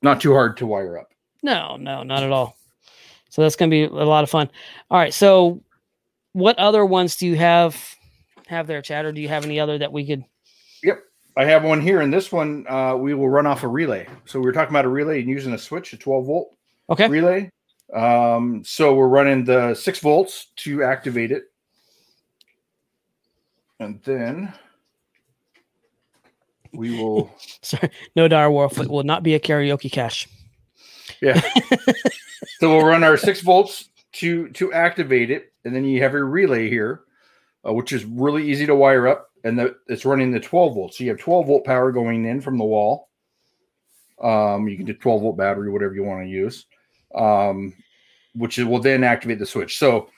not 0.02 0.22
too 0.22 0.34
hard 0.34 0.58
to 0.58 0.68
wire 0.68 0.98
up. 0.98 1.10
No, 1.42 1.76
no, 1.78 2.04
not 2.04 2.24
at 2.24 2.32
all. 2.32 2.58
So 3.30 3.42
that's 3.42 3.56
going 3.56 3.70
to 3.72 3.74
be 3.76 3.84
a 3.84 3.90
lot 4.06 4.24
of 4.24 4.30
fun. 4.30 4.50
All 4.92 5.00
right. 5.00 5.14
So, 5.14 5.64
what 6.34 6.58
other 6.60 6.86
ones 6.86 7.16
do 7.16 7.26
you 7.26 7.36
have 7.36 7.96
have 8.48 8.68
there, 8.68 8.82
Chad? 8.82 9.06
Or 9.06 9.12
do 9.12 9.22
you 9.22 9.28
have 9.30 9.44
any 9.46 9.60
other 9.60 9.78
that 9.80 9.92
we 9.92 10.06
could? 10.06 10.24
Yep. 10.84 11.04
I 11.36 11.46
have 11.46 11.64
one 11.64 11.82
here, 11.82 12.02
and 12.02 12.14
this 12.14 12.32
one 12.32 12.66
uh, 12.70 12.96
we 12.96 13.14
will 13.16 13.30
run 13.30 13.48
off 13.48 13.64
a 13.64 13.68
relay. 13.68 14.08
So 14.26 14.40
we 14.40 14.46
were 14.46 14.52
talking 14.52 14.72
about 14.72 14.86
a 14.86 14.90
relay 14.90 15.20
and 15.22 15.30
using 15.30 15.54
a 15.54 15.58
switch, 15.58 15.94
a 15.94 15.98
12 15.98 16.26
volt 16.26 16.56
Okay. 16.90 17.08
relay. 17.08 17.50
Um, 17.94 18.64
so 18.64 18.94
we're 18.94 19.08
running 19.08 19.44
the 19.44 19.74
six 19.74 20.00
volts 20.00 20.48
to 20.58 20.84
activate 20.84 21.32
it, 21.32 21.44
and 23.80 24.00
then 24.04 24.54
we 26.74 26.98
will. 26.98 27.32
Sorry, 27.62 27.90
no 28.16 28.28
dire 28.28 28.52
wolf. 28.52 28.80
It 28.80 28.90
will 28.90 29.04
not 29.04 29.24
be 29.24 29.36
a 29.36 29.40
karaoke 29.40 29.92
cache. 29.92 30.28
Yeah. 31.22 31.40
so 32.60 32.76
we'll 32.76 32.86
run 32.86 33.04
our 33.04 33.18
six 33.18 33.42
volts 33.42 33.90
to 34.14 34.50
to 34.50 34.74
activate 34.74 35.32
it, 35.32 35.54
and 35.66 35.76
then 35.76 35.86
you 35.86 36.02
have 36.02 36.14
your 36.14 36.26
relay 36.26 36.70
here, 36.70 37.02
uh, 37.68 37.74
which 37.74 37.94
is 37.94 38.06
really 38.06 38.50
easy 38.50 38.66
to 38.66 38.76
wire 38.76 39.08
up, 39.08 39.30
and 39.44 39.58
the, 39.58 39.76
it's 39.88 40.06
running 40.06 40.32
the 40.32 40.40
12 40.40 40.76
volts. 40.76 40.98
So 40.98 41.04
you 41.04 41.10
have 41.12 41.20
12 41.20 41.48
volt 41.48 41.66
power 41.66 41.92
going 41.92 42.26
in 42.26 42.42
from 42.42 42.58
the 42.58 42.64
wall. 42.64 43.10
Um, 44.22 44.68
you 44.68 44.78
can 44.78 44.86
do 44.86 44.94
12 44.94 45.22
volt 45.22 45.38
battery, 45.38 45.70
whatever 45.70 45.94
you 45.94 46.04
want 46.04 46.26
to 46.26 46.30
use, 46.30 46.66
um, 47.16 47.74
which 48.36 48.58
will 48.58 48.80
then 48.80 49.04
activate 49.04 49.40
the 49.40 49.46
switch. 49.46 49.78
So 49.78 50.10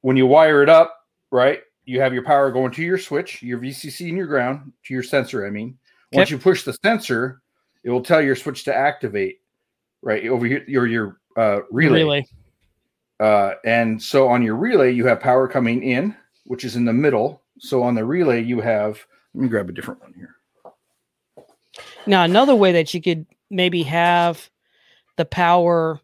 when 0.00 0.16
you 0.16 0.26
wire 0.26 0.62
it 0.62 0.68
up, 0.68 0.96
right, 1.30 1.60
you 1.84 2.00
have 2.00 2.14
your 2.14 2.24
power 2.24 2.50
going 2.50 2.72
to 2.72 2.82
your 2.82 2.98
switch, 2.98 3.42
your 3.42 3.58
VCC, 3.58 4.08
and 4.08 4.16
your 4.16 4.26
ground 4.26 4.72
to 4.84 4.94
your 4.94 5.02
sensor. 5.02 5.46
I 5.46 5.50
mean, 5.50 5.78
once 6.12 6.30
you 6.30 6.38
push 6.38 6.64
the 6.64 6.72
sensor, 6.84 7.42
it 7.84 7.90
will 7.90 8.02
tell 8.02 8.20
your 8.20 8.36
switch 8.36 8.64
to 8.64 8.74
activate 8.74 9.40
right 10.02 10.26
over 10.26 10.46
here 10.46 10.64
your 10.66 10.86
your 10.86 11.20
uh, 11.36 11.60
relay. 11.70 12.02
Relay. 12.02 12.26
Uh, 13.20 13.54
and 13.64 14.02
so 14.02 14.28
on 14.28 14.42
your 14.42 14.56
relay, 14.56 14.90
you 14.92 15.06
have 15.06 15.20
power 15.20 15.46
coming 15.46 15.82
in, 15.82 16.14
which 16.44 16.64
is 16.64 16.74
in 16.74 16.84
the 16.84 16.92
middle. 16.92 17.42
So 17.58 17.82
on 17.82 17.94
the 17.94 18.04
relay, 18.04 18.42
you 18.42 18.60
have. 18.60 19.04
Let 19.34 19.42
me 19.42 19.48
grab 19.48 19.68
a 19.68 19.72
different 19.72 20.00
one 20.00 20.12
here. 20.14 20.36
Now, 22.06 22.24
another 22.24 22.54
way 22.54 22.72
that 22.72 22.92
you 22.92 23.00
could 23.00 23.26
maybe 23.48 23.84
have 23.84 24.50
the 25.16 25.24
power, 25.24 26.00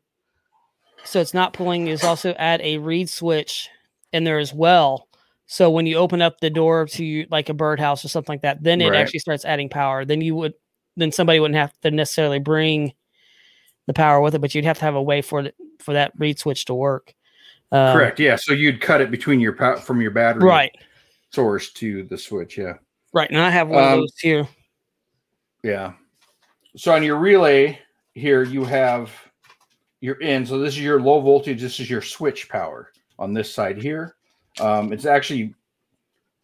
so 1.04 1.20
it's 1.20 1.34
not 1.34 1.52
pulling, 1.52 1.88
is 1.88 2.04
also 2.04 2.32
add 2.34 2.60
a 2.62 2.78
reed 2.78 3.10
switch 3.10 3.68
in 4.12 4.24
there 4.24 4.38
as 4.38 4.54
well. 4.54 5.07
So 5.50 5.70
when 5.70 5.86
you 5.86 5.96
open 5.96 6.20
up 6.20 6.40
the 6.40 6.50
door 6.50 6.84
to 6.86 7.26
like 7.30 7.48
a 7.48 7.54
birdhouse 7.54 8.04
or 8.04 8.08
something 8.08 8.34
like 8.34 8.42
that, 8.42 8.62
then 8.62 8.82
it 8.82 8.90
Right. 8.90 9.00
actually 9.00 9.20
starts 9.20 9.46
adding 9.46 9.70
power. 9.70 10.04
Then 10.04 10.20
you 10.20 10.34
would, 10.36 10.52
then 10.96 11.10
somebody 11.10 11.40
wouldn't 11.40 11.56
have 11.56 11.72
to 11.80 11.90
necessarily 11.90 12.38
bring 12.38 12.92
the 13.86 13.94
power 13.94 14.20
with 14.20 14.34
it, 14.34 14.40
but 14.40 14.54
you'd 14.54 14.66
have 14.66 14.78
to 14.78 14.84
have 14.84 14.94
a 14.94 15.02
way 15.02 15.22
for 15.22 15.42
the, 15.44 15.54
for 15.80 15.94
that 15.94 16.12
reed 16.18 16.38
switch 16.38 16.66
to 16.66 16.74
work. 16.74 17.14
Um, 17.72 17.94
Correct. 17.96 18.20
Yeah. 18.20 18.36
So 18.36 18.52
you'd 18.52 18.82
cut 18.82 19.00
it 19.00 19.10
between 19.10 19.40
your 19.40 19.54
power 19.54 19.78
from 19.78 20.02
your 20.02 20.10
battery 20.10 20.44
Right. 20.46 20.72
source 21.32 21.72
to 21.74 22.02
the 22.04 22.18
switch. 22.18 22.58
Yeah. 22.58 22.74
Right. 23.14 23.30
And 23.30 23.38
I 23.40 23.48
have 23.48 23.68
one 23.68 23.82
of 23.82 23.90
Um, 23.92 24.00
those 24.00 24.18
here. 24.20 24.46
Yeah. 25.64 25.94
So 26.76 26.92
on 26.92 27.02
your 27.02 27.16
relay 27.16 27.78
here, 28.12 28.42
you 28.42 28.64
have 28.66 29.10
your 30.02 30.16
in. 30.20 30.44
So 30.44 30.58
this 30.58 30.74
is 30.74 30.82
your 30.82 31.00
low 31.00 31.20
voltage. 31.22 31.62
This 31.62 31.80
is 31.80 31.88
your 31.88 32.02
switch 32.02 32.50
power 32.50 32.92
on 33.18 33.32
this 33.32 33.52
side 33.52 33.80
here. 33.80 34.14
Um, 34.60 34.92
it's 34.92 35.06
actually 35.06 35.54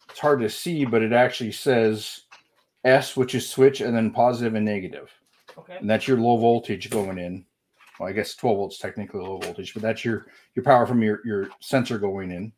it's 0.09 0.19
hard 0.19 0.39
to 0.41 0.49
see, 0.49 0.85
but 0.85 1.01
it 1.01 1.13
actually 1.13 1.51
says 1.51 2.21
S, 2.83 3.17
which 3.17 3.35
is 3.35 3.49
switch, 3.49 3.81
and 3.81 3.95
then 3.95 4.11
positive 4.11 4.55
and 4.55 4.65
negative, 4.65 5.11
Okay. 5.57 5.77
and 5.77 5.89
that's 5.89 6.07
your 6.07 6.17
low 6.19 6.37
voltage 6.37 6.89
going 6.89 7.17
in. 7.17 7.45
Well, 7.99 8.09
I 8.09 8.11
guess 8.13 8.35
12 8.35 8.57
volts 8.57 8.77
technically 8.77 9.21
low 9.21 9.37
voltage, 9.39 9.73
but 9.73 9.81
that's 9.81 10.05
your 10.05 10.27
your 10.55 10.63
power 10.63 10.85
from 10.85 11.01
your 11.01 11.21
your 11.25 11.49
sensor 11.59 11.97
going 11.97 12.31
in. 12.31 12.51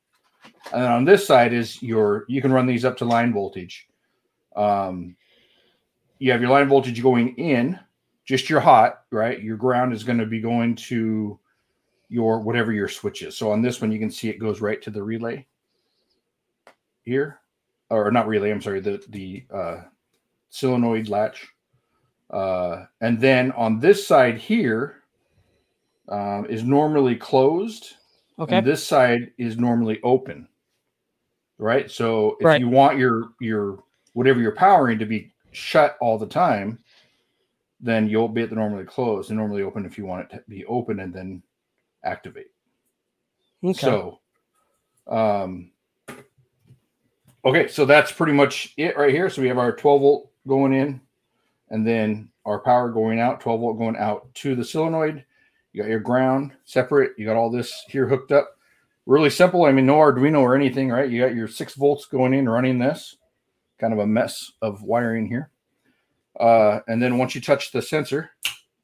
And 0.74 0.84
then 0.84 0.92
on 0.92 1.06
this 1.06 1.26
side 1.26 1.54
is 1.54 1.82
your 1.82 2.26
you 2.28 2.42
can 2.42 2.52
run 2.54 2.66
these 2.68 2.86
up 2.86 2.98
to 2.98 3.06
line 3.06 3.34
voltage. 3.34 3.88
Um, 4.56 5.16
you 6.20 6.32
have 6.32 6.42
your 6.42 6.50
line 6.50 6.68
voltage 6.68 7.02
going 7.02 7.36
in, 7.36 7.80
just 8.26 8.50
your 8.50 8.60
hot, 8.60 9.04
right? 9.12 9.42
Your 9.42 9.58
ground 9.58 9.94
is 9.94 10.04
going 10.04 10.18
to 10.18 10.26
be 10.26 10.42
going 10.42 10.76
to 10.76 11.40
your 12.10 12.40
whatever 12.40 12.72
your 12.72 12.88
switch 12.88 13.22
is. 13.22 13.38
So 13.38 13.52
on 13.52 13.62
this 13.62 13.82
one, 13.82 13.92
you 13.92 14.00
can 14.00 14.12
see 14.12 14.30
it 14.30 14.40
goes 14.40 14.62
right 14.62 14.82
to 14.82 14.90
the 14.90 15.04
relay 15.04 15.46
here, 17.04 17.40
or 17.90 18.12
not 18.12 18.28
relay. 18.28 18.52
I'm 18.52 18.62
sorry, 18.62 18.80
the 18.80 19.04
the 19.10 19.46
uh, 19.54 19.82
solenoid 20.50 21.10
latch. 21.10 21.48
Uh, 22.30 22.86
and 23.02 23.20
then 23.20 23.52
on 23.54 23.80
this 23.80 24.06
side 24.06 24.38
here 24.38 25.04
um, 26.10 26.46
is 26.50 26.64
normally 26.64 27.16
closed, 27.16 27.94
Okay. 28.40 28.58
and 28.58 28.68
this 28.68 28.86
side 28.86 29.32
is 29.38 29.58
normally 29.58 30.00
open. 30.04 30.48
Right. 31.58 31.90
So 31.90 32.38
if 32.40 32.46
Right. 32.46 32.60
you 32.62 32.70
want 32.70 32.98
your 32.98 33.30
your 33.40 33.84
whatever 34.14 34.40
you're 34.42 34.52
powering 34.56 35.00
to 35.00 35.06
be 35.06 35.32
shut 35.52 35.98
all 36.02 36.18
the 36.18 36.28
time, 36.28 36.80
then 37.80 38.08
you'll 38.08 38.28
be 38.28 38.42
at 38.44 38.50
the 38.50 38.56
normally 38.56 38.86
closed 38.86 39.30
and 39.30 39.38
normally 39.38 39.64
open 39.64 39.86
if 39.86 39.98
you 39.98 40.06
want 40.06 40.26
it 40.32 40.36
to 40.36 40.44
be 40.50 40.66
open 40.66 41.00
and 41.00 41.14
then 41.14 41.42
activate. 42.04 42.52
Okay. 43.64 43.80
So, 43.80 44.20
um, 45.08 45.72
okay, 47.46 47.68
so 47.68 47.86
that's 47.86 48.12
pretty 48.12 48.34
much 48.34 48.74
it 48.78 48.98
right 48.98 49.14
here. 49.14 49.30
So 49.30 49.42
we 49.42 49.48
have 49.48 49.58
our 49.58 49.76
12 49.76 50.02
volt 50.02 50.32
going 50.48 50.74
in, 50.74 51.02
and 51.70 51.86
then 51.86 52.30
our 52.46 52.60
power 52.60 52.90
going 52.90 53.20
out, 53.20 53.42
12 53.42 53.60
volt 53.60 53.78
going 53.78 53.98
out 53.98 54.34
to 54.36 54.56
the 54.56 54.64
solenoid. 54.64 55.26
You 55.74 55.84
got 55.84 55.90
your 55.90 56.00
ground 56.00 56.54
separate. 56.66 57.12
You 57.18 57.26
got 57.26 57.36
all 57.36 57.52
this 57.52 57.84
here 57.90 58.08
hooked 58.08 58.32
up. 58.32 58.58
Really 59.06 59.30
simple. 59.30 59.66
I 59.66 59.72
mean, 59.72 59.86
no 59.86 59.96
Arduino 59.96 60.42
or 60.42 60.56
anything, 60.56 60.90
right? 60.90 61.10
You 61.10 61.22
got 61.22 61.36
your 61.36 61.48
six 61.48 61.76
volts 61.76 62.06
going 62.06 62.34
in, 62.34 62.50
running 62.50 62.80
this. 62.80 63.16
Kind 63.80 63.94
of 63.94 64.00
a 64.00 64.08
mess 64.08 64.52
of 64.62 64.84
wiring 64.84 65.28
here. 65.28 65.52
Uh, 66.40 66.80
and 66.88 67.02
then 67.02 67.18
once 67.18 67.36
you 67.36 67.42
touch 67.42 67.72
the 67.72 67.82
sensor, 67.82 68.32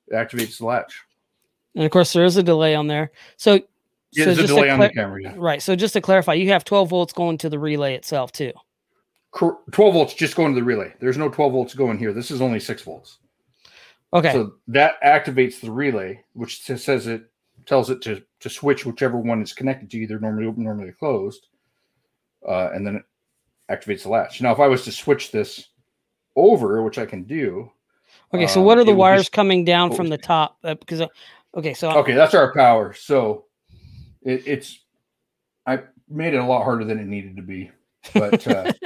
it 0.08 0.14
activates 0.14 0.60
the 0.60 0.66
latch. 0.66 1.02
And 1.76 1.86
of 1.86 1.92
course, 1.92 2.14
there 2.14 2.24
is 2.24 2.38
a 2.38 2.44
delay 2.44 2.76
on 2.76 2.88
there. 2.88 3.12
So, 3.38 3.56
Yeah, 4.12 4.26
so 4.26 4.34
there's 4.36 4.40
a 4.40 4.48
delay 4.48 4.70
on 4.70 4.80
the 4.80 4.90
camera. 4.90 5.22
Yeah. 5.22 5.34
Right. 5.38 5.62
So 5.62 5.76
just 5.76 5.94
to 5.94 6.02
clarify, 6.02 6.34
you 6.34 6.50
have 6.50 6.64
12 6.64 6.90
volts 6.90 7.14
going 7.14 7.38
to 7.40 7.50
the 7.50 7.60
relay 7.60 7.96
itself 7.96 8.32
too. 8.32 8.54
12 9.36 9.64
volts 9.74 10.14
just 10.14 10.36
going 10.36 10.54
to 10.54 10.60
the 10.60 10.64
relay. 10.64 10.94
There's 11.00 11.18
no 11.18 11.30
12 11.30 11.52
volts 11.52 11.74
going 11.74 11.98
here. 11.98 12.14
This 12.14 12.30
is 12.30 12.42
only 12.42 12.60
six 12.60 12.84
volts. 12.84 13.18
Okay. 14.14 14.32
So 14.32 14.54
that 14.68 15.02
activates 15.04 15.60
the 15.60 15.72
relay, 15.72 16.24
which 16.34 16.62
says 16.62 17.08
it 17.08 17.24
tells 17.66 17.90
it 17.90 18.02
to 18.04 18.22
to 18.42 18.50
switch 18.50 18.86
whichever 18.86 19.18
one 19.18 19.42
is 19.42 19.54
connected 19.54 19.90
to 19.92 19.98
either 19.98 20.20
normally 20.20 20.48
open, 20.48 20.64
normally 20.64 20.92
closed, 20.92 21.48
uh, 22.48 22.70
and 22.74 22.86
then 22.86 22.98
it 22.98 23.04
activates 23.72 24.04
the 24.04 24.10
latch. 24.10 24.42
Now, 24.42 24.52
if 24.52 24.60
I 24.60 24.68
was 24.68 24.84
to 24.84 24.92
switch 24.92 25.32
this 25.32 25.70
over, 26.36 26.84
which 26.84 26.98
I 27.00 27.06
can 27.06 27.24
do, 27.24 27.72
okay. 28.34 28.46
So 28.46 28.60
um, 28.60 28.66
what 28.68 28.78
are 28.78 28.84
the 28.84 28.94
wires 28.94 29.22
just- 29.22 29.32
coming 29.32 29.66
down 29.66 29.96
from 29.96 30.10
the 30.10 30.18
top? 30.18 30.58
Uh, 30.64 30.76
because 30.76 31.02
uh, 31.02 31.08
okay, 31.56 31.74
so 31.74 31.92
okay, 32.00 32.14
that's 32.14 32.34
our 32.34 32.54
power. 32.54 32.94
So 32.94 33.46
it, 34.22 34.44
it's 34.48 34.80
I 35.66 35.80
made 36.10 36.34
it 36.34 36.38
a 36.38 36.46
lot 36.46 36.64
harder 36.64 36.86
than 36.86 37.00
it 37.00 37.06
needed 37.08 37.36
to 37.38 37.42
be, 37.42 37.72
but 38.14 38.46
uh, 38.48 38.72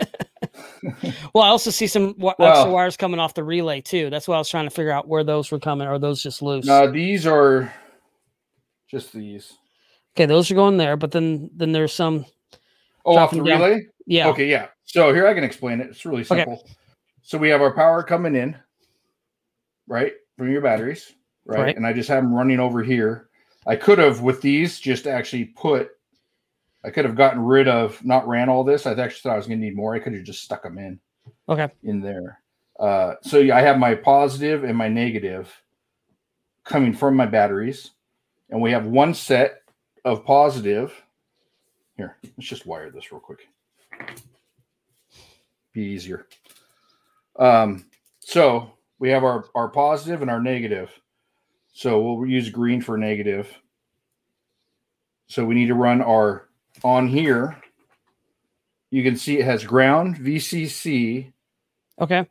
well, 1.33 1.43
I 1.43 1.47
also 1.49 1.71
see 1.71 1.87
some 1.87 2.13
wi- 2.13 2.35
Well- 2.39 2.51
extra 2.51 2.71
wires 2.71 2.97
coming 2.97 3.19
off 3.19 3.33
the 3.33 3.43
relay 3.43 3.81
too. 3.81 4.09
That's 4.09 4.27
why 4.27 4.35
I 4.35 4.39
was 4.39 4.49
trying 4.49 4.65
to 4.65 4.69
figure 4.71 4.91
out 4.91 5.07
where 5.07 5.23
those 5.23 5.51
were 5.51 5.59
coming. 5.59 5.87
Are 5.87 5.99
those 5.99 6.21
just 6.21 6.41
loose? 6.41 6.67
uh, 6.67 6.87
these 6.87 7.25
are 7.25 7.73
just 8.89 9.11
these. 9.13 9.53
okay, 10.15 10.25
those 10.25 10.49
are 10.51 10.55
going 10.55 10.77
there, 10.77 10.95
but 10.97 11.11
then 11.11 11.49
then 11.55 11.71
there's 11.71 11.93
some. 11.93 12.25
Oh, 13.05 13.17
off 13.17 13.31
the 13.31 13.37
down. 13.37 13.45
relay. 13.61 13.87
Yeah. 14.05 14.27
Okay, 14.29 14.47
yeah. 14.49 14.67
So 14.83 15.13
here 15.13 15.27
I 15.27 15.33
can 15.33 15.43
explain 15.45 15.79
it. 15.79 15.87
It's 15.87 16.05
really 16.05 16.21
Okay. 16.23 16.35
simple. 16.43 16.67
So 17.21 17.37
we 17.37 17.47
have 17.49 17.61
our 17.61 17.73
power 17.73 18.03
coming 18.03 18.35
in, 18.35 18.57
right, 19.87 20.13
from 20.37 20.51
your 20.51 20.61
batteries, 20.61 21.13
right? 21.47 21.59
Right. 21.59 21.77
And 21.77 21.85
I 21.87 21.93
just 21.93 22.09
have 22.09 22.23
them 22.23 22.33
running 22.33 22.59
over 22.59 22.83
here. 22.83 23.29
I 23.65 23.75
could 23.75 23.99
have 23.99 24.21
with 24.21 24.41
these 24.41 24.79
just 24.79 25.07
actually 25.07 25.45
put. 25.45 25.91
I 26.85 26.89
could 26.89 27.05
have 27.05 27.15
gotten 27.15 27.41
rid 27.41 27.67
of 27.67 28.03
not 28.05 28.27
ran 28.27 28.49
all 28.49 28.63
this. 28.63 28.85
I 28.85 28.91
actually 28.91 29.19
thought 29.21 29.33
I 29.33 29.37
was 29.37 29.47
going 29.47 29.59
to 29.59 29.65
need 29.65 29.75
more. 29.75 29.95
I 29.95 29.99
could 29.99 30.13
have 30.13 30.23
just 30.23 30.43
stuck 30.43 30.63
them 30.63 30.77
in 30.77 30.99
Okay. 31.49 31.67
in 31.83 31.99
there. 31.99 32.39
Uh, 32.79 33.15
so 33.21 33.39
yeah, 33.39 33.57
I 33.57 33.61
have 33.61 33.79
my 33.79 33.95
positive 33.95 34.63
and 34.63 34.77
my 34.77 34.87
negative 34.87 35.51
coming 36.63 36.93
from 36.93 37.15
my 37.15 37.25
batteries, 37.25 37.91
and 38.49 38.61
we 38.61 38.71
have 38.71 38.85
one 38.85 39.13
set 39.13 39.61
of 40.05 40.23
positive. 40.23 40.93
Here, 41.97 42.17
let's 42.37 42.47
just 42.47 42.67
wire 42.67 42.91
this 42.91 43.11
real 43.11 43.19
quick. 43.19 43.47
Be 45.73 45.81
easier. 45.81 46.27
Um, 47.37 47.85
so 48.19 48.71
we 48.99 49.09
have 49.09 49.23
our, 49.23 49.45
our 49.55 49.69
positive 49.69 50.21
and 50.21 50.29
our 50.29 50.41
negative. 50.41 50.91
So 51.77 52.01
we'll 52.01 52.27
use 52.27 52.49
green 52.49 52.81
for 52.81 52.97
negative. 52.97 53.55
So 55.27 55.45
we 55.45 55.53
need 55.53 55.67
to 55.67 55.75
run 55.75 56.01
our 56.01 56.49
on 56.83 57.07
here. 57.07 57.55
You 58.89 59.03
can 59.03 59.15
see 59.15 59.37
it 59.37 59.45
has 59.45 59.63
ground, 59.63 60.15
VCC, 60.17 61.31
Okay. 62.01 62.27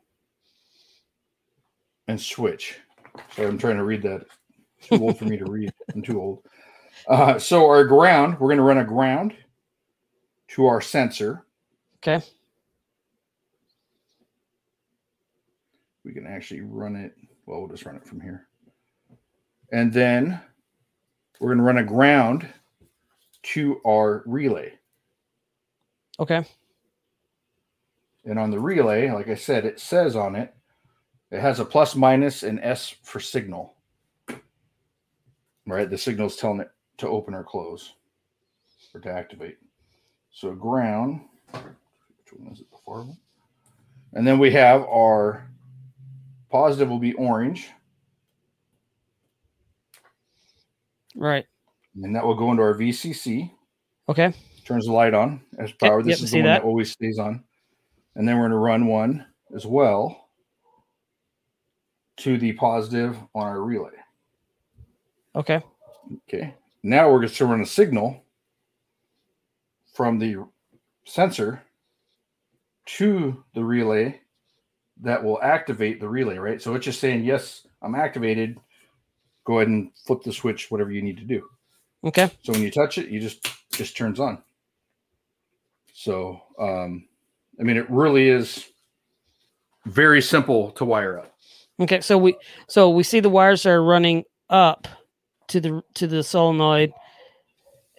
and 2.09 2.19
switch. 2.19 2.77
Sorry, 3.37 3.47
I'm 3.47 3.57
trying 3.57 3.77
to 3.77 3.85
read 3.85 4.01
that. 4.01 4.25
It's 4.79 4.89
Too 4.89 5.01
old 5.01 5.17
for 5.17 5.23
me 5.23 5.37
to 5.37 5.45
read. 5.45 5.71
I'm 5.95 6.01
too 6.01 6.19
old. 6.19 6.43
Uh, 7.07 7.39
so 7.39 7.67
our 7.67 7.85
ground, 7.85 8.33
we're 8.41 8.49
going 8.49 8.57
to 8.57 8.63
run 8.63 8.79
a 8.79 8.83
ground 8.83 9.33
to 10.49 10.65
our 10.65 10.81
sensor. 10.81 11.45
Okay. 12.05 12.21
We 16.03 16.11
can 16.11 16.27
actually 16.27 16.61
run 16.61 16.97
it. 16.97 17.15
Well, 17.45 17.61
we'll 17.61 17.69
just 17.69 17.85
run 17.85 17.95
it 17.95 18.05
from 18.05 18.19
here. 18.19 18.46
And 19.71 19.91
then 19.91 20.41
we're 21.39 21.49
going 21.49 21.57
to 21.59 21.63
run 21.63 21.77
a 21.77 21.83
ground 21.83 22.47
to 23.43 23.81
our 23.85 24.23
relay. 24.25 24.73
Okay. 26.19 26.43
And 28.25 28.39
on 28.39 28.51
the 28.51 28.59
relay, 28.59 29.11
like 29.11 29.29
I 29.29 29.35
said, 29.35 29.65
it 29.65 29.79
says 29.79 30.15
on 30.15 30.35
it, 30.35 30.53
it 31.31 31.39
has 31.39 31.59
a 31.59 31.65
plus 31.65 31.95
minus 31.95 32.43
and 32.43 32.59
S 32.61 32.95
for 33.03 33.19
signal. 33.19 33.75
Right? 35.65 35.89
The 35.89 35.97
signal 35.97 36.27
is 36.27 36.37
telling 36.37 36.61
it 36.61 36.71
to 36.97 37.07
open 37.07 37.33
or 37.33 37.43
close 37.43 37.93
or 38.93 39.01
to 39.01 39.11
activate. 39.11 39.57
So 40.31 40.53
ground, 40.53 41.21
which 41.51 42.33
one 42.33 42.53
is 42.53 42.61
it? 42.61 42.71
The 42.71 42.77
far 42.85 43.03
one? 43.03 43.17
And 44.13 44.25
then 44.25 44.39
we 44.39 44.51
have 44.51 44.83
our 44.83 45.49
positive 46.49 46.89
will 46.89 46.99
be 46.99 47.13
orange, 47.13 47.69
Right. 51.17 51.45
and 52.03 52.15
that 52.15 52.23
will 52.23 52.35
go 52.35 52.51
into 52.51 52.63
our 52.63 52.75
VCC. 52.75 53.51
Okay. 54.07 54.31
turns 54.65 54.85
the 54.85 54.91
light 54.91 55.13
on 55.13 55.41
as 55.59 55.71
power. 55.73 55.99
yep, 55.99 56.05
this 56.05 56.21
I 56.21 56.23
is 56.25 56.31
the 56.31 56.37
one 56.37 56.45
that. 56.45 56.61
that. 56.61 56.65
always 56.65 56.91
stays 56.91 57.17
on. 57.19 57.43
And 58.15 58.27
then 58.27 58.35
we're 58.35 58.43
going 58.43 58.51
to 58.51 58.57
run 58.57 58.87
one 58.87 59.25
as 59.55 59.65
well 59.65 60.29
to 62.17 62.37
the 62.37 62.53
positive 62.53 63.17
on 63.35 63.47
our 63.47 63.61
relay. 63.61 63.91
Okay. 65.35 65.61
Okay. 66.29 66.53
Now 66.83 67.09
we're 67.11 67.19
going 67.19 67.29
to 67.29 67.45
run 67.45 67.61
a 67.61 67.65
signal 67.65 68.23
from 69.93 70.19
the 70.19 70.37
sensor 71.05 71.63
to 72.85 73.43
the 73.53 73.63
relay 73.63 74.21
that 75.01 75.23
will 75.23 75.41
activate 75.41 75.99
the 75.99 76.09
relay, 76.09 76.37
right? 76.37 76.61
So 76.61 76.73
it's 76.75 76.85
just 76.85 76.99
saying, 76.99 77.23
yes, 77.23 77.67
I'm 77.81 77.95
activated. 77.95 78.59
Go 79.47 79.59
ahead 79.59 79.69
and 79.69 79.91
flip 80.05 80.23
the 80.23 80.33
switch, 80.33 80.69
whatever 80.69 80.91
you 80.91 81.01
need 81.01 81.15
to 81.17 81.23
do. 81.23 81.47
Okay. 82.03 82.29
So 82.43 82.51
when 82.51 82.61
you 82.61 82.69
touch 82.69 82.97
it, 82.97 83.07
you 83.07 83.21
just 83.21 83.49
just 83.71 83.95
turns 83.95 84.19
on. 84.19 84.43
So 85.93 86.41
um, 86.59 87.07
I 87.57 87.63
mean, 87.63 87.77
it 87.77 87.89
really 87.89 88.27
is 88.27 88.65
very 89.85 90.21
simple 90.21 90.71
to 90.71 90.83
wire 90.83 91.19
up. 91.19 91.33
Okay. 91.79 92.01
So 92.01 92.17
we 92.17 92.35
so 92.67 92.89
we 92.89 93.03
see 93.03 93.21
the 93.21 93.29
wires 93.29 93.65
are 93.65 93.81
running 93.81 94.25
up 94.49 94.85
to 95.47 95.61
the 95.61 95.81
to 95.93 96.07
the 96.07 96.23
solenoid. 96.23 96.91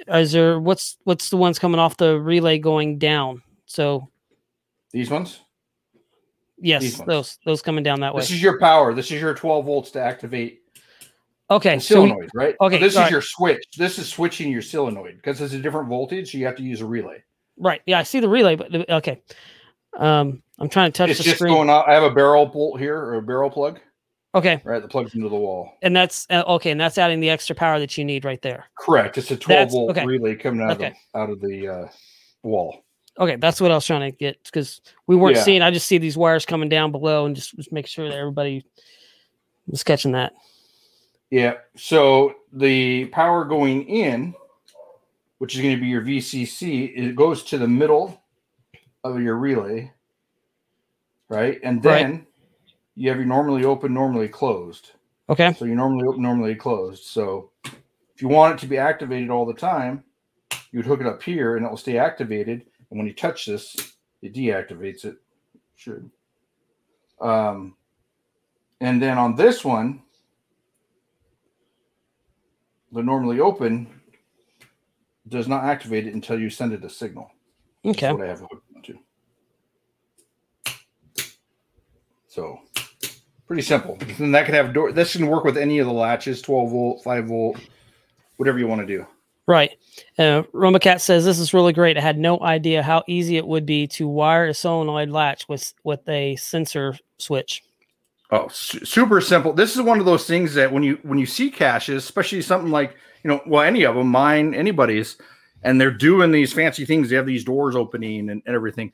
Is 0.07 0.33
there 0.33 0.61
what's 0.61 0.99
what's 1.05 1.31
the 1.31 1.39
ones 1.39 1.59
coming 1.59 1.81
off 1.81 1.97
the 1.97 2.21
relay 2.21 2.59
going 2.59 2.99
down? 2.99 3.43
So 3.65 4.11
These 4.93 5.09
ones. 5.09 5.41
yes, 6.59 6.83
These 6.83 6.99
ones. 6.99 7.07
those 7.09 7.39
those 7.47 7.63
coming 7.63 7.85
down 7.85 8.01
that 8.01 8.15
way. 8.15 8.21
This 8.21 8.33
is 8.33 8.43
your 8.43 8.59
power. 8.61 8.93
This 8.93 9.11
is 9.11 9.21
your 9.21 9.33
12 9.33 9.65
volts 9.65 9.91
to 9.93 10.01
activate 10.03 10.58
Okay. 11.51 11.77
the 11.77 11.81
So 11.81 11.95
solenoid, 11.95 12.31
right? 12.35 12.55
okay, 12.61 12.79
This 12.79 12.97
is 12.97 13.11
your 13.11 13.23
switch. 13.23 13.63
This 13.77 13.99
is 13.99 14.09
switching 14.09 14.51
your 14.53 14.63
solenoid 14.63 15.17
because 15.17 15.41
it's 15.41 15.55
a 15.55 15.59
different 15.59 15.89
voltage. 15.89 16.33
So 16.33 16.39
you 16.39 16.47
have 16.47 16.57
to 16.57 16.63
use 16.63 16.81
a 16.81 16.87
relay. 16.87 17.23
right. 17.57 17.81
Yeah, 17.87 17.99
I 17.99 18.03
see 18.03 18.21
the 18.21 18.29
relay, 18.29 18.55
but 18.57 18.71
the- 18.71 18.95
okay. 18.97 19.23
Um, 19.97 20.43
I'm 20.59 20.69
trying 20.69 20.93
to 20.93 20.97
touch 20.97 21.11
it's 21.11 21.19
the 21.19 21.25
just 21.25 21.37
screen. 21.39 21.55
going 21.55 21.71
out. 21.71 21.89
I 21.89 21.95
have 21.95 22.03
a 22.03 22.11
barrel 22.11 22.47
bolt 22.47 22.79
here 22.79 22.97
or 22.99 23.15
a 23.15 23.23
barrel 23.23 23.49
plug, 23.51 23.81
okay, 24.35 24.61
right? 24.65 24.81
That 24.83 24.91
plugs 24.91 25.15
into 25.15 25.29
the 25.29 25.37
wall. 25.37 25.73
and 25.83 25.97
that's 25.97 26.27
uh, 26.31 26.45
okay, 26.47 26.71
and 26.71 26.81
that's 26.81 26.99
adding 26.99 27.21
the 27.21 27.31
extra 27.31 27.57
power 27.57 27.79
that 27.81 27.97
you 27.97 28.05
need 28.05 28.25
right 28.25 28.41
there. 28.43 28.67
Correct. 28.79 29.17
It's 29.19 29.31
a 29.31 29.37
12 29.37 29.47
That's- 29.59 29.73
volt 29.73 29.91
okay. 29.93 30.05
relay 30.05 30.35
coming 30.37 30.61
out 30.61 30.73
Okay. 30.73 30.89
of 30.89 30.93
the, 31.13 31.19
out 31.19 31.31
of 31.31 31.41
the 31.41 31.69
uh, 31.69 31.89
wall. 32.43 32.85
Okay, 33.19 33.37
that's 33.37 33.61
what 33.61 33.71
I 33.73 33.75
was 33.75 33.87
trying 33.87 34.09
to 34.13 34.17
get 34.17 34.41
because 34.45 34.81
we 35.09 35.17
weren't 35.17 35.37
Yeah. 35.37 35.43
seeing. 35.43 35.63
I 35.63 35.71
just 35.73 35.87
see 35.89 35.99
these 35.99 36.17
wires 36.17 36.45
coming 36.47 36.69
down 36.69 36.93
below, 36.93 37.25
and 37.27 37.35
just, 37.35 37.57
just 37.57 37.73
make 37.73 37.87
sure 37.87 38.09
that 38.09 38.17
everybody 38.17 38.65
was 39.67 39.83
catching 39.83 40.13
that. 40.13 40.33
Yeah. 41.31 41.55
So 41.76 42.35
the 42.53 43.07
power 43.07 43.45
going 43.45 43.87
in, 43.89 44.35
which 45.39 45.55
is 45.55 45.61
going 45.62 45.74
to 45.74 45.81
be 45.81 45.89
your 45.89 46.03
VCC, 46.03 46.97
it 46.97 47.14
goes 47.16 47.43
to 47.45 47.59
the 47.59 47.68
middle 47.68 48.22
of 49.05 49.20
your 49.20 49.37
relay, 49.37 49.93
right? 51.29 51.61
And 51.62 51.85
Right. 51.85 52.03
then 52.03 52.26
you 52.95 53.09
have 53.11 53.18
your 53.18 53.26
normally 53.26 53.64
open, 53.64 53.95
normally 53.95 54.29
closed. 54.29 54.93
Okay. 55.31 55.53
So 55.53 55.64
you 55.64 55.74
normally 55.74 56.07
open, 56.09 56.22
normally 56.22 56.55
closed. 56.55 57.05
So 57.05 57.51
if 57.64 58.22
you 58.22 58.29
want 58.29 58.55
it 58.55 58.61
to 58.62 58.66
be 58.66 58.79
activated 58.79 59.31
all 59.31 59.47
the 59.47 59.55
time, 59.55 60.03
you 60.72 60.79
would 60.79 60.87
hook 60.87 61.01
it 61.01 61.07
up 61.07 61.22
here 61.22 61.57
and 61.57 61.64
it 61.64 61.68
will 61.68 61.76
stay 61.76 61.99
activated. 61.99 62.64
And 62.91 62.99
when 62.99 63.07
you 63.07 63.12
touch 63.12 63.47
this, 63.47 63.76
it 64.22 64.35
deactivates 64.35 65.05
it. 65.05 65.16
Should. 65.76 66.11
Um, 67.20 67.76
and 68.81 69.01
then 69.01 69.18
on 69.18 69.37
this 69.37 69.64
one, 69.64 70.03
the 72.93 73.03
normally 73.03 73.41
open 73.41 73.86
does 75.28 75.47
not 75.49 75.64
activate 75.64 76.07
it 76.07 76.14
until 76.14 76.39
you 76.41 76.49
send 76.51 76.72
it 76.72 76.84
a 76.84 76.89
signal. 76.91 77.30
That's 77.84 77.99
Okay. 77.99 78.12
what 78.12 78.22
I 78.24 78.28
have 78.28 78.41
hooked 78.41 78.64
onto. 78.74 78.99
So 82.26 82.61
pretty 83.47 83.62
simple. 83.62 83.99
And 84.18 84.34
that 84.34 84.47
could 84.47 84.55
have 84.55 84.72
door. 84.72 84.93
This 84.93 85.14
can 85.16 85.26
work 85.26 85.45
with 85.45 85.57
any 85.57 85.78
of 85.78 85.86
the 85.86 85.93
latches, 85.93 86.43
12 86.43 86.70
volt, 86.70 87.03
5 87.03 87.26
volt, 87.26 87.59
whatever 88.36 88.59
you 88.59 88.66
want 88.66 88.80
to 88.80 88.86
do. 88.86 89.07
Right. 89.47 89.78
Uh, 90.18 90.43
Romacat 90.53 91.01
says 91.01 91.24
this 91.24 91.39
is 91.39 91.55
really 91.55 91.72
great. 91.72 91.97
I 91.97 92.03
had 92.03 92.18
no 92.18 92.39
idea 92.41 92.82
how 92.82 93.03
easy 93.07 93.39
it 93.39 93.47
would 93.47 93.64
be 93.64 93.86
to 93.89 94.07
wire 94.07 94.47
a 94.47 94.55
solenoid 94.55 95.09
latch 95.11 95.49
with 95.49 95.72
with 95.84 96.07
a 96.09 96.36
sensor 96.36 96.97
switch. 97.16 97.62
Oh, 98.31 98.49
su- 98.49 98.85
super 98.85 99.20
simple. 99.20 99.53
This 99.53 99.74
is 99.74 99.83
one 99.83 99.99
of 100.01 100.05
those 100.05 100.26
things 100.26 100.55
that 100.55 100.70
when 100.72 100.83
you 100.83 100.99
when 101.03 101.18
you 101.18 101.26
see 101.26 101.51
caches, 101.51 102.05
especially 102.05 102.43
something 102.43 102.70
like 102.70 102.95
you 103.24 103.29
know, 103.29 103.41
well, 103.47 103.62
any 103.62 103.85
of 103.85 103.95
them, 103.97 104.09
mine, 104.09 104.55
anybody's, 104.55 105.16
and 105.62 105.81
they're 105.81 105.91
doing 105.91 106.31
these 106.31 106.53
fancy 106.53 106.85
things. 106.85 107.09
They 107.09 107.16
have 107.16 107.26
these 107.26 107.45
doors 107.45 107.74
opening 107.74 108.31
and, 108.31 108.43
and 108.45 108.55
everything. 108.55 108.93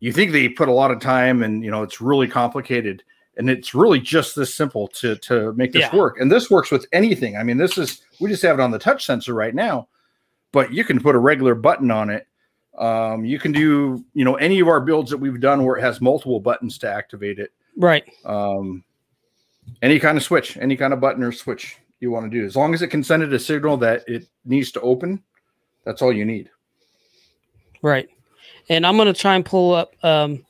You 0.00 0.12
think 0.12 0.32
they 0.32 0.48
put 0.48 0.68
a 0.68 0.72
lot 0.72 0.90
of 0.90 1.00
time, 1.00 1.42
and 1.42 1.64
you 1.64 1.70
know, 1.70 1.82
it's 1.82 2.00
really 2.00 2.28
complicated, 2.28 3.02
and 3.38 3.48
it's 3.48 3.74
really 3.74 4.00
just 4.00 4.36
this 4.36 4.54
simple 4.54 4.86
to 4.88 5.16
to 5.16 5.52
make 5.54 5.72
this 5.72 5.88
Yeah. 5.90 5.96
work. 5.96 6.20
And 6.20 6.30
this 6.30 6.50
works 6.50 6.70
with 6.70 6.86
anything. 6.92 7.36
I 7.38 7.42
mean, 7.44 7.56
this 7.56 7.78
is 7.78 8.02
we 8.20 8.28
just 8.28 8.42
have 8.42 8.58
it 8.58 8.62
on 8.62 8.70
the 8.70 8.78
touch 8.78 9.06
sensor 9.06 9.32
right 9.32 9.54
now, 9.54 9.88
but 10.52 10.72
you 10.74 10.84
can 10.84 11.00
put 11.00 11.14
a 11.14 11.18
regular 11.18 11.54
button 11.54 11.90
on 11.90 12.10
it. 12.10 12.26
Um, 12.76 13.24
you 13.24 13.38
can 13.38 13.52
do 13.52 14.04
you 14.12 14.24
know 14.26 14.34
any 14.34 14.60
of 14.60 14.68
our 14.68 14.80
builds 14.80 15.10
that 15.10 15.18
we've 15.18 15.40
done 15.40 15.64
where 15.64 15.76
it 15.78 15.82
has 15.82 16.02
multiple 16.02 16.38
buttons 16.40 16.76
to 16.78 16.88
activate 16.92 17.38
it 17.38 17.50
Right. 17.76 18.04
um, 18.24 18.84
any 19.80 19.98
kind 19.98 20.16
of 20.16 20.22
switch, 20.24 20.56
any 20.58 20.76
kind 20.76 20.92
of 20.92 21.00
button 21.00 21.22
or 21.22 21.32
switch 21.32 21.78
you 22.00 22.10
want 22.10 22.30
to 22.30 22.38
do, 22.38 22.44
as 22.44 22.56
long 22.56 22.74
as 22.74 22.82
it 22.82 22.88
can 22.88 23.02
send 23.02 23.22
it 23.22 23.32
a 23.32 23.38
signal 23.38 23.76
that 23.78 24.04
it 24.08 24.26
needs 24.44 24.72
to 24.72 24.80
open, 24.80 25.22
that's 25.84 26.02
all 26.02 26.12
you 26.12 26.24
need. 26.24 26.50
Right. 27.80 28.08
And 28.68 28.86
I'm 28.86 28.96
gonna 28.96 29.12
try 29.12 29.34
and 29.34 29.44
pull 29.44 29.74
up. 29.74 29.92
Um, 30.04 30.44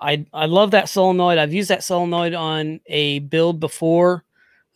I 0.00 0.26
I 0.34 0.46
love 0.46 0.72
that 0.72 0.88
solenoid. 0.88 1.38
I've 1.38 1.52
used 1.52 1.70
that 1.70 1.84
solenoid 1.84 2.34
on 2.34 2.80
a 2.86 3.20
build 3.20 3.60
before, 3.60 4.24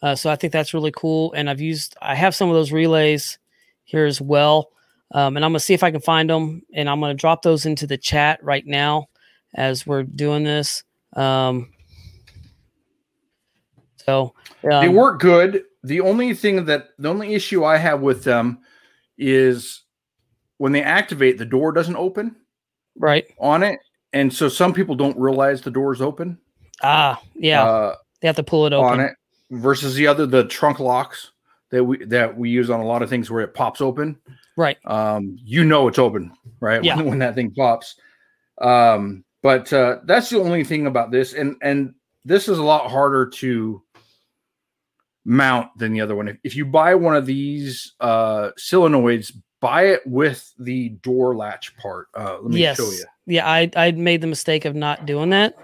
uh, 0.02 0.14
so 0.14 0.30
I 0.30 0.36
think 0.36 0.52
that's 0.52 0.72
really 0.72 0.92
cool. 0.92 1.32
And 1.34 1.50
I've 1.50 1.60
used 1.60 1.96
I 2.00 2.14
have 2.14 2.34
some 2.34 2.48
of 2.48 2.54
those 2.54 2.72
relays 2.72 3.38
here 3.84 4.06
as 4.06 4.20
well. 4.20 4.70
Um, 5.12 5.36
and 5.36 5.44
I'm 5.44 5.50
gonna 5.50 5.60
see 5.60 5.74
if 5.74 5.82
I 5.82 5.90
can 5.90 6.00
find 6.00 6.30
them, 6.30 6.62
and 6.72 6.88
I'm 6.88 7.00
gonna 7.00 7.14
drop 7.14 7.42
those 7.42 7.66
into 7.66 7.86
the 7.86 7.98
chat 7.98 8.42
right 8.42 8.66
now 8.66 9.08
as 9.54 9.86
we're 9.86 10.02
doing 10.02 10.44
this. 10.44 10.82
Um, 11.16 11.72
so 13.96 14.34
they 14.62 14.88
um, 14.88 14.94
work 14.94 15.20
good. 15.20 15.64
The 15.82 16.00
only 16.00 16.34
thing 16.34 16.64
that 16.66 16.90
the 16.98 17.08
only 17.08 17.34
issue 17.34 17.64
I 17.64 17.76
have 17.76 18.00
with 18.00 18.22
them 18.22 18.60
is 19.18 19.82
when 20.58 20.72
they 20.72 20.82
activate, 20.82 21.38
the 21.38 21.44
door 21.44 21.72
doesn't 21.72 21.96
open 21.96 22.36
right. 22.96 23.26
on 23.38 23.62
it, 23.62 23.80
and 24.12 24.32
so 24.32 24.48
some 24.48 24.72
people 24.72 24.94
don't 24.94 25.18
realize 25.18 25.60
the 25.60 25.70
door's 25.70 26.00
open. 26.00 26.38
Ah, 26.82 27.20
yeah, 27.34 27.64
uh, 27.64 27.94
they 28.20 28.28
have 28.28 28.36
to 28.36 28.42
pull 28.42 28.66
it 28.66 28.72
open. 28.72 29.00
on 29.00 29.00
it. 29.00 29.14
versus 29.50 29.94
the 29.94 30.06
other, 30.06 30.26
the 30.26 30.44
trunk 30.44 30.78
locks 30.78 31.32
that 31.70 31.82
we 31.82 32.04
that 32.04 32.36
we 32.36 32.50
use 32.50 32.70
on 32.70 32.80
a 32.80 32.86
lot 32.86 33.02
of 33.02 33.10
things 33.10 33.30
where 33.30 33.42
it 33.42 33.54
pops 33.54 33.80
open. 33.80 34.18
Right. 34.56 34.78
Um, 34.86 35.36
you 35.42 35.64
know 35.64 35.88
it's 35.88 35.98
open, 35.98 36.32
right? 36.60 36.82
Yeah. 36.82 36.96
When, 36.96 37.06
when 37.10 37.18
that 37.20 37.34
thing 37.34 37.52
pops. 37.52 37.96
Um, 38.60 39.24
but 39.42 39.72
uh, 39.72 39.98
that's 40.04 40.30
the 40.30 40.40
only 40.40 40.64
thing 40.64 40.86
about 40.86 41.10
this, 41.10 41.34
and 41.34 41.56
and 41.62 41.94
this 42.24 42.48
is 42.48 42.58
a 42.58 42.62
lot 42.62 42.90
harder 42.90 43.26
to 43.26 43.82
mount 45.24 45.76
than 45.76 45.92
the 45.92 46.00
other 46.00 46.14
one. 46.14 46.28
If, 46.28 46.36
if 46.44 46.56
you 46.56 46.64
buy 46.64 46.94
one 46.94 47.16
of 47.16 47.26
these 47.26 47.94
uh 48.00 48.50
solenoids, 48.58 49.32
buy 49.60 49.86
it 49.86 50.02
with 50.06 50.52
the 50.58 50.90
door 50.90 51.36
latch 51.36 51.76
part. 51.76 52.08
Uh, 52.16 52.38
let 52.40 52.52
me 52.52 52.60
yes. 52.60 52.76
show 52.76 52.90
you. 52.90 53.04
Yeah, 53.26 53.48
I 53.48 53.70
I 53.76 53.90
made 53.92 54.20
the 54.20 54.26
mistake 54.26 54.64
of 54.64 54.74
not 54.74 55.06
doing 55.06 55.30
that. 55.30 55.56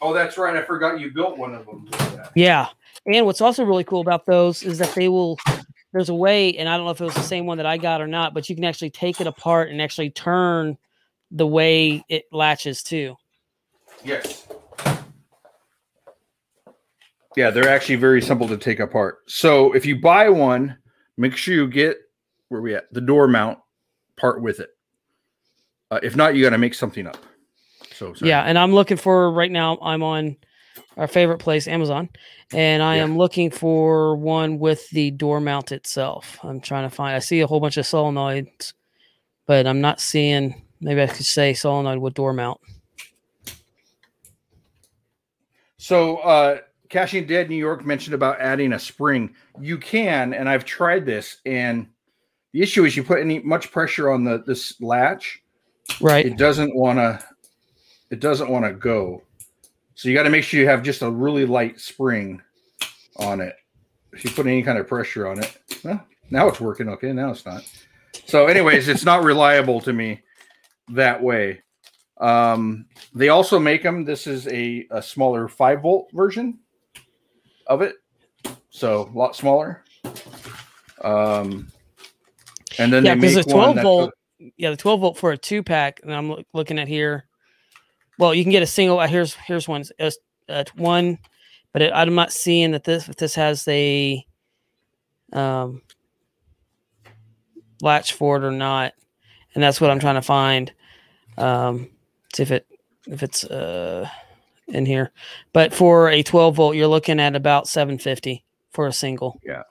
Oh, 0.00 0.12
that's 0.12 0.36
right. 0.36 0.56
I 0.56 0.62
forgot 0.62 0.98
you 0.98 1.12
built 1.12 1.38
one 1.38 1.54
of 1.54 1.64
them. 1.64 1.88
Yeah. 2.34 2.68
And 3.06 3.24
what's 3.26 3.40
also 3.40 3.64
really 3.64 3.84
cool 3.84 4.00
about 4.00 4.26
those 4.26 4.62
is 4.62 4.78
that 4.78 4.94
they 4.94 5.08
will 5.08 5.38
there's 5.92 6.08
a 6.08 6.14
way, 6.14 6.56
and 6.56 6.68
I 6.68 6.76
don't 6.76 6.86
know 6.86 6.92
if 6.92 7.00
it 7.00 7.04
was 7.04 7.14
the 7.14 7.20
same 7.20 7.46
one 7.46 7.58
that 7.58 7.66
I 7.66 7.76
got 7.76 8.00
or 8.00 8.06
not, 8.06 8.32
but 8.32 8.48
you 8.48 8.54
can 8.54 8.64
actually 8.64 8.90
take 8.90 9.20
it 9.20 9.26
apart 9.26 9.70
and 9.70 9.80
actually 9.80 10.10
turn 10.10 10.78
the 11.32 11.46
way 11.46 12.04
it 12.08 12.24
latches 12.30 12.82
too. 12.82 13.16
Yes. 14.04 14.46
Yeah, 17.34 17.50
they're 17.50 17.68
actually 17.70 17.96
very 17.96 18.20
simple 18.20 18.46
to 18.48 18.58
take 18.58 18.78
apart. 18.78 19.18
So 19.26 19.72
if 19.72 19.86
you 19.86 20.00
buy 20.00 20.28
one, 20.28 20.76
make 21.16 21.34
sure 21.34 21.54
you 21.54 21.66
get 21.66 21.96
where 22.48 22.60
we 22.60 22.74
at 22.74 22.92
the 22.92 23.00
door 23.00 23.26
mount 23.26 23.58
part 24.18 24.42
with 24.42 24.60
it. 24.60 24.68
Uh, 25.90 26.00
if 26.02 26.14
not, 26.14 26.34
you 26.34 26.42
got 26.44 26.50
to 26.50 26.58
make 26.58 26.74
something 26.74 27.06
up. 27.06 27.16
So 27.94 28.12
sorry. 28.12 28.28
Yeah, 28.28 28.42
and 28.42 28.58
I'm 28.58 28.74
looking 28.74 28.98
for 28.98 29.32
right 29.32 29.50
now. 29.50 29.78
I'm 29.80 30.02
on 30.02 30.36
our 30.96 31.06
favorite 31.06 31.38
place, 31.38 31.66
Amazon, 31.66 32.10
and 32.52 32.82
I 32.82 32.96
Yeah. 32.96 33.04
am 33.04 33.16
looking 33.16 33.50
for 33.50 34.16
one 34.16 34.58
with 34.58 34.88
the 34.90 35.10
door 35.10 35.40
mount 35.40 35.72
itself. 35.72 36.38
I'm 36.42 36.60
trying 36.60 36.88
to 36.88 36.94
find. 36.94 37.14
I 37.16 37.18
see 37.20 37.40
a 37.40 37.46
whole 37.46 37.60
bunch 37.60 37.78
of 37.78 37.86
solenoids, 37.86 38.74
but 39.46 39.66
I'm 39.66 39.80
not 39.80 40.00
seeing. 40.00 40.66
Maybe 40.82 41.00
I 41.02 41.06
could 41.06 41.24
say 41.24 41.54
solenoid 41.54 41.98
with 41.98 42.14
door 42.14 42.32
mount. 42.32 42.60
So 45.78 46.18
uh 46.18 46.58
Caching 46.88 47.26
Dead 47.26 47.48
New 47.48 47.56
York 47.56 47.86
mentioned 47.86 48.14
about 48.14 48.38
adding 48.38 48.74
a 48.74 48.78
spring. 48.78 49.34
You 49.58 49.78
can, 49.78 50.34
and 50.34 50.46
I've 50.46 50.66
tried 50.66 51.06
this, 51.06 51.38
and 51.46 51.86
the 52.52 52.60
issue 52.60 52.84
is 52.84 52.94
you 52.94 53.02
put 53.02 53.18
any 53.18 53.38
much 53.38 53.72
pressure 53.72 54.10
on 54.10 54.24
the 54.24 54.42
this 54.46 54.78
latch, 54.78 55.42
Right. 56.00 56.26
it 56.26 56.36
doesn't 56.36 56.74
want 56.74 56.98
to 56.98 57.22
it 58.10 58.20
doesn't 58.20 58.50
want 58.50 58.64
to 58.64 58.72
go 58.72 59.22
so 59.94 60.08
you 60.08 60.14
got 60.14 60.22
to 60.24 60.30
make 60.30 60.44
sure 60.44 60.60
you 60.60 60.68
have 60.68 60.82
just 60.82 61.02
a 61.02 61.10
really 61.10 61.44
light 61.44 61.80
spring 61.80 62.40
on 63.16 63.40
it 63.40 63.56
if 64.12 64.24
you 64.24 64.30
put 64.30 64.46
any 64.46 64.62
kind 64.62 64.78
of 64.78 64.86
pressure 64.86 65.26
on 65.26 65.38
it 65.42 65.58
well, 65.82 66.06
now 66.30 66.46
it's 66.46 66.60
working 66.60 66.88
okay 66.88 67.12
now 67.12 67.30
it's 67.30 67.44
not 67.44 67.68
so 68.26 68.46
anyways 68.46 68.88
it's 68.88 69.04
not 69.04 69.24
reliable 69.24 69.80
to 69.80 69.92
me 69.92 70.20
that 70.94 71.22
way 71.22 71.60
um 72.18 72.84
they 73.14 73.28
also 73.30 73.58
make 73.58 73.82
them 73.82 74.04
this 74.04 74.26
is 74.26 74.46
a, 74.48 74.86
a 74.90 75.02
smaller 75.02 75.48
5 75.48 75.82
volt 75.82 76.10
version 76.12 76.58
of 77.66 77.82
it 77.82 77.96
so 78.70 79.10
a 79.12 79.16
lot 79.18 79.34
smaller 79.34 79.82
um 81.02 81.70
and 82.78 82.92
then 82.92 83.04
Yeah, 83.04 83.14
because 83.14 83.34
the 83.34 83.44
12 83.44 83.74
that's 83.76 83.84
volt, 83.84 84.12
yeah, 84.56 84.70
the 84.70 84.76
12 84.76 85.00
volt 85.00 85.18
for 85.18 85.32
a 85.32 85.36
two 85.38 85.62
pack, 85.62 86.00
and 86.02 86.12
I'm 86.12 86.30
loo- 86.30 86.44
looking 86.52 86.78
at 86.78 86.88
here. 86.88 87.26
Well, 88.18 88.34
you 88.34 88.44
can 88.44 88.50
get 88.52 88.62
a 88.62 88.66
single. 88.66 88.98
uh, 88.98 89.06
Here's 89.06 89.34
here's 89.34 89.68
one. 89.68 89.84
It's 89.98 90.18
uh, 90.48 90.64
one, 90.76 91.18
but 91.72 91.82
it, 91.82 91.92
I'm 91.94 92.14
not 92.14 92.32
seeing 92.32 92.72
that 92.72 92.84
this 92.84 93.08
if 93.08 93.16
this 93.16 93.34
has 93.34 93.66
a 93.68 94.24
um 95.32 95.82
latch 97.82 98.14
for 98.14 98.36
it 98.36 98.44
or 98.44 98.52
not, 98.52 98.94
and 99.54 99.62
that's 99.62 99.80
what 99.80 99.90
I'm 99.90 100.00
trying 100.00 100.14
to 100.16 100.22
find. 100.22 100.72
Um, 101.38 101.90
see 102.34 102.42
if 102.42 102.50
it 102.50 102.66
if 103.06 103.22
it's 103.22 103.44
uh 103.44 104.08
in 104.68 104.86
here, 104.86 105.12
but 105.52 105.74
for 105.74 106.08
a 106.08 106.22
12 106.22 106.54
volt, 106.54 106.76
you're 106.76 106.86
looking 106.86 107.20
at 107.20 107.34
about 107.36 107.68
750 107.68 108.44
for 108.70 108.86
a 108.86 108.92
single. 108.92 109.40
Yeah. 109.44 109.62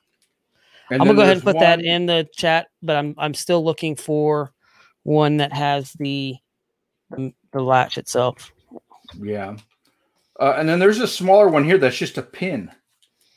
And 0.89 1.01
I'm 1.01 1.07
gonna 1.07 1.16
go 1.16 1.22
ahead 1.22 1.38
and 1.38 1.45
there's 1.45 1.55
put 1.55 1.59
that 1.59 1.84
in 1.84 2.05
the 2.05 2.28
chat, 2.36 2.68
but 2.84 2.95
I'm 2.95 3.16
I'm 3.18 3.34
still 3.34 3.64
looking 3.64 3.95
for 3.95 4.51
one 5.03 5.38
that 5.38 5.53
has 5.53 5.93
the 5.93 6.36
the, 7.09 7.34
the 7.53 7.62
latch 7.62 7.97
itself. 7.97 8.51
Yeah. 9.18 9.57
Uh, 10.39 10.55
and 10.57 10.68
then 10.68 10.80
there's 10.80 10.99
a 10.99 11.07
smaller 11.07 11.47
one 11.49 11.64
here 11.64 11.78
that's 11.78 11.97
just 11.97 12.18
a 12.18 12.24
pin 12.24 12.72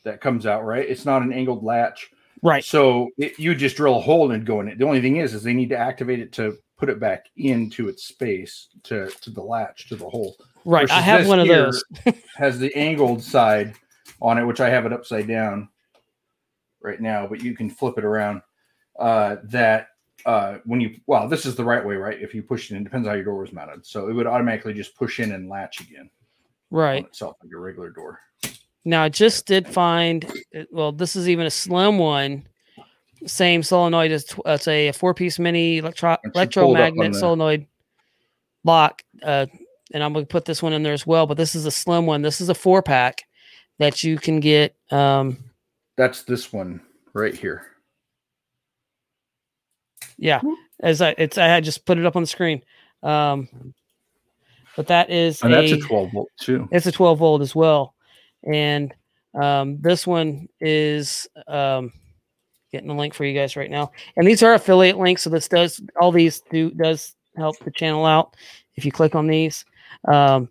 that 0.05 0.21
comes 0.21 0.47
out, 0.47 0.65
right? 0.65 0.89
It's 0.89 1.05
not 1.05 1.23
an 1.23 1.33
angled 1.33 1.63
latch. 1.63 2.11
Right. 2.43 2.65
So 2.65 3.11
it, 3.19 3.39
you 3.39 3.55
just 3.55 3.77
drill 3.77 3.97
a 3.99 4.01
hole 4.01 4.31
and 4.31 4.45
go 4.45 4.61
in 4.61 4.69
it. 4.69 4.79
The 4.79 4.87
only 4.87 5.01
thing 5.01 5.17
is, 5.17 5.35
is 5.35 5.43
they 5.43 5.55
need 5.55 5.71
to 5.71 5.79
activate 5.79 6.21
it 6.21 6.33
to 6.33 6.59
put 6.77 6.89
it 6.89 6.99
back 7.01 7.27
into 7.37 7.89
its 7.89 8.05
space 8.05 8.69
to, 8.85 9.09
to 9.21 9.31
the 9.31 9.43
latch, 9.43 9.89
to 9.89 9.97
the 9.97 10.09
hole. 10.09 10.37
Right. 10.65 10.91
I 10.91 11.01
have 11.01 11.29
one 11.29 11.41
of 11.41 11.49
those. 11.49 11.85
Has 12.37 12.59
the 12.59 12.75
angled 12.75 13.23
side 13.23 13.75
on 14.21 14.39
it, 14.39 14.45
which 14.45 14.61
I 14.61 14.71
have 14.71 14.87
it 14.87 14.93
upside 14.93 15.29
down 15.29 15.69
right 16.83 17.01
now, 17.01 17.27
but 17.27 17.43
you 17.43 17.55
can 17.55 17.71
flip 17.71 17.99
it 17.99 18.05
around. 18.05 18.43
Uh, 18.99 19.37
that 19.45 19.89
uh, 20.25 20.59
when 20.65 20.81
you, 20.81 20.97
well, 21.07 21.29
this 21.29 21.47
is 21.47 21.57
the 21.57 21.65
right 21.65 21.85
way, 21.85 21.97
right? 21.97 22.21
If 22.21 22.35
you 22.35 22.43
push 22.43 22.71
it 22.71 22.77
in, 22.77 22.85
depends 22.85 23.09
how 23.09 23.15
your 23.15 23.25
door 23.25 23.45
is 23.45 23.53
mounted. 23.53 23.85
So 23.85 24.09
it 24.09 24.13
would 24.13 24.27
automatically 24.27 24.73
just 24.73 24.97
push 24.97 25.21
in 25.21 25.33
and 25.33 25.49
latch 25.49 25.81
again 25.81 26.09
Right. 26.71 27.05
itself 27.05 27.37
like 27.43 27.53
a 27.53 27.59
regular 27.59 27.91
door. 27.91 28.21
Now 28.85 29.03
I 29.03 29.09
just 29.09 29.47
did 29.47 29.67
find 29.67 30.31
well, 30.71 30.93
this 30.93 31.17
is 31.17 31.29
even 31.29 31.47
a 31.47 31.51
slim 31.51 31.99
one. 31.99 32.45
Same 33.27 33.63
solenoid 33.63 34.13
as 34.13 34.25
tw- 34.25 34.39
uh, 34.41 34.51
it's 34.53 34.69
a, 34.69 34.93
four 34.93 35.15
piece 35.15 35.39
mini 35.39 35.79
electro 35.79 36.17
And 36.25 36.33
she 36.35 36.47
pulled 36.61 36.77
up 36.77 36.81
on 36.81 36.81
electromagnet 36.81 37.13
the- 37.13 37.19
solenoid 37.19 37.67
lock. 38.65 39.03
Uh, 39.23 39.47
and 39.93 40.03
I'm 40.03 40.13
gonna 40.13 40.27
put 40.27 40.45
this 40.45 40.63
one 40.63 40.73
in 40.73 40.83
there 40.83 40.93
as 40.93 41.07
well, 41.07 41.27
but 41.27 41.37
this 41.37 41.55
is 41.55 41.67
a 41.67 41.71
slim 41.71 42.07
one. 42.07 42.23
This 42.23 42.41
is 42.41 42.49
a 42.49 42.55
four 42.55 42.83
pack 42.83 43.23
that 43.79 44.03
you 44.03 44.19
can 44.19 44.41
get 44.41 44.75
um 44.91 45.39
That's 45.97 46.23
this 46.23 46.53
one 46.53 46.81
right 47.13 47.35
here. 47.35 47.67
Yeah, 50.17 50.41
as 50.81 51.01
I 51.03 51.15
it's 51.19 51.39
I 51.39 51.47
had 51.47 51.65
just 51.65 51.85
put 51.85 51.99
it 51.99 52.07
up 52.07 52.17
on 52.17 52.23
the 52.23 52.27
screen. 52.27 52.63
Um, 53.03 53.49
but 54.77 54.87
that 54.89 55.11
is 55.11 55.43
And 55.43 55.53
that's 55.53 55.73
a, 55.73 55.77
a 55.77 55.81
12 55.81 56.13
volt 56.13 56.29
too. 56.41 56.69
it's 56.73 56.87
a 56.87 56.93
12 56.93 57.19
volt 57.19 57.43
as 57.43 57.55
well, 57.55 57.95
and 58.51 58.93
um, 59.35 59.81
this 59.81 60.07
one 60.07 60.49
is 60.61 61.29
um, 61.47 61.93
getting 62.75 62.89
the 62.89 62.95
link 62.95 63.15
for 63.15 63.25
you 63.25 63.33
guys 63.39 63.57
right 63.57 63.71
now. 63.71 63.91
And 64.17 64.27
these 64.27 64.43
are 64.43 64.55
affiliate 64.55 64.99
links, 64.99 65.23
so 65.23 65.31
this 65.31 65.49
does 65.49 65.81
all 66.01 66.13
these 66.13 66.43
do 66.51 66.71
does 66.71 67.15
help 67.37 67.59
the 67.61 67.71
channel 67.71 68.05
out 68.05 68.35
if 68.77 68.85
you 68.85 68.93
click 68.93 69.15
on 69.15 69.27
these. 69.27 69.65
Um, 70.09 70.49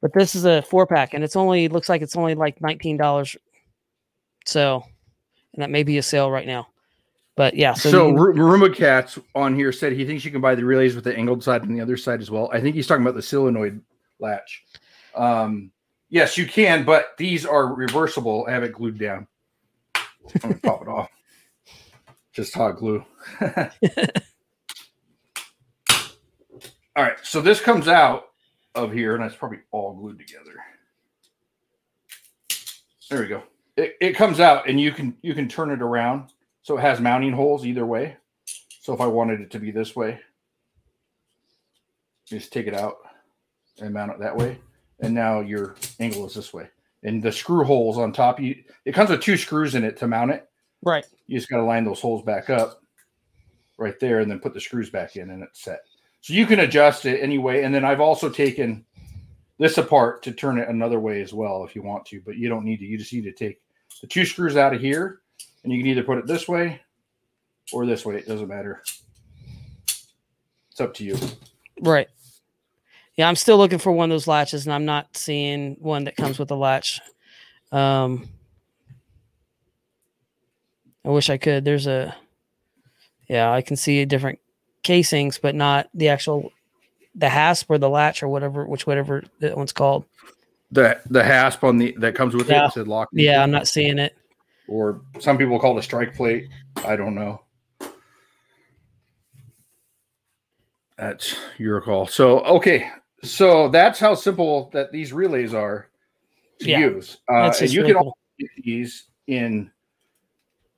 but 0.00 0.12
this 0.12 0.34
is 0.34 0.44
a 0.44 0.62
four 0.62 0.86
pack, 0.86 1.14
and 1.14 1.24
it's 1.24 1.36
only 1.36 1.68
looks 1.68 1.88
like 1.88 2.02
it's 2.02 2.16
only 2.16 2.34
like 2.34 2.60
nineteen 2.60 2.96
dollars. 2.96 3.34
So, 4.46 4.84
and 5.54 5.62
that 5.62 5.70
may 5.70 5.82
be 5.82 5.96
a 5.98 6.02
sale 6.02 6.30
right 6.30 6.46
now. 6.46 6.68
But 7.36 7.54
yeah, 7.54 7.72
so, 7.74 7.90
So, 7.90 8.08
you- 8.08 8.16
Ru- 8.16 8.34
Roomba 8.34 8.72
Cats 8.74 9.18
on 9.34 9.54
here 9.56 9.72
said 9.72 9.92
he 9.92 10.04
thinks 10.04 10.24
you 10.24 10.30
can 10.30 10.40
buy 10.40 10.54
the 10.54 10.64
relays 10.64 10.94
with 10.94 11.04
the 11.04 11.16
angled 11.16 11.42
side 11.42 11.62
and 11.64 11.74
the 11.76 11.80
other 11.80 11.96
side 11.96 12.20
as 12.20 12.30
well. 12.30 12.48
I 12.52 12.60
think 12.60 12.76
he's 12.76 12.86
talking 12.86 13.02
about 13.02 13.16
the 13.16 13.22
solenoid 13.22 13.80
latch. 14.20 14.62
Um, 15.16 15.72
yes, 16.10 16.36
you 16.38 16.46
can, 16.46 16.84
but 16.84 17.16
these 17.18 17.44
are 17.46 17.74
reversible. 17.74 18.44
I 18.46 18.52
have 18.52 18.62
it 18.62 18.72
glued 18.72 18.98
down. 18.98 19.26
I'm 19.96 20.02
gonna 20.42 20.54
pop 20.56 20.82
it 20.82 20.88
off. 20.88 21.10
Just 22.34 22.54
hot 22.54 22.76
glue. 22.76 23.04
all 23.40 23.48
right, 26.96 27.16
so 27.22 27.40
this 27.40 27.60
comes 27.60 27.88
out 27.88 28.26
of 28.74 28.92
here, 28.92 29.14
and 29.14 29.24
it's 29.24 29.36
probably 29.36 29.60
all 29.70 29.94
glued 29.94 30.18
together. 30.18 30.56
There 33.08 33.20
we 33.20 33.28
go. 33.28 33.42
It, 33.76 33.96
it 34.00 34.12
comes 34.14 34.40
out, 34.40 34.68
and 34.68 34.80
you 34.80 34.90
can 34.92 35.16
you 35.22 35.34
can 35.34 35.48
turn 35.48 35.70
it 35.70 35.82
around 35.82 36.32
so 36.62 36.78
it 36.78 36.80
has 36.80 37.00
mounting 37.00 37.32
holes 37.32 37.66
either 37.66 37.86
way. 37.86 38.16
So 38.80 38.92
if 38.94 39.00
I 39.00 39.06
wanted 39.06 39.40
it 39.40 39.50
to 39.52 39.58
be 39.58 39.70
this 39.70 39.94
way, 39.94 40.18
just 42.26 42.52
take 42.52 42.66
it 42.66 42.74
out 42.74 42.96
and 43.80 43.92
mount 43.92 44.12
it 44.12 44.20
that 44.20 44.36
way. 44.36 44.58
And 45.00 45.14
now 45.14 45.40
your 45.40 45.76
angle 46.00 46.26
is 46.26 46.34
this 46.34 46.52
way. 46.52 46.68
And 47.02 47.22
the 47.22 47.32
screw 47.32 47.64
holes 47.64 47.98
on 47.98 48.12
top, 48.12 48.40
you 48.40 48.56
it 48.84 48.94
comes 48.94 49.10
with 49.10 49.20
two 49.20 49.36
screws 49.36 49.74
in 49.74 49.84
it 49.84 49.96
to 49.98 50.08
mount 50.08 50.30
it. 50.30 50.48
Right. 50.84 51.04
You 51.26 51.38
just 51.38 51.50
got 51.50 51.56
to 51.56 51.64
line 51.64 51.84
those 51.84 52.00
holes 52.00 52.22
back 52.22 52.50
up 52.50 52.82
right 53.78 53.98
there 54.00 54.20
and 54.20 54.30
then 54.30 54.40
put 54.40 54.54
the 54.54 54.60
screws 54.60 54.90
back 54.90 55.16
in 55.16 55.30
and 55.30 55.42
it's 55.42 55.60
set. 55.60 55.80
So 56.20 56.32
you 56.32 56.46
can 56.46 56.60
adjust 56.60 57.06
it 57.06 57.20
anyway. 57.20 57.64
And 57.64 57.74
then 57.74 57.84
I've 57.84 58.00
also 58.00 58.30
taken 58.30 58.84
this 59.58 59.78
apart 59.78 60.22
to 60.22 60.32
turn 60.32 60.58
it 60.58 60.68
another 60.68 61.00
way 61.00 61.20
as 61.20 61.32
well 61.32 61.64
if 61.64 61.74
you 61.76 61.82
want 61.82 62.06
to, 62.06 62.20
but 62.24 62.36
you 62.36 62.48
don't 62.48 62.64
need 62.64 62.78
to. 62.78 62.84
You 62.84 62.98
just 62.98 63.12
need 63.12 63.24
to 63.24 63.32
take 63.32 63.60
the 64.00 64.06
two 64.06 64.24
screws 64.24 64.56
out 64.56 64.74
of 64.74 64.80
here 64.80 65.20
and 65.64 65.72
you 65.72 65.78
can 65.78 65.86
either 65.88 66.02
put 66.02 66.18
it 66.18 66.26
this 66.26 66.48
way 66.48 66.80
or 67.72 67.86
this 67.86 68.04
way. 68.04 68.16
It 68.16 68.28
doesn't 68.28 68.48
matter. 68.48 68.82
It's 70.70 70.80
up 70.80 70.94
to 70.94 71.04
you. 71.04 71.16
Right. 71.80 72.08
Yeah, 73.16 73.28
I'm 73.28 73.36
still 73.36 73.58
looking 73.58 73.78
for 73.78 73.92
one 73.92 74.10
of 74.10 74.14
those 74.14 74.26
latches, 74.26 74.66
and 74.66 74.74
I'm 74.74 74.84
not 74.84 75.16
seeing 75.16 75.76
one 75.78 76.04
that 76.04 76.16
comes 76.16 76.38
with 76.38 76.50
a 76.50 76.56
latch. 76.56 77.00
Um, 77.70 78.28
I 81.04 81.10
wish 81.10 81.28
I 81.30 81.36
could. 81.36 81.64
There's 81.64 81.86
a, 81.86 82.14
yeah, 83.28 83.50
I 83.52 83.60
can 83.62 83.76
see 83.76 84.04
different 84.04 84.38
casings, 84.82 85.38
but 85.38 85.54
not 85.54 85.88
the 85.94 86.08
actual, 86.08 86.50
the 87.14 87.28
hasp 87.28 87.70
or 87.70 87.78
the 87.78 87.88
latch 87.90 88.22
or 88.22 88.28
whatever, 88.28 88.64
which 88.66 88.86
whatever 88.86 89.22
that 89.40 89.56
one's 89.56 89.72
called. 89.72 90.04
The 90.70 91.00
the 91.08 91.22
hasp 91.22 91.62
on 91.62 91.76
the 91.78 91.94
that 91.98 92.14
comes 92.14 92.34
with 92.34 92.48
Yeah. 92.48 92.66
it 92.66 92.72
said 92.72 92.88
lock. 92.88 93.08
Yeah, 93.12 93.42
I'm 93.42 93.50
not 93.50 93.68
seeing 93.68 93.98
it. 93.98 94.16
Or 94.66 95.02
some 95.20 95.38
people 95.38 95.58
call 95.60 95.76
it 95.76 95.80
a 95.80 95.82
strike 95.82 96.14
plate. 96.16 96.48
I 96.84 96.96
don't 96.96 97.14
know. 97.14 97.42
That's 100.96 101.36
your 101.58 101.80
call. 101.80 102.06
So 102.06 102.40
okay, 102.40 102.88
so 103.22 103.68
that's 103.68 103.98
how 103.98 104.14
simple 104.14 104.70
that 104.72 104.90
these 104.92 105.12
relays 105.12 105.52
are 105.54 105.88
to 106.60 106.68
Yeah. 106.68 106.78
use. 106.80 107.18
Uh, 107.28 107.52
and 107.60 107.72
you 107.72 107.84
can 107.84 107.96
also 107.96 108.16
get 108.38 108.48
these 108.62 109.04
in. 109.26 109.70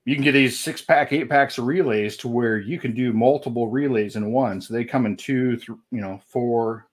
You 0.06 0.14
can 0.14 0.22
get 0.22 0.32
these 0.32 0.58
six 0.58 0.80
pack, 0.80 1.12
eight 1.12 1.28
packs 1.28 1.58
of 1.58 1.66
relays 1.66 2.16
to 2.18 2.28
where 2.28 2.58
you 2.58 2.78
can 2.78 2.94
do 2.94 3.12
multiple 3.12 3.66
relays 3.66 4.14
in 4.14 4.30
one. 4.32 4.60
So 4.60 4.72
they 4.72 4.84
come 4.84 5.04
in 5.04 5.16
two, 5.16 5.56
th- 5.56 5.78
you 5.90 6.00
know, 6.00 6.20
four, 6.28 6.86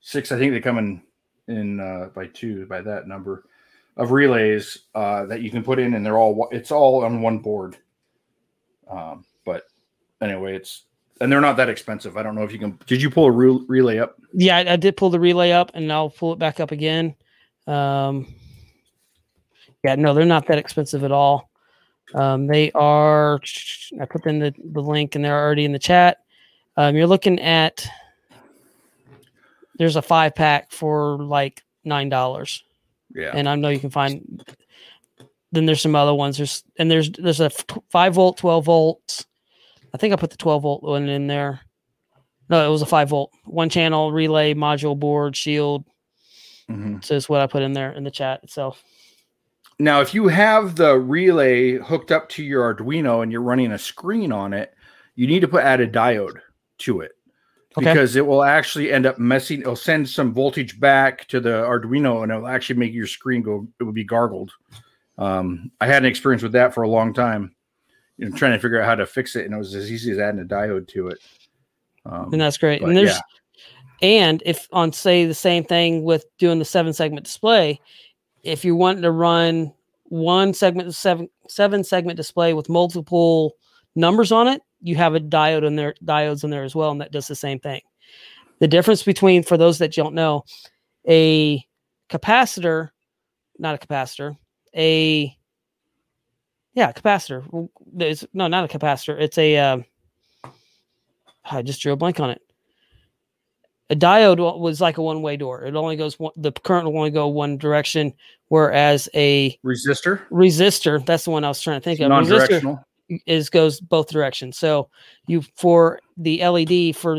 six. 0.00 0.30
I 0.30 0.38
think 0.38 0.52
they 0.52 0.60
come 0.60 0.78
in 0.78 1.02
in 1.48 1.80
uh, 1.80 2.10
by 2.14 2.28
two 2.28 2.66
by 2.66 2.82
that 2.82 3.08
number 3.08 3.46
of 3.96 4.12
relays 4.12 4.78
uh, 4.94 5.26
that 5.26 5.42
you 5.42 5.50
can 5.50 5.64
put 5.64 5.80
in, 5.80 5.94
and 5.94 6.06
they're 6.06 6.18
all 6.18 6.48
it's 6.52 6.70
all 6.70 7.04
on 7.04 7.20
one 7.20 7.40
board. 7.40 7.76
Um, 8.88 9.24
but 9.44 9.64
anyway, 10.20 10.54
it's 10.54 10.84
and 11.20 11.32
they're 11.32 11.40
not 11.40 11.56
that 11.56 11.68
expensive. 11.68 12.16
I 12.16 12.22
don't 12.22 12.36
know 12.36 12.44
if 12.44 12.52
you 12.52 12.60
can. 12.60 12.78
Did 12.86 13.02
you 13.02 13.10
pull 13.10 13.26
a 13.26 13.32
re- 13.32 13.64
relay 13.66 13.98
up? 13.98 14.16
Yeah, 14.32 14.56
I, 14.56 14.74
I 14.74 14.76
did 14.76 14.96
pull 14.96 15.10
the 15.10 15.18
relay 15.18 15.50
up, 15.50 15.72
and 15.74 15.92
I'll 15.92 16.10
pull 16.10 16.32
it 16.32 16.38
back 16.38 16.60
up 16.60 16.70
again. 16.70 17.16
Um, 17.66 18.32
yeah, 19.82 19.96
no, 19.96 20.14
they're 20.14 20.24
not 20.24 20.46
that 20.46 20.58
expensive 20.58 21.02
at 21.02 21.10
all. 21.10 21.49
Um, 22.14 22.46
they 22.46 22.72
are. 22.72 23.40
I 24.00 24.04
put 24.04 24.26
in 24.26 24.38
the, 24.40 24.54
the 24.72 24.80
link, 24.82 25.14
and 25.14 25.24
they're 25.24 25.38
already 25.38 25.64
in 25.64 25.72
the 25.72 25.78
chat. 25.78 26.18
Um, 26.76 26.96
you're 26.96 27.06
looking 27.06 27.38
at. 27.40 27.88
There's 29.76 29.96
a 29.96 30.02
five 30.02 30.34
pack 30.34 30.72
for 30.72 31.22
like 31.22 31.62
nine 31.84 32.08
dollars, 32.08 32.62
Yeah. 33.14 33.32
and 33.34 33.48
I 33.48 33.54
know 33.54 33.68
you 33.70 33.78
can 33.78 33.90
find. 33.90 34.44
Then 35.52 35.66
there's 35.66 35.80
some 35.80 35.94
other 35.96 36.14
ones. 36.14 36.36
There's 36.36 36.62
and 36.78 36.90
there's 36.90 37.10
there's 37.12 37.40
a 37.40 37.50
five 37.90 38.14
volt, 38.14 38.36
twelve 38.36 38.66
volts. 38.66 39.24
I 39.94 39.98
think 39.98 40.12
I 40.12 40.16
put 40.16 40.30
the 40.30 40.36
twelve 40.36 40.62
volt 40.62 40.82
one 40.82 41.08
in 41.08 41.26
there. 41.26 41.60
No, 42.48 42.66
it 42.66 42.70
was 42.70 42.82
a 42.82 42.86
five 42.86 43.08
volt, 43.08 43.32
one 43.44 43.68
channel 43.68 44.12
relay 44.12 44.54
module 44.54 44.98
board 44.98 45.36
shield. 45.36 45.84
Mhm. 46.68 47.02
So 47.04 47.14
it's 47.16 47.28
what 47.28 47.40
I 47.40 47.46
put 47.46 47.62
in 47.62 47.72
there 47.72 47.92
in 47.92 48.04
the 48.04 48.10
chat 48.10 48.42
itself. 48.44 48.82
Now, 49.80 50.02
if 50.02 50.12
you 50.12 50.28
have 50.28 50.76
the 50.76 50.98
relay 50.98 51.72
hooked 51.72 52.12
up 52.12 52.28
to 52.30 52.44
your 52.44 52.74
Arduino 52.74 53.22
and 53.22 53.32
you're 53.32 53.40
running 53.40 53.72
a 53.72 53.78
screen 53.78 54.30
on 54.30 54.52
it, 54.52 54.74
you 55.14 55.26
need 55.26 55.40
to 55.40 55.48
put 55.48 55.64
add 55.64 55.80
a 55.80 55.88
diode 55.88 56.38
to 56.78 57.00
it 57.00 57.12
Okay. 57.78 57.86
because 57.86 58.14
it 58.14 58.26
will 58.26 58.42
actually 58.42 58.92
end 58.92 59.06
up 59.06 59.18
messing. 59.18 59.60
It'll 59.60 59.74
send 59.74 60.06
some 60.06 60.34
voltage 60.34 60.78
back 60.78 61.26
to 61.28 61.40
the 61.40 61.62
Arduino 61.62 62.22
and 62.22 62.30
it'll 62.30 62.46
actually 62.46 62.78
make 62.78 62.92
your 62.92 63.06
screen 63.06 63.40
go. 63.40 63.66
It 63.80 63.84
will 63.84 63.92
be 63.92 64.04
gargled. 64.04 64.52
Um, 65.16 65.70
I 65.80 65.86
had 65.86 66.02
an 66.02 66.10
experience 66.10 66.42
with 66.42 66.52
that 66.52 66.74
for 66.74 66.82
a 66.82 66.88
long 66.88 67.14
time. 67.14 67.54
You 68.18 68.28
know, 68.28 68.36
trying 68.36 68.52
to 68.52 68.58
figure 68.58 68.82
out 68.82 68.86
how 68.86 68.96
to 68.96 69.06
fix 69.06 69.34
it, 69.34 69.46
and 69.46 69.54
it 69.54 69.56
was 69.58 69.74
as 69.74 69.90
easy 69.90 70.10
as 70.10 70.18
adding 70.18 70.42
a 70.42 70.44
diode 70.44 70.88
to 70.88 71.08
it. 71.08 71.18
Um, 72.04 72.32
and 72.32 72.40
that's 72.40 72.58
great. 72.58 72.82
And 72.82 72.94
there's 72.94 73.14
yeah. 74.02 74.08
and 74.26 74.42
if 74.44 74.68
on 74.72 74.92
say 74.92 75.24
the 75.24 75.32
same 75.32 75.64
thing 75.64 76.02
with 76.02 76.26
doing 76.36 76.58
the 76.58 76.66
seven 76.66 76.92
segment 76.92 77.24
display, 77.24 77.80
if 78.42 78.64
you 78.64 78.76
want 78.76 79.02
to 79.02 79.10
run 79.10 79.72
one 80.04 80.52
segment 80.54 80.94
seven 80.94 81.28
seven 81.48 81.84
segment 81.84 82.16
display 82.16 82.52
with 82.54 82.68
multiple 82.68 83.54
numbers 83.94 84.32
on 84.32 84.48
it, 84.48 84.62
you 84.80 84.96
have 84.96 85.14
a 85.14 85.20
diode 85.20 85.64
in 85.64 85.76
there 85.76 85.94
diodes 86.04 86.44
in 86.44 86.50
there 86.50 86.64
as 86.64 86.74
well, 86.74 86.90
and 86.90 87.00
that 87.00 87.12
does 87.12 87.28
the 87.28 87.36
same 87.36 87.60
thing. 87.60 87.80
The 88.58 88.68
difference 88.68 89.02
between 89.02 89.42
for 89.42 89.56
those 89.56 89.78
that 89.78 89.92
don't 89.92 90.14
know, 90.14 90.44
a 91.08 91.64
capacitor, 92.08 92.90
not 93.58 93.74
a 93.74 93.86
capacitor, 93.86 94.36
a 94.76 95.36
yeah, 96.74 96.92
capacitor. 96.92 97.68
There's 97.92 98.24
no, 98.32 98.46
not 98.46 98.64
a 98.64 98.78
capacitor. 98.78 99.20
It's 99.20 99.38
a. 99.38 99.56
Um, 99.58 99.84
I 101.44 101.62
just 101.62 101.80
drew 101.80 101.92
a 101.92 101.96
blank 101.96 102.20
on 102.20 102.30
it. 102.30 102.40
A 103.90 103.96
diode 103.96 104.38
was 104.58 104.80
like 104.80 104.98
a 104.98 105.02
one-way 105.02 105.36
door. 105.36 105.64
It 105.64 105.74
only 105.74 105.96
goes 105.96 106.18
one. 106.18 106.32
The 106.36 106.52
current 106.52 106.86
will 106.86 106.96
only 106.96 107.10
go 107.10 107.26
one 107.26 107.58
direction, 107.58 108.14
whereas 108.48 109.08
a 109.14 109.58
resistor, 109.64 110.20
resistor. 110.30 111.04
That's 111.04 111.24
the 111.24 111.32
one 111.32 111.44
I 111.44 111.48
was 111.48 111.60
trying 111.60 111.80
to 111.80 111.84
think 111.84 111.98
of. 112.00 112.08
Non-directional. 112.08 112.84
is 113.26 113.50
goes 113.50 113.80
both 113.80 114.08
directions. 114.08 114.56
So 114.56 114.88
you 115.26 115.42
for 115.56 115.98
the 116.16 116.38
LED 116.46 116.94
for 116.94 117.18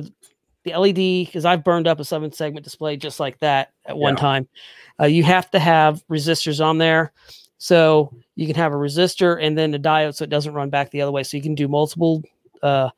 the 0.63 0.72
LED 0.74 1.26
because 1.26 1.43
I've 1.43 1.63
burned 1.63 1.88
up 1.88 1.99
a 1.99 2.05
seven 2.05 2.32
segment 2.32 2.63
display 2.63 2.95
just 2.95 3.19
like 3.19 3.38
that 3.39 3.72
at 3.86 3.97
one 3.97 4.13
Yeah. 4.13 4.22
time. 4.22 4.47
Uh, 4.99 5.05
you 5.07 5.24
have 5.24 5.51
to 5.51 5.59
have 5.59 6.03
resistors 6.07 6.63
on 6.63 6.78
there, 6.78 7.11
so 7.57 8.13
you 8.36 8.47
can 8.47 8.55
have 8.55 8.72
a 8.72 8.78
resistor 8.78 9.43
and 9.43 9.57
then 9.57 9.74
a 9.74 9.80
diode 9.80 10.15
so 10.15 10.24
it 10.24 10.30
doesn't 10.30 10.53
run 10.53 10.69
back 10.69 10.91
the 10.91 11.01
other 11.01 11.11
way. 11.11 11.24
So 11.24 11.36
you 11.36 11.43
can 11.43 11.55
do 11.55 11.67
multiple 11.67 12.24
uh, 12.63 12.89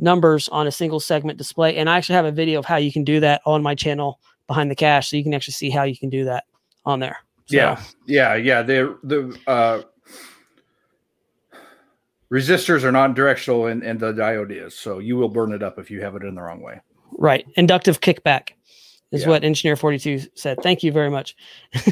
numbers 0.00 0.48
on 0.48 0.66
a 0.66 0.72
single 0.72 0.98
segment 0.98 1.38
display. 1.38 1.76
And 1.76 1.88
I 1.88 1.96
actually 1.98 2.16
have 2.16 2.24
a 2.24 2.32
video 2.32 2.58
of 2.58 2.64
how 2.64 2.76
you 2.76 2.90
can 2.92 3.04
do 3.04 3.20
that 3.20 3.42
on 3.46 3.62
my 3.62 3.74
channel 3.74 4.18
behind 4.46 4.70
the 4.70 4.74
cache, 4.74 5.10
so 5.10 5.16
you 5.16 5.22
can 5.22 5.34
actually 5.34 5.52
see 5.54 5.70
how 5.70 5.84
you 5.84 5.96
can 5.96 6.08
do 6.08 6.24
that 6.24 6.44
on 6.84 6.98
there. 6.98 7.18
So, 7.46 7.56
Yeah, 7.56 7.82
yeah, 8.06 8.34
yeah. 8.34 8.62
The 8.62 8.98
the 9.04 9.38
uh, 9.46 9.82
resistors 12.32 12.82
are 12.84 12.92
non-directional, 12.92 13.66
and, 13.66 13.82
and 13.82 14.00
the 14.00 14.12
diode 14.12 14.50
is. 14.66 14.74
So 14.76 14.98
you 14.98 15.16
will 15.16 15.28
burn 15.28 15.52
it 15.52 15.62
up 15.62 15.78
if 15.78 15.90
you 15.90 16.00
have 16.00 16.16
it 16.16 16.22
in 16.22 16.34
the 16.34 16.42
wrong 16.42 16.62
way. 16.62 16.80
Right. 17.18 17.46
Inductive 17.56 18.00
kickback 18.00 18.50
is 19.12 19.22
Yeah. 19.22 19.28
what 19.28 19.44
Engineer 19.44 19.76
42 19.76 20.20
said. 20.34 20.58
Thank 20.62 20.82
you 20.82 20.92
very 20.92 21.10
much. 21.10 21.36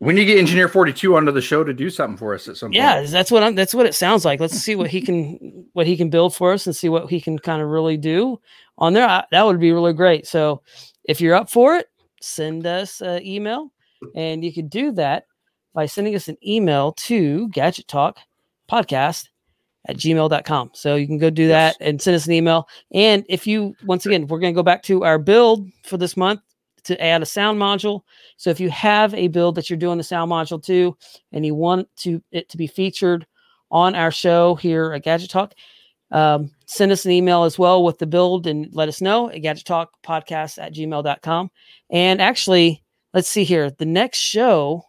We 0.00 0.14
need 0.14 0.20
to 0.20 0.26
get 0.26 0.38
Engineer 0.38 0.68
Forty 0.68 0.92
Two 0.92 1.16
onto 1.16 1.32
the 1.32 1.40
show 1.40 1.64
to 1.64 1.72
do 1.72 1.90
something 1.90 2.16
for 2.16 2.34
us 2.34 2.46
at 2.46 2.56
some 2.56 2.72
yeah, 2.72 2.94
point. 2.94 3.06
Yeah, 3.06 3.10
that's 3.10 3.30
what 3.32 3.42
I'm, 3.42 3.54
that's 3.56 3.74
what 3.74 3.86
it 3.86 3.94
sounds 3.94 4.24
like. 4.24 4.38
Let's 4.38 4.54
see 4.54 4.76
what 4.76 4.88
he 4.88 5.00
can 5.00 5.66
what 5.72 5.86
he 5.86 5.96
can 5.96 6.08
build 6.08 6.34
for 6.34 6.52
us 6.52 6.66
and 6.66 6.76
see 6.76 6.88
what 6.88 7.10
he 7.10 7.20
can 7.20 7.38
kind 7.38 7.60
of 7.60 7.68
really 7.68 7.96
do 7.96 8.40
on 8.78 8.92
there. 8.92 9.08
I, 9.08 9.24
that 9.32 9.44
would 9.44 9.58
be 9.58 9.72
really 9.72 9.92
great. 9.92 10.26
So 10.26 10.62
if 11.04 11.20
you're 11.20 11.34
up 11.34 11.50
for 11.50 11.76
it, 11.76 11.86
send 12.20 12.66
us 12.66 13.00
an 13.00 13.26
email 13.26 13.72
and 14.14 14.44
you 14.44 14.52
could 14.52 14.70
do 14.70 14.92
that 14.92 15.24
by 15.74 15.86
sending 15.86 16.14
us 16.14 16.28
an 16.28 16.36
email 16.46 16.92
to 16.92 17.48
gadget 17.48 17.88
talk 17.88 18.18
podcast 18.70 19.28
at 19.88 19.96
gmail.com. 19.96 20.70
So 20.74 20.96
you 20.96 21.06
can 21.06 21.18
go 21.18 21.30
do 21.30 21.44
Yes. 21.44 21.76
that 21.76 21.84
and 21.84 22.00
send 22.00 22.14
us 22.14 22.26
an 22.26 22.32
email. 22.32 22.68
And 22.92 23.24
if 23.28 23.46
you, 23.46 23.74
once 23.84 24.04
again, 24.06 24.26
we're 24.26 24.38
going 24.38 24.52
to 24.52 24.58
go 24.58 24.62
back 24.62 24.82
to 24.84 25.04
our 25.04 25.18
build 25.18 25.66
for 25.84 25.96
this 25.96 26.16
month 26.16 26.40
to 26.88 27.02
add 27.02 27.22
a 27.22 27.26
sound 27.26 27.60
module. 27.60 28.02
So 28.36 28.50
if 28.50 28.60
you 28.60 28.70
have 28.70 29.14
a 29.14 29.28
build 29.28 29.54
that 29.54 29.70
you're 29.70 29.78
doing 29.78 29.98
the 29.98 30.04
sound 30.04 30.30
module 30.30 30.62
to, 30.64 30.96
and 31.32 31.46
you 31.46 31.54
want 31.54 31.88
to 31.98 32.22
it 32.32 32.48
to 32.50 32.56
be 32.56 32.66
featured 32.66 33.26
on 33.70 33.94
our 33.94 34.10
show 34.10 34.54
here 34.56 34.92
at 34.92 35.04
Gadget 35.04 35.30
Talk, 35.30 35.54
um, 36.10 36.50
send 36.66 36.90
us 36.90 37.04
an 37.04 37.12
email 37.12 37.44
as 37.44 37.58
well 37.58 37.84
with 37.84 37.98
the 37.98 38.06
build 38.06 38.46
and 38.46 38.68
let 38.72 38.88
us 38.88 39.00
know 39.00 39.30
at 39.30 39.42
Gadget 39.42 39.66
Talk 39.66 39.92
Podcast 40.02 40.58
at 40.60 40.74
gmail.com. 40.74 41.50
And 41.90 42.20
actually, 42.20 42.82
let's 43.14 43.28
see 43.28 43.44
here. 43.44 43.70
The 43.70 43.86
next 43.86 44.18
show, 44.18 44.84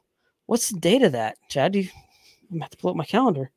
what's 0.45 0.69
the 0.69 0.79
date 0.79 1.03
of 1.03 1.11
that? 1.11 1.37
Chad, 1.49 1.73
do 1.73 1.79
you, 1.79 1.89
I'm 2.49 2.57
gonna 2.57 2.63
have 2.63 2.71
to 2.71 2.77
pull 2.77 2.91
up 2.91 2.95
my 2.95 3.05
calendar. 3.05 3.51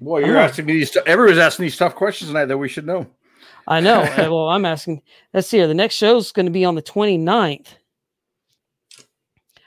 Boy, 0.00 0.24
you're 0.24 0.36
asking 0.36 0.66
me 0.66 0.74
these. 0.74 0.94
Everybody's 1.06 1.38
asking 1.38 1.64
these 1.64 1.76
tough 1.76 1.94
questions 1.94 2.28
tonight 2.28 2.46
that 2.46 2.58
we 2.58 2.68
should 2.68 2.86
know. 2.86 3.06
I 3.66 3.80
know. 3.80 4.02
well, 4.18 4.48
I'm 4.48 4.64
asking. 4.64 5.02
Let's 5.32 5.48
see 5.48 5.58
here. 5.58 5.66
The 5.66 5.74
next 5.74 5.94
show 5.94 6.16
is 6.16 6.32
going 6.32 6.46
to 6.46 6.52
be 6.52 6.64
on 6.64 6.74
the 6.74 6.82
29th. 6.82 7.68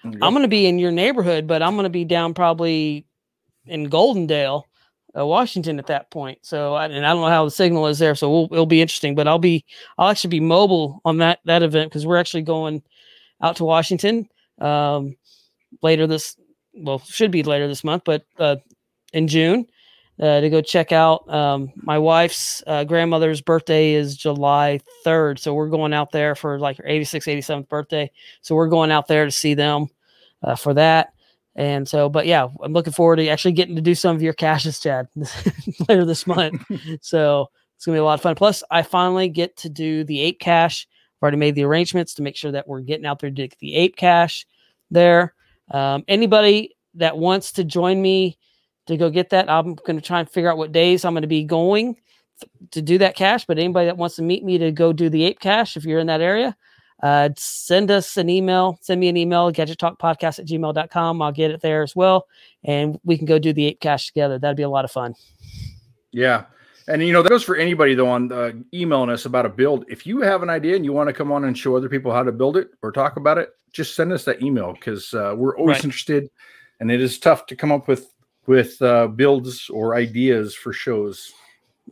I'm 0.04 0.20
going 0.20 0.44
to 0.44 0.48
be 0.48 0.68
in 0.68 0.80
your 0.80 0.92
neighborhood, 0.92 1.48
but 1.48 1.62
I'm 1.62 1.74
going 1.74 1.84
to 1.84 1.90
be 1.90 2.06
down 2.06 2.34
probably 2.34 3.06
in 3.66 3.90
Goldendale, 3.90 4.64
uh, 5.18 5.26
Washington 5.26 5.80
at 5.80 5.88
that 5.88 6.10
point. 6.12 6.40
So, 6.44 6.76
I, 6.76 6.86
and 6.86 7.06
I 7.06 7.12
don't 7.12 7.22
know 7.22 7.28
how 7.28 7.44
the 7.44 7.52
signal 7.52 7.88
is 7.88 8.00
there, 8.00 8.16
so 8.16 8.30
we'll, 8.30 8.48
it'll 8.52 8.66
be 8.66 8.82
interesting. 8.82 9.16
But 9.16 9.28
I'll 9.28 9.40
be, 9.40 9.66
I'll 9.98 10.10
actually 10.10 10.30
be 10.30 10.40
mobile 10.40 11.02
on 11.04 11.18
that 11.18 11.40
that 11.46 11.64
event 11.64 11.92
because 11.92 12.06
we're 12.06 12.18
actually 12.18 12.44
going 12.44 12.84
out 13.42 13.58
to 13.58 13.66
Washington 13.66 14.30
um, 14.60 15.16
later 15.82 16.08
this, 16.08 16.38
well, 16.74 17.00
should 17.00 17.32
be 17.32 17.44
later 17.44 17.68
this 17.68 17.84
month, 17.84 18.04
but 18.06 18.24
uh, 18.40 18.58
in 19.14 19.28
June. 19.28 19.68
Uh, 20.20 20.42
to 20.42 20.50
go 20.50 20.62
check 20.62 20.92
out 20.92 21.32
um, 21.32 21.72
my 21.76 22.00
wife's 22.00 22.64
uh, 22.66 22.84
grandmother's 22.84 23.40
birthday 23.40 23.94
is 23.94 24.18
July 24.18 24.80
3rd. 25.06 25.38
So 25.38 25.54
we're 25.54 25.70
going 25.70 25.94
out 25.94 26.12
there 26.12 26.34
for 26.34 26.58
like 26.58 26.78
her 26.78 26.84
86th, 26.86 27.38
87th 27.38 27.70
birthday. 27.70 28.10
So 28.42 28.56
we're 28.56 28.68
going 28.68 28.90
out 28.90 29.08
there 29.08 29.26
to 29.26 29.32
see 29.32 29.54
them 29.54 29.90
uh, 30.42 30.56
for 30.56 30.74
that. 30.74 31.14
And 31.56 31.88
so, 31.88 32.08
but 32.08 32.26
yeah, 32.26 32.48
I'm 32.64 32.74
looking 32.74 32.94
forward 32.94 33.18
to 33.18 33.28
actually 33.28 33.52
getting 33.52 33.76
to 33.76 33.82
do 33.82 33.96
some 33.96 34.16
of 34.16 34.22
your 34.22 34.34
caches, 34.34 34.80
Chad, 34.80 35.08
later 35.90 36.06
this 36.06 36.26
month. 36.26 36.64
so 37.02 37.50
it's 37.76 37.86
gonna 37.86 37.98
be 37.98 38.00
a 38.00 38.04
lot 38.04 38.16
of 38.16 38.22
fun. 38.22 38.36
Plus, 38.36 38.64
I 38.72 38.84
finally 38.84 39.28
get 39.28 39.58
to 39.58 39.70
do 39.70 40.04
the 40.04 40.22
ape 40.22 40.40
cache. 40.40 40.88
I've 40.90 41.24
already 41.24 41.38
made 41.38 41.56
the 41.56 41.64
arrangements 41.64 42.14
to 42.16 42.24
make 42.24 42.36
sure 42.36 42.52
that 42.52 42.68
we're 42.68 42.82
getting 42.82 43.06
out 43.08 43.20
there 43.20 43.30
to 43.32 43.36
get 43.36 43.58
the 43.60 43.76
ape 43.76 43.96
cache 43.96 44.46
there. 44.92 45.34
Um, 45.72 46.04
anybody 46.08 46.76
that 46.96 47.18
wants 47.18 47.52
to 47.54 47.64
join 47.64 48.02
me 48.02 48.38
to 48.88 48.98
go 48.98 49.10
get 49.10 49.30
that, 49.30 49.50
I'm 49.50 49.76
going 49.76 49.98
to 49.98 50.06
try 50.06 50.20
and 50.20 50.30
figure 50.30 50.52
out 50.52 50.58
what 50.58 50.72
days 50.72 51.06
I'm 51.06 51.14
going 51.14 51.22
to 51.22 51.28
be 51.28 51.44
going 51.44 51.98
to 52.72 52.82
do 52.82 52.98
that 52.98 53.16
cache. 53.16 53.46
But 53.46 53.58
anybody 53.58 53.86
that 53.86 53.98
wants 53.98 54.16
to 54.18 54.22
meet 54.22 54.44
me 54.44 54.58
to 54.58 54.72
go 54.72 54.94
do 54.94 55.10
the 55.10 55.26
ape 55.26 55.40
cache, 55.40 55.78
if 55.78 55.86
you're 55.86 56.00
in 56.00 56.08
that 56.08 56.22
area, 56.22 56.56
uh, 57.04 57.30
send 57.38 57.92
us 57.92 58.18
an 58.18 58.30
email. 58.30 58.80
Send 58.82 59.00
me 59.00 59.08
an 59.10 59.18
email, 59.18 59.52
gadgettalkpodcast 59.52 60.40
at 60.40 60.48
gmail.com. 60.48 61.22
I'll 61.22 61.32
get 61.32 61.52
it 61.52 61.62
there 61.62 61.84
as 61.84 61.96
well. 61.96 62.28
And 62.64 63.00
we 63.04 63.18
can 63.18 63.26
go 63.26 63.40
do 63.40 63.54
the 63.54 63.66
ape 63.68 63.80
cache 63.80 64.08
together. 64.08 64.40
That'd 64.40 64.58
be 64.58 64.64
a 64.64 64.70
lot 64.70 64.86
of 64.86 64.92
fun. 64.92 65.14
Yeah. 66.12 66.46
And 66.88 67.04
you 67.04 67.12
know 67.12 67.22
that 67.22 67.30
goes 67.30 67.44
for 67.44 67.58
anybody 67.58 67.96
though 67.96 68.08
on 68.08 68.32
uh, 68.32 68.54
emailing 68.74 69.10
us 69.10 69.26
about 69.26 69.46
a 69.46 69.50
build. 69.50 69.86
If 69.90 70.08
you 70.08 70.22
have 70.22 70.42
an 70.42 70.50
idea 70.50 70.76
and 70.76 70.86
you 70.86 70.94
want 70.94 71.08
to 71.08 71.14
come 71.14 71.34
on 71.34 71.44
and 71.44 71.58
show 71.58 71.76
other 71.76 71.90
people 71.90 72.14
how 72.14 72.24
to 72.24 72.32
build 72.32 72.56
it 72.56 72.70
or 72.82 72.94
talk 72.94 73.18
about 73.18 73.38
it, 73.38 73.50
just 73.74 73.94
send 73.94 74.14
us 74.14 74.24
that 74.24 74.42
email 74.42 74.72
because 74.72 75.14
uh, 75.14 75.34
we're 75.36 75.58
always 75.58 75.76
right. 75.76 75.84
interested. 75.84 76.30
And 76.80 76.90
it 76.90 77.02
is 77.02 77.20
tough 77.20 77.46
to 77.48 77.56
come 77.56 77.72
up 77.74 77.88
with 77.88 78.10
with 78.48 78.82
uh, 78.82 79.08
builds 79.08 79.70
or 79.70 79.96
ideas 79.96 80.56
for 80.56 80.74
shows. 80.74 81.34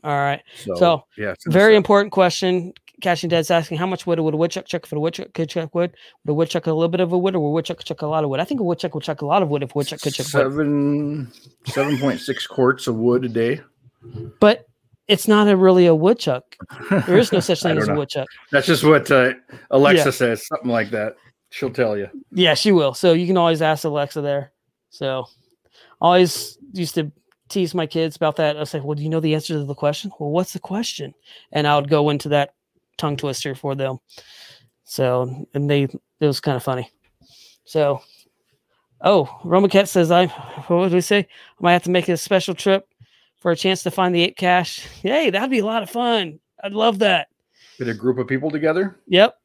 All 0.04 0.18
right. 0.18 0.42
So, 0.56 0.76
so 0.76 1.04
yeah, 1.18 1.36
very 1.48 1.76
important 1.76 2.12
question. 2.12 2.74
Caching 3.02 3.30
Dead's 3.30 3.52
asking 3.52 3.78
how 3.78 3.86
much 3.86 4.08
wood 4.08 4.20
would 4.20 4.34
a 4.34 4.38
woodchuck 4.38 4.66
chuck 4.66 4.86
if 4.86 4.92
a 4.92 5.00
woodchuck 5.00 5.34
could 5.34 5.50
chuck 5.50 5.76
wood? 5.76 5.94
Would 6.24 6.32
a 6.32 6.34
woodchuck 6.34 6.66
a 6.66 6.72
little 6.72 6.88
bit 6.88 7.02
of 7.02 7.12
a 7.12 7.18
wood 7.18 7.36
or 7.36 7.40
would 7.40 7.50
a 7.50 7.52
woodchuck 7.52 7.84
chuck 7.84 8.02
a 8.02 8.08
lot 8.08 8.24
of 8.24 8.30
wood? 8.30 8.40
I 8.40 8.46
think 8.46 8.62
a 8.62 8.64
woodchuck 8.64 8.96
would 8.96 9.04
chuck 9.04 9.22
a 9.22 9.26
lot 9.26 9.42
of 9.42 9.50
wood 9.50 9.64
if 9.64 9.72
a 9.72 9.78
woodchuck 9.78 10.02
could 10.02 10.14
chuck 10.14 10.26
seven, 10.26 11.26
wood. 11.26 11.74
Seven 11.74 11.98
point 11.98 12.22
six 12.22 12.48
quarts 12.48 12.88
of 12.88 12.96
wood 12.96 13.26
a 13.26 13.30
day. 13.30 13.62
But 14.40 14.66
it's 15.08 15.28
not 15.28 15.48
a 15.48 15.58
really 15.58 15.86
a 15.86 15.96
woodchuck. 15.96 16.44
There 16.90 17.18
is 17.18 17.32
no 17.32 17.40
such 17.42 17.62
thing 17.62 17.78
as 17.78 17.88
a 17.88 17.94
woodchuck. 17.94 18.28
That's 18.52 18.68
just 18.68 18.84
what 18.84 19.12
uh, 19.12 19.34
Alexa 19.72 20.06
yeah. 20.06 20.12
says, 20.12 20.48
something 20.48 20.72
like 20.72 20.90
that. 20.92 21.16
She'll 21.50 21.70
tell 21.70 21.98
you. 21.98 22.10
Yeah, 22.32 22.54
she 22.54 22.72
will. 22.72 22.94
So 22.94 23.14
you 23.14 23.28
can 23.28 23.38
always 23.38 23.62
ask 23.62 23.84
Alexa 23.84 24.22
there. 24.22 24.52
So 24.90 25.26
always 26.06 26.58
used 26.74 26.96
to 26.96 27.12
tease 27.50 27.76
my 27.76 27.86
kids 27.86 28.16
about 28.16 28.36
that. 28.38 28.58
I 28.58 28.60
was 28.60 28.74
like, 28.74 28.84
well, 28.84 28.96
do 28.96 29.04
you 29.04 29.10
know 29.10 29.20
the 29.20 29.36
answer 29.36 29.54
to 29.54 29.64
the 29.64 29.76
question? 29.76 30.12
Well, 30.20 30.32
what's 30.32 30.54
the 30.54 30.60
question? 30.60 31.14
And 31.52 31.68
I 31.68 31.76
would 31.76 31.90
go 31.90 32.10
into 32.10 32.30
that 32.30 32.54
tongue 32.98 33.18
twister 33.18 33.56
for 33.56 33.76
them. 33.76 34.00
So, 34.84 35.48
and 35.54 35.70
they, 35.70 35.84
it 35.84 36.00
was 36.20 36.40
kind 36.40 36.56
of 36.56 36.64
funny. 36.64 36.92
So, 37.66 38.02
oh, 39.02 39.30
Roma 39.44 39.70
Cat 39.70 39.90
says, 39.90 40.12
I, 40.12 40.28
what 40.68 40.86
did 40.86 40.94
we 40.94 41.02
say? 41.02 41.20
I 41.20 41.26
might 41.60 41.74
have 41.74 41.84
to 41.84 41.92
make 41.92 42.10
a 42.10 42.18
special 42.18 42.54
trip 42.54 42.88
for 43.40 43.52
a 43.52 43.56
chance 43.56 43.84
to 43.84 43.92
find 43.92 44.14
the 44.14 44.24
ape 44.24 44.38
cache. 44.38 44.88
Yay, 45.04 45.30
that'd 45.30 45.50
be 45.50 45.60
a 45.60 45.66
lot 45.66 45.84
of 45.84 45.90
fun. 45.90 46.40
I'd 46.64 46.74
love 46.74 47.00
that. 47.00 47.28
Get 47.78 47.90
a 47.90 47.94
group 47.94 48.18
of 48.18 48.28
people 48.28 48.50
together? 48.50 49.00
Yep. 49.08 49.36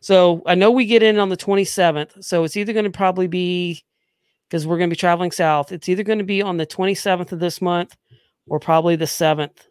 So 0.00 0.42
I 0.46 0.54
know 0.54 0.70
we 0.70 0.86
get 0.86 1.02
in 1.02 1.18
on 1.18 1.28
the 1.28 1.36
27th. 1.36 2.22
So 2.22 2.44
it's 2.44 2.56
either 2.56 2.72
going 2.72 2.84
to 2.84 2.90
probably 2.90 3.26
be 3.26 3.84
because 4.52 4.66
we're 4.66 4.76
going 4.76 4.90
to 4.90 4.94
be 4.94 5.00
traveling 5.00 5.30
south. 5.30 5.72
It's 5.72 5.88
either 5.88 6.02
going 6.02 6.18
to 6.18 6.24
be 6.24 6.42
on 6.42 6.58
the 6.58 6.66
27th 6.66 7.32
of 7.32 7.40
this 7.40 7.62
month 7.62 7.96
or 8.46 8.60
probably 8.60 8.96
the 8.96 9.06
7th 9.06 9.68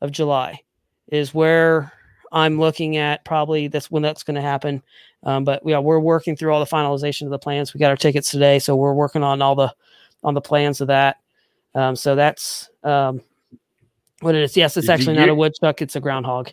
of 0.00 0.12
July 0.12 0.60
is 1.08 1.34
where 1.34 1.92
I'm 2.30 2.56
looking 2.56 2.96
at 2.98 3.24
probably 3.24 3.66
that's 3.66 3.90
when 3.90 4.04
that's 4.04 4.22
going 4.22 4.36
to 4.36 4.40
happen. 4.40 4.80
Um, 5.24 5.42
but 5.42 5.62
yeah, 5.66 5.80
we're 5.80 5.98
working 5.98 6.36
through 6.36 6.52
all 6.54 6.64
the 6.64 6.70
finalization 6.70 7.22
of 7.22 7.30
the 7.30 7.38
plans. 7.40 7.74
We 7.74 7.80
got 7.80 7.90
our 7.90 7.96
tickets 7.96 8.30
today, 8.30 8.60
so 8.60 8.76
we're 8.76 8.94
working 8.94 9.24
on 9.24 9.42
all 9.42 9.56
the 9.56 9.74
on 10.22 10.34
the 10.34 10.40
plans 10.40 10.80
of 10.80 10.86
that. 10.86 11.16
Um, 11.74 11.96
so 11.96 12.14
that's 12.14 12.70
um, 12.84 13.22
what 14.20 14.36
it 14.36 14.42
is. 14.42 14.56
Yes, 14.56 14.76
it's 14.76 14.88
actually 14.88 15.14
get, 15.14 15.20
not 15.22 15.28
a 15.30 15.34
woodchuck; 15.34 15.82
it's 15.82 15.96
a 15.96 16.00
groundhog. 16.00 16.50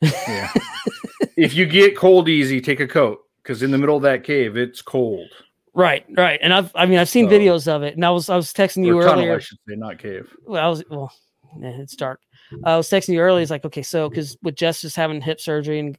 yeah. 0.00 0.50
if 1.36 1.52
you 1.52 1.66
get 1.66 1.94
cold 1.94 2.30
easy, 2.30 2.60
take 2.60 2.80
a 2.80 2.88
coat 2.88 3.20
because 3.42 3.62
in 3.62 3.70
the 3.70 3.78
middle 3.78 3.96
of 3.96 4.02
that 4.02 4.24
cave, 4.24 4.56
it's 4.56 4.80
cold. 4.80 5.28
Right, 5.74 6.04
right. 6.16 6.38
And 6.42 6.52
I've 6.52 6.70
I 6.74 6.86
mean 6.86 6.98
I've 6.98 7.08
seen 7.08 7.28
so, 7.28 7.34
videos 7.34 7.66
of 7.66 7.82
it. 7.82 7.94
And 7.94 8.04
I 8.04 8.10
was 8.10 8.28
I 8.28 8.36
was 8.36 8.52
texting 8.52 8.84
you 8.84 9.00
tunnel, 9.00 9.14
earlier. 9.14 9.36
I 9.36 9.38
should 9.38 9.58
say, 9.68 9.76
not 9.76 9.98
cave. 9.98 10.34
Well, 10.46 10.64
I 10.64 10.68
was 10.68 10.84
well, 10.90 11.12
yeah, 11.58 11.70
it's 11.70 11.96
dark. 11.96 12.20
I 12.64 12.76
was 12.76 12.88
texting 12.90 13.14
you 13.14 13.20
earlier. 13.20 13.42
It's 13.42 13.50
like, 13.50 13.64
okay, 13.64 13.82
so 13.82 14.08
because 14.08 14.36
with 14.42 14.54
Jess 14.54 14.82
just 14.82 14.96
having 14.96 15.22
hip 15.22 15.40
surgery 15.40 15.78
and 15.78 15.96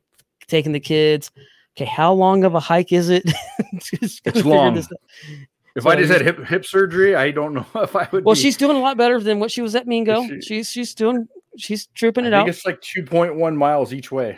taking 0.48 0.72
the 0.72 0.80
kids, 0.80 1.32
okay, 1.76 1.86
how 1.86 2.14
long 2.14 2.44
of 2.44 2.54
a 2.54 2.60
hike 2.60 2.92
is 2.92 3.10
it? 3.10 3.24
it's 3.92 4.46
long. 4.46 4.78
If 4.78 5.84
so, 5.84 5.90
I 5.90 5.96
just 5.96 6.12
had 6.12 6.22
hip 6.22 6.46
hip 6.46 6.66
surgery, 6.66 7.16
I 7.16 7.32
don't 7.32 7.56
know 7.56 7.66
if 7.76 7.96
I 7.96 8.08
would. 8.12 8.26
Well, 8.26 8.36
be... 8.36 8.42
she's 8.42 8.58
doing 8.58 8.78
a 8.78 8.80
lot 8.80 8.96
better 8.96 9.20
than 9.20 9.40
what 9.40 9.52
she 9.52 9.64
was 9.64 9.74
at 9.74 9.88
Mingo. 9.88 10.28
She, 10.28 10.42
she's 10.42 10.70
she's 10.70 10.94
doing 10.94 11.28
she's 11.58 11.88
trooping 11.88 12.26
it 12.26 12.34
I 12.34 12.42
out. 12.42 12.50
It's 12.50 12.66
like 12.66 12.80
two 12.82 13.04
point 13.04 13.36
one 13.36 13.58
miles 13.58 13.92
each 13.92 14.12
way 14.12 14.38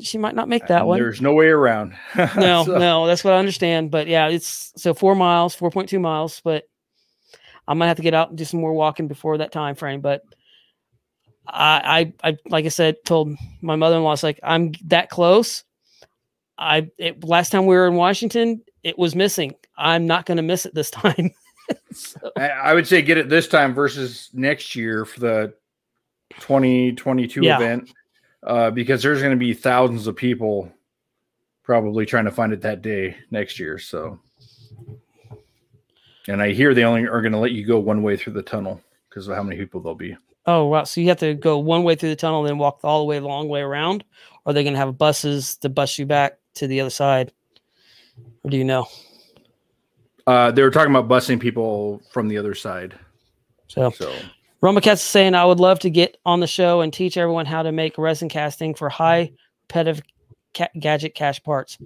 she 0.00 0.18
might 0.18 0.34
not 0.34 0.48
make 0.48 0.64
uh, 0.64 0.68
that 0.68 0.78
and 0.80 0.88
one. 0.88 1.00
There's 1.00 1.20
no 1.20 1.32
way 1.32 1.48
around. 1.48 1.94
no, 2.16 2.64
so. 2.64 2.78
no, 2.78 3.06
that's 3.06 3.24
what 3.24 3.34
I 3.34 3.38
understand. 3.38 3.90
But 3.90 4.06
yeah, 4.06 4.28
it's 4.28 4.72
so 4.76 4.94
four 4.94 5.14
miles, 5.14 5.54
four 5.54 5.70
point 5.70 5.88
two 5.88 6.00
miles. 6.00 6.40
But 6.42 6.64
I'm 7.66 7.78
gonna 7.78 7.88
have 7.88 7.96
to 7.96 8.02
get 8.02 8.14
out 8.14 8.28
and 8.28 8.38
do 8.38 8.44
some 8.44 8.60
more 8.60 8.72
walking 8.72 9.08
before 9.08 9.38
that 9.38 9.52
time 9.52 9.74
frame. 9.74 10.00
But 10.00 10.22
I, 11.46 12.12
I, 12.22 12.30
I 12.30 12.36
like 12.48 12.64
I 12.64 12.68
said, 12.68 12.96
told 13.04 13.36
my 13.60 13.76
mother-in-law, 13.76 14.12
it's 14.12 14.22
like 14.22 14.40
I'm 14.42 14.72
that 14.86 15.10
close. 15.10 15.64
I 16.58 16.88
it, 16.98 17.24
last 17.24 17.50
time 17.50 17.66
we 17.66 17.74
were 17.74 17.88
in 17.88 17.94
Washington, 17.94 18.62
it 18.84 18.98
was 18.98 19.14
missing. 19.14 19.54
I'm 19.76 20.06
not 20.06 20.26
gonna 20.26 20.42
miss 20.42 20.64
it 20.64 20.74
this 20.74 20.90
time. 20.90 21.32
so. 21.92 22.30
I 22.36 22.72
would 22.74 22.86
say 22.86 23.02
get 23.02 23.18
it 23.18 23.28
this 23.28 23.48
time 23.48 23.74
versus 23.74 24.30
next 24.32 24.76
year 24.76 25.04
for 25.04 25.20
the 25.20 25.54
2022 26.40 27.42
yeah. 27.42 27.56
event 27.56 27.90
uh, 28.44 28.70
because 28.70 29.02
there's 29.02 29.20
going 29.20 29.32
to 29.32 29.36
be 29.36 29.54
thousands 29.54 30.06
of 30.06 30.16
people 30.16 30.70
probably 31.62 32.04
trying 32.04 32.24
to 32.24 32.30
find 32.30 32.52
it 32.52 32.60
that 32.62 32.82
day 32.82 33.16
next 33.30 33.58
year. 33.58 33.78
So, 33.78 34.18
and 36.28 36.42
I 36.42 36.52
hear 36.52 36.74
they 36.74 36.84
only 36.84 37.06
are 37.06 37.22
going 37.22 37.32
to 37.32 37.38
let 37.38 37.52
you 37.52 37.64
go 37.64 37.78
one 37.78 38.02
way 38.02 38.16
through 38.16 38.32
the 38.34 38.42
tunnel 38.42 38.80
because 39.08 39.28
of 39.28 39.36
how 39.36 39.42
many 39.42 39.56
people 39.56 39.80
there'll 39.80 39.94
be. 39.94 40.16
Oh 40.46 40.66
wow! 40.66 40.82
So 40.84 41.00
you 41.00 41.08
have 41.08 41.20
to 41.20 41.34
go 41.34 41.58
one 41.58 41.84
way 41.84 41.94
through 41.94 42.08
the 42.08 42.16
tunnel, 42.16 42.40
and 42.40 42.48
then 42.48 42.58
walk 42.58 42.80
all 42.82 42.98
the 42.98 43.04
way, 43.04 43.20
long 43.20 43.48
way 43.48 43.60
around, 43.60 44.04
or 44.44 44.50
are 44.50 44.52
they 44.52 44.64
going 44.64 44.74
to 44.74 44.78
have 44.78 44.98
buses 44.98 45.56
to 45.58 45.68
bus 45.68 45.98
you 45.98 46.06
back 46.06 46.38
to 46.54 46.66
the 46.66 46.80
other 46.80 46.90
side? 46.90 47.32
Or 48.42 48.50
do 48.50 48.56
you 48.56 48.64
know? 48.64 48.88
Uh, 50.26 50.50
they 50.50 50.62
were 50.62 50.70
talking 50.70 50.94
about 50.94 51.08
busing 51.08 51.40
people 51.40 52.02
from 52.12 52.28
the 52.28 52.38
other 52.38 52.54
side. 52.54 52.98
So, 53.68 53.90
so 53.90 54.12
Roma 54.62 54.80
Cats 54.80 55.02
is 55.02 55.08
saying, 55.08 55.34
I 55.34 55.44
would 55.44 55.58
love 55.58 55.80
to 55.80 55.90
get 55.90 56.16
on 56.24 56.38
the 56.38 56.46
show 56.46 56.80
and 56.80 56.92
teach 56.92 57.16
everyone 57.16 57.46
how 57.46 57.64
to 57.64 57.72
make 57.72 57.98
resin 57.98 58.28
casting 58.28 58.74
for 58.74 58.88
high 58.88 59.32
repetitive 59.64 60.02
ca- 60.54 60.68
gadget 60.78 61.14
cache 61.14 61.42
parts, 61.42 61.78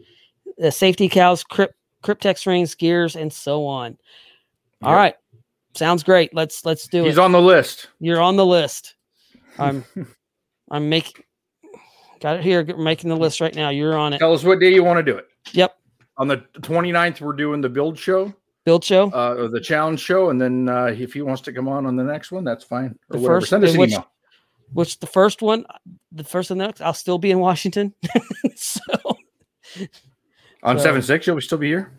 the 0.58 0.70
safety 0.70 1.08
cows, 1.08 1.42
crypt, 1.42 1.74
cryptex 2.04 2.46
rings, 2.46 2.74
gears, 2.74 3.16
and 3.16 3.32
so 3.32 3.66
on. 3.66 3.96
All 4.82 4.92
yep. 4.92 4.98
right, 4.98 5.14
sounds 5.74 6.02
great. 6.02 6.34
Let's 6.34 6.66
let's 6.66 6.86
do 6.86 6.98
He's 6.98 7.06
it. 7.06 7.10
He's 7.10 7.18
on 7.18 7.32
the 7.32 7.40
list. 7.40 7.88
You're 7.98 8.20
on 8.20 8.36
the 8.36 8.46
list. 8.46 8.94
I'm 9.58 9.84
I'm 10.70 10.88
making 10.90 11.24
got 12.20 12.36
it 12.36 12.42
here. 12.42 12.62
Making 12.76 13.08
the 13.08 13.16
list 13.16 13.40
right 13.40 13.54
now. 13.54 13.70
You're 13.70 13.96
on 13.96 14.12
it. 14.12 14.18
Tell 14.18 14.34
us 14.34 14.44
what 14.44 14.60
day 14.60 14.72
you 14.72 14.84
want 14.84 14.98
to 14.98 15.02
do 15.02 15.16
it. 15.16 15.26
Yep. 15.52 15.74
On 16.18 16.28
the 16.28 16.38
29th, 16.60 17.20
we're 17.20 17.32
doing 17.32 17.60
the 17.60 17.68
build 17.68 17.98
show 17.98 18.34
build 18.66 18.84
show 18.84 19.10
uh, 19.12 19.36
or 19.38 19.48
the 19.48 19.60
challenge 19.60 20.00
show, 20.00 20.28
and 20.28 20.38
then 20.38 20.68
uh, 20.68 20.86
if 20.86 21.14
he 21.14 21.22
wants 21.22 21.40
to 21.42 21.52
come 21.52 21.68
on 21.68 21.86
on 21.86 21.96
the 21.96 22.04
next 22.04 22.32
one, 22.32 22.44
that's 22.44 22.64
fine. 22.64 22.98
Or 23.08 23.16
the 23.16 23.18
whatever. 23.18 23.40
first, 23.40 23.50
send 23.50 23.64
us 23.64 23.72
an 23.72 23.80
which, 23.80 23.92
email. 23.92 24.10
Which 24.72 24.98
the 24.98 25.06
first 25.06 25.40
one, 25.40 25.64
the 26.12 26.24
first 26.24 26.50
and 26.50 26.58
next, 26.58 26.82
I'll 26.82 26.92
still 26.92 27.16
be 27.16 27.30
in 27.30 27.38
Washington. 27.38 27.94
so 28.56 28.82
on 30.62 30.78
so, 30.78 30.84
seven 30.84 31.00
six, 31.00 31.26
you'll 31.26 31.40
still 31.40 31.58
be 31.58 31.68
here. 31.68 31.92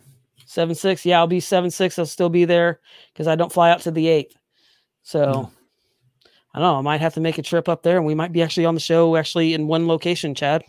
Seven 0.45 0.75
six, 0.75 1.05
yeah, 1.05 1.17
I'll 1.17 1.27
be 1.27 1.39
seven 1.39 1.71
six. 1.71 1.97
I'll 1.97 2.05
still 2.05 2.29
be 2.29 2.45
there 2.45 2.81
because 3.13 3.27
I 3.27 3.35
don't 3.35 3.51
fly 3.51 3.71
out 3.71 3.79
to 3.81 3.91
the 3.91 4.07
eighth. 4.07 4.35
So. 5.01 5.25
Mm. 5.25 5.51
I 6.53 6.59
don't 6.59 6.73
know. 6.73 6.79
I 6.79 6.81
might 6.81 7.01
have 7.01 7.13
to 7.13 7.19
make 7.19 7.37
a 7.37 7.43
trip 7.43 7.69
up 7.69 7.83
there, 7.83 7.97
and 7.97 8.05
we 8.05 8.15
might 8.15 8.31
be 8.31 8.41
actually 8.41 8.65
on 8.65 8.73
the 8.73 8.79
show, 8.79 9.15
actually 9.15 9.53
in 9.53 9.67
one 9.67 9.85
location, 9.85 10.33
Chad. 10.33 10.63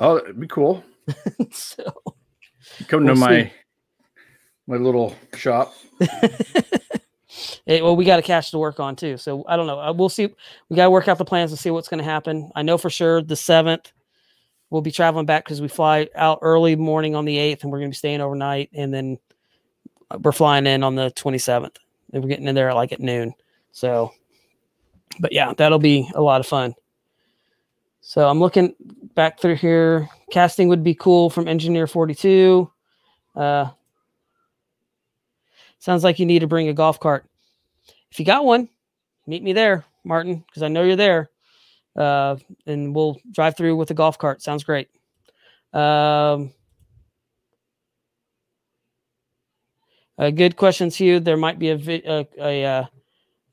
Oh, 0.00 0.16
it'd 0.16 0.40
be 0.40 0.48
cool. 0.48 0.82
so, 1.52 1.84
come 2.88 3.04
we'll 3.04 3.14
to 3.14 3.20
see 3.20 3.26
my 3.26 3.52
little 4.78 5.14
shop. 5.34 5.74
well, 7.66 7.96
we 7.96 8.04
got 8.04 8.18
a 8.18 8.22
cache 8.22 8.50
to 8.50 8.58
work 8.58 8.80
on 8.80 8.96
too. 8.96 9.16
So 9.16 9.44
I 9.48 9.56
don't 9.56 9.66
know. 9.66 9.80
Uh, 9.80 9.92
we'll 9.92 10.08
see. 10.08 10.28
We 10.68 10.76
got 10.76 10.84
to 10.84 10.90
work 10.90 11.08
out 11.08 11.18
the 11.18 11.24
plans 11.24 11.50
and 11.50 11.58
see 11.58 11.70
what's 11.70 11.88
going 11.88 11.98
to 11.98 12.04
happen. 12.04 12.50
I 12.54 12.62
know 12.62 12.78
for 12.78 12.90
sure 12.90 13.22
the 13.22 13.36
seventh 13.36 13.92
we'll 14.70 14.82
be 14.82 14.92
traveling 14.92 15.26
back 15.26 15.44
because 15.44 15.60
we 15.60 15.68
fly 15.68 16.08
out 16.14 16.38
early 16.42 16.76
morning 16.76 17.14
on 17.14 17.24
the 17.24 17.36
eighth, 17.36 17.62
and 17.62 17.72
we're 17.72 17.78
going 17.78 17.90
to 17.90 17.94
be 17.94 17.98
staying 17.98 18.20
overnight, 18.20 18.70
and 18.72 18.94
then 18.94 19.18
we're 20.20 20.32
flying 20.32 20.66
in 20.66 20.82
on 20.82 20.94
the 20.94 21.10
twenty 21.10 21.38
seventh. 21.38 21.78
And 22.12 22.22
we're 22.22 22.28
getting 22.28 22.48
in 22.48 22.54
there 22.54 22.74
like 22.74 22.92
at 22.92 23.00
noon. 23.00 23.34
So, 23.72 24.12
but 25.20 25.32
yeah, 25.32 25.52
that'll 25.56 25.78
be 25.78 26.10
a 26.14 26.22
lot 26.22 26.40
of 26.40 26.46
fun. 26.46 26.74
So 28.00 28.28
I'm 28.28 28.40
looking 28.40 28.74
back 29.14 29.38
through 29.38 29.56
here. 29.56 30.08
Casting 30.32 30.68
would 30.68 30.82
be 30.82 30.94
cool 30.94 31.30
from 31.30 31.46
Engineer 31.46 31.86
42. 31.86 32.68
Uh, 33.36 33.70
Sounds 35.80 36.04
like 36.04 36.18
you 36.18 36.26
need 36.26 36.38
to 36.40 36.46
bring 36.46 36.68
a 36.68 36.72
golf 36.72 37.00
cart. 37.00 37.24
If 38.10 38.18
you 38.20 38.24
got 38.24 38.44
one, 38.44 38.68
meet 39.26 39.42
me 39.42 39.52
there, 39.52 39.84
Martin, 40.04 40.44
because 40.46 40.62
I 40.62 40.68
know 40.68 40.82
you're 40.82 40.96
there. 40.96 41.30
Uh, 41.96 42.36
and 42.66 42.94
we'll 42.94 43.20
drive 43.32 43.56
through 43.56 43.76
with 43.76 43.90
a 43.90 43.94
golf 43.94 44.16
cart. 44.18 44.42
Sounds 44.42 44.62
great. 44.62 44.88
Um, 45.72 46.52
Uh, 50.18 50.28
good 50.28 50.54
questions, 50.54 50.96
Hugh. 50.96 51.18
There 51.18 51.38
might 51.38 51.58
be 51.58 51.70
a, 51.70 51.76
vi- 51.76 52.02
a, 52.04 52.26
a, 52.38 52.64
uh, 52.66 52.84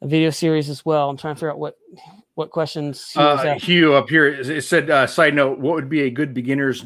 a 0.02 0.08
video 0.08 0.30
series 0.32 0.70
as 0.70 0.86
well. 0.86 1.10
I'm 1.10 1.16
trying 1.16 1.36
to 1.36 1.40
figure 1.40 1.52
out 1.52 1.60
what 1.60 1.78
what 2.36 2.52
questions. 2.52 3.12
Hugh 3.12 3.22
Uh. 3.22 3.58
Hugh 3.58 3.94
up 3.94 4.10
here 4.10 4.28
it 4.28 4.50
it 4.50 4.64
said, 4.64 4.90
uh, 4.90 5.08
side 5.08 5.34
note, 5.34 5.60
what 5.60 5.76
would 5.76 5.88
be 5.88 6.02
a 6.02 6.10
good 6.10 6.34
beginner's 6.34 6.84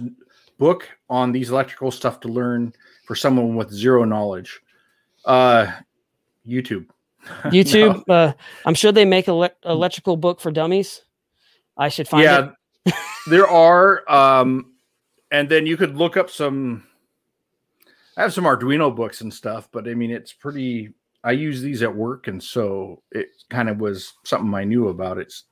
book 0.59 0.87
on 1.09 1.31
these 1.31 1.49
electrical 1.49 1.89
stuff 1.89 2.19
to 2.19 2.27
learn 2.27 2.73
for 3.07 3.15
someone 3.15 3.55
with 3.55 3.71
zero 3.71 4.03
knowledge? 4.05 4.61
Uh, 5.26 5.72
YouTube. 6.47 6.88
YouTube. 7.45 8.03
Uh, 8.09 8.34
I'm 8.65 8.74
sure 8.74 8.91
they 8.91 9.05
make 9.05 9.28
a 9.28 9.51
electrical 9.65 10.17
book 10.17 10.39
for 10.41 10.51
dummies. 10.51 11.01
I 11.78 11.89
should 11.89 12.07
find 12.07 12.53
it. 12.86 12.93
there 13.28 13.47
are. 13.47 14.09
Um, 14.11 14.74
and 15.32 15.47
then 15.47 15.65
you 15.65 15.78
could 15.78 15.95
look 15.97 16.17
up 16.17 16.30
some. 16.30 16.86
I 18.17 18.22
have 18.24 18.34
some 18.34 18.43
Arduino 18.43 18.93
books 18.93 19.22
and 19.22 19.34
stuff, 19.34 19.69
but 19.72 19.88
I 19.88 19.93
mean, 19.93 20.11
it's 20.11 20.34
pretty. 20.34 20.93
I 21.24 21.32
use 21.34 21.61
these 21.61 21.84
at 21.84 21.95
work, 21.95 22.28
and 22.28 22.41
so 22.43 23.03
it 23.11 23.28
kind 23.49 23.69
of 23.69 23.80
was 23.80 24.13
something 24.26 24.53
I 24.53 24.63
knew 24.63 24.89
about. 24.89 25.17
It's. 25.17 25.43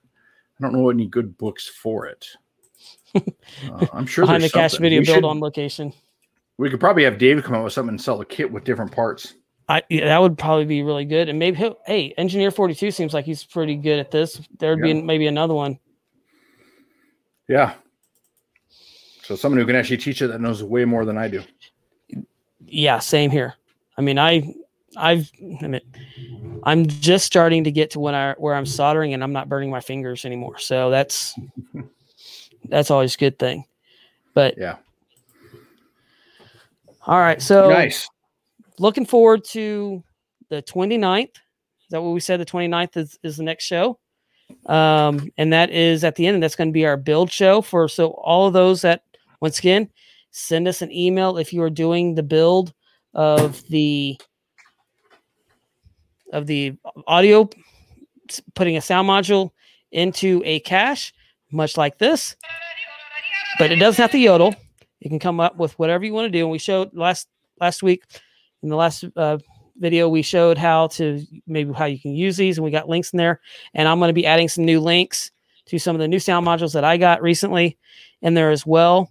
I 0.59 0.63
don't 0.63 0.74
know 0.74 0.89
any 0.89 1.05
good 1.05 1.38
books 1.38 1.67
for 1.67 2.07
it. 2.07 2.28
Uh, 3.15 3.88
I'm 3.91 4.05
sure 4.05 4.24
behind 4.26 4.43
the 4.43 4.49
something. 4.49 4.82
video 4.82 4.99
We 4.99 5.05
build 5.05 5.15
should- 5.17 5.26
on 5.26 5.39
location. 5.39 5.93
We 6.57 6.70
could 6.70 6.80
probably 6.80 7.05
have 7.05 7.17
Dave 7.17 7.41
come 7.43 7.55
up 7.55 7.63
with 7.63 7.74
something 7.74 7.93
and 7.93 8.01
sell 8.01 8.22
a 8.22 8.26
kit 8.26 8.51
with 8.51 8.65
different 8.65 8.91
parts. 8.91 9.34
I 9.70 9.84
yeah, 9.88 10.05
that 10.05 10.20
would 10.20 10.38
probably 10.38 10.65
be 10.65 10.82
really 10.82 11.05
good. 11.05 11.30
And 11.30 11.38
maybe 11.38 11.74
hey, 11.86 12.13
Engineer 12.17 12.49
42 12.49 12.89
seems 12.89 13.13
like 13.13 13.24
he's 13.24 13.43
pretty 13.43 13.76
good 13.76 13.99
at 13.99 14.09
this. 14.09 14.41
There'd 14.57 14.82
be 14.82 14.93
maybe 14.95 15.28
another 15.28 15.53
one. 15.53 15.80
Yeah. 17.47 17.76
So 19.22 19.36
someone 19.36 19.59
who 19.59 19.67
can 19.67 19.76
actually 19.76 19.97
teach 19.97 20.24
it 20.24 20.28
that 20.28 20.41
knows 20.41 20.63
way 20.63 20.86
more 20.86 21.05
than 21.05 21.20
I 21.20 21.28
do. 21.28 21.43
Yeah, 22.65 22.97
same 22.97 23.30
here. 23.30 23.53
I 23.95 24.01
mean, 24.01 24.17
I 24.17 24.55
I've 24.97 25.32
I 25.61 25.67
mean, 25.67 25.82
I'm 26.63 26.88
just 26.88 27.28
starting 27.28 27.63
to 27.65 27.72
get 27.72 27.91
to 27.91 27.99
when 27.99 28.15
I 28.15 28.34
where 28.39 28.55
I'm 28.55 28.65
soldering 28.65 29.13
and 29.13 29.24
I'm 29.24 29.34
not 29.34 29.49
burning 29.49 29.70
my 29.70 29.82
fingers 29.82 30.26
anymore. 30.26 30.57
So 30.57 30.89
that's 30.89 31.36
that's 32.65 32.89
always 32.89 33.13
a 33.13 33.17
good 33.20 33.38
thing. 33.38 33.65
But 34.34 34.57
Yeah. 34.57 34.78
all 37.05 37.20
right, 37.20 37.39
so 37.39 37.70
nice. 37.70 38.09
Looking 38.80 39.05
forward 39.05 39.43
to 39.45 40.03
the 40.49 40.63
29th. 40.63 41.25
Is 41.25 41.91
that 41.91 42.01
what 42.01 42.11
we 42.13 42.19
said? 42.19 42.39
The 42.39 42.45
29th 42.45 42.97
is, 42.97 43.19
is 43.23 43.38
the 43.38 43.43
next 43.43 43.65
show. 43.65 43.99
Um, 44.65 45.30
and 45.38 45.53
that 45.53 45.69
is 45.69 46.03
at 46.03 46.15
the 46.15 46.25
end, 46.25 46.36
and 46.36 46.43
that's 46.43 46.55
going 46.55 46.69
to 46.69 46.73
be 46.73 46.86
our 46.86 46.97
build 46.97 47.32
show 47.32 47.61
for 47.61 47.88
so 47.88 48.09
all 48.23 48.47
of 48.47 48.53
those 48.53 48.82
that 48.82 49.03
once 49.41 49.59
again 49.59 49.89
send 50.32 50.67
us 50.67 50.82
an 50.82 50.91
email 50.91 51.38
if 51.38 51.53
you 51.53 51.61
are 51.61 51.69
doing 51.69 52.15
the 52.15 52.23
build 52.23 52.73
of 53.13 53.63
the 53.69 54.19
of 56.34 56.45
the 56.45 56.75
audio 57.07 57.49
putting 58.53 58.77
a 58.77 58.82
sound 58.82 59.09
module 59.09 59.51
into 59.91 60.41
a 60.45 60.59
cache 60.61 61.13
much 61.51 61.77
like 61.77 61.97
this 61.97 62.36
but 63.57 63.71
it 63.71 63.77
doesn't 63.77 64.01
have 64.01 64.11
to 64.11 64.19
yodel 64.19 64.53
you 64.99 65.09
can 65.09 65.17
come 65.19 65.39
up 65.39 65.57
with 65.57 65.77
whatever 65.80 66.05
you 66.05 66.13
want 66.13 66.25
to 66.25 66.32
do 66.32 66.43
and 66.43 66.51
we 66.51 66.59
showed 66.59 66.95
last 66.95 67.27
last 67.59 67.82
week 67.82 68.03
in 68.64 68.70
the 68.70 68.76
last 68.76 69.05
uh, 69.16 69.38
video 69.78 70.10
we 70.10 70.22
showed 70.22 70.57
how 70.57 70.88
to 70.88 71.26
maybe 71.47 71.74
how 71.74 71.86
you 71.86 71.99
can 71.99 72.14
use 72.14 72.38
these 72.38 72.57
and 72.57 72.66
we 72.66 72.72
got 72.72 72.89
links 72.89 73.12
in 73.12 73.18
there. 73.18 73.39
And 73.74 73.88
i'm 73.88 73.99
going 73.99 74.10
to 74.10 74.14
be 74.14 74.26
adding 74.26 74.49
some 74.49 74.66
new 74.66 74.80
links 74.80 75.32
to 75.68 75.80
some 75.80 75.95
of 75.95 75.99
the 75.99 76.07
new 76.07 76.20
sound 76.20 76.45
modules 76.45 76.74
that 76.74 76.84
i 76.84 76.97
got 76.97 77.22
recently 77.22 77.78
in 78.22 78.34
there 78.34 78.51
as 78.51 78.66
well. 78.66 79.10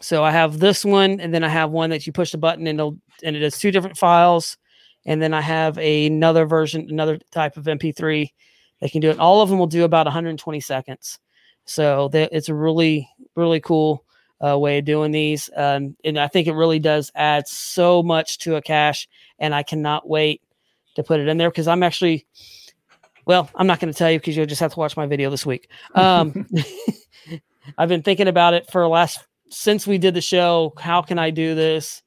So 0.00 0.24
i 0.24 0.30
have 0.30 0.58
this 0.58 0.84
one 0.84 1.20
and 1.20 1.32
then 1.32 1.44
i 1.44 1.48
have 1.48 1.70
one 1.70 1.90
that 1.90 2.06
you 2.06 2.12
push 2.12 2.32
the 2.32 2.38
button 2.38 2.66
and 2.66 2.78
it'll 2.78 2.98
and 3.22 3.36
it 3.36 3.42
is 3.42 3.58
two 3.58 3.70
different 3.70 3.96
files. 3.96 4.58
And 5.06 5.22
then 5.22 5.32
i 5.32 5.40
have 5.40 5.78
another 5.78 6.46
version 6.46 6.88
another 6.90 7.18
type 7.30 7.56
of 7.56 7.64
mp3 7.64 8.28
that 8.80 8.92
can 8.92 9.00
do 9.00 9.10
it. 9.10 9.18
All 9.18 9.40
of 9.40 9.48
them 9.48 9.58
will 9.58 9.66
do 9.66 9.84
about 9.84 10.06
120 10.06 10.60
seconds. 10.60 11.18
So 11.64 12.08
that 12.08 12.30
it's 12.32 12.48
a 12.48 12.54
really 12.54 13.08
really 13.36 13.60
cool 13.60 14.04
uh, 14.44 14.58
way 14.58 14.78
of 14.78 14.84
doing 14.84 15.12
these. 15.12 15.50
Um, 15.56 15.96
and 16.04 16.18
I 16.18 16.28
think 16.28 16.46
it 16.46 16.52
really 16.52 16.78
does 16.78 17.10
add 17.14 17.48
so 17.48 18.02
much 18.02 18.38
to 18.38 18.56
a 18.56 18.62
cache. 18.62 19.08
And 19.38 19.54
I 19.54 19.62
cannot 19.62 20.08
wait 20.08 20.42
to 20.94 21.02
put 21.02 21.20
it 21.20 21.28
in 21.28 21.36
there 21.36 21.50
because 21.50 21.68
I'm 21.68 21.82
actually, 21.82 22.26
well, 23.26 23.50
I'm 23.54 23.66
not 23.66 23.80
going 23.80 23.92
to 23.92 23.98
tell 23.98 24.10
you 24.10 24.18
because 24.18 24.36
you'll 24.36 24.46
just 24.46 24.60
have 24.60 24.72
to 24.72 24.78
watch 24.78 24.96
my 24.96 25.06
video 25.06 25.30
this 25.30 25.46
week. 25.46 25.68
Um, 25.94 26.46
I've 27.78 27.88
been 27.88 28.02
thinking 28.02 28.28
about 28.28 28.54
it 28.54 28.70
for 28.70 28.86
last, 28.88 29.26
since 29.50 29.86
we 29.86 29.98
did 29.98 30.14
the 30.14 30.20
show. 30.20 30.72
How 30.78 31.02
can 31.02 31.18
I 31.18 31.30
do 31.30 31.54
this? 31.54 32.02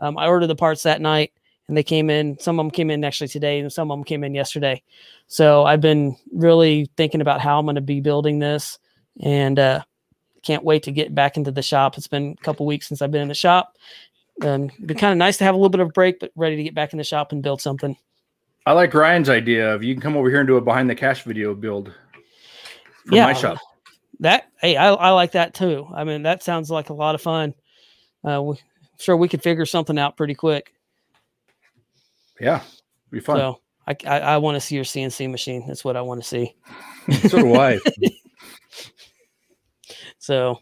Um, 0.00 0.16
I 0.16 0.26
ordered 0.26 0.46
the 0.46 0.56
parts 0.56 0.82
that 0.84 1.00
night 1.00 1.32
and 1.68 1.76
they 1.76 1.82
came 1.82 2.10
in. 2.10 2.38
Some 2.38 2.58
of 2.58 2.64
them 2.64 2.70
came 2.70 2.90
in 2.90 3.04
actually 3.04 3.28
today 3.28 3.60
and 3.60 3.72
some 3.72 3.90
of 3.90 3.98
them 3.98 4.04
came 4.04 4.24
in 4.24 4.34
yesterday. 4.34 4.82
So 5.26 5.64
I've 5.64 5.80
been 5.80 6.16
really 6.32 6.90
thinking 6.96 7.20
about 7.20 7.40
how 7.40 7.58
I'm 7.58 7.66
going 7.66 7.74
to 7.74 7.80
be 7.80 8.00
building 8.00 8.38
this. 8.38 8.78
And, 9.20 9.58
uh, 9.58 9.82
can't 10.42 10.64
wait 10.64 10.82
to 10.84 10.92
get 10.92 11.14
back 11.14 11.36
into 11.36 11.50
the 11.50 11.62
shop. 11.62 11.96
It's 11.98 12.06
been 12.08 12.36
a 12.38 12.42
couple 12.44 12.66
weeks 12.66 12.88
since 12.88 13.02
I've 13.02 13.10
been 13.10 13.22
in 13.22 13.28
the 13.28 13.34
shop. 13.34 13.76
Um, 14.42 14.64
it'd 14.64 14.86
be 14.86 14.94
kind 14.94 15.12
of 15.12 15.18
nice 15.18 15.36
to 15.38 15.44
have 15.44 15.54
a 15.54 15.58
little 15.58 15.70
bit 15.70 15.80
of 15.80 15.88
a 15.88 15.92
break, 15.92 16.18
but 16.20 16.32
ready 16.34 16.56
to 16.56 16.62
get 16.62 16.74
back 16.74 16.92
in 16.92 16.98
the 16.98 17.04
shop 17.04 17.32
and 17.32 17.42
build 17.42 17.60
something. 17.60 17.96
I 18.66 18.72
like 18.72 18.94
Ryan's 18.94 19.28
idea 19.28 19.74
of 19.74 19.82
you 19.82 19.94
can 19.94 20.02
come 20.02 20.16
over 20.16 20.28
here 20.30 20.40
and 20.40 20.46
do 20.46 20.56
a 20.56 20.60
behind 20.60 20.88
the 20.88 20.94
cache 20.94 21.22
video 21.24 21.54
build 21.54 21.92
for 23.06 23.14
Yeah. 23.14 23.26
my 23.26 23.32
shop. 23.32 23.58
That 24.20 24.48
hey, 24.60 24.76
I, 24.76 24.92
I 24.92 25.10
like 25.10 25.32
that 25.32 25.54
too. 25.54 25.86
I 25.94 26.04
mean, 26.04 26.22
that 26.24 26.42
sounds 26.42 26.70
like 26.70 26.90
a 26.90 26.94
lot 26.94 27.14
of 27.14 27.22
fun. 27.22 27.54
Uh, 28.22 28.42
we, 28.42 28.56
sure 28.98 29.16
we 29.16 29.28
could 29.28 29.42
figure 29.42 29.64
something 29.64 29.98
out 29.98 30.16
pretty 30.16 30.34
quick. 30.34 30.74
Yeah, 32.38 32.62
be 33.10 33.20
fun. 33.20 33.36
So 33.38 33.60
I 33.86 33.96
I, 34.06 34.20
I 34.20 34.36
want 34.38 34.56
to 34.56 34.60
see 34.60 34.74
your 34.74 34.84
CNC 34.84 35.30
machine. 35.30 35.64
That's 35.66 35.84
what 35.84 35.96
I 35.96 36.02
want 36.02 36.22
to 36.22 36.28
see. 36.28 36.54
So, 37.28 37.38
do 37.38 37.54
I. 37.54 37.78
So, 40.20 40.60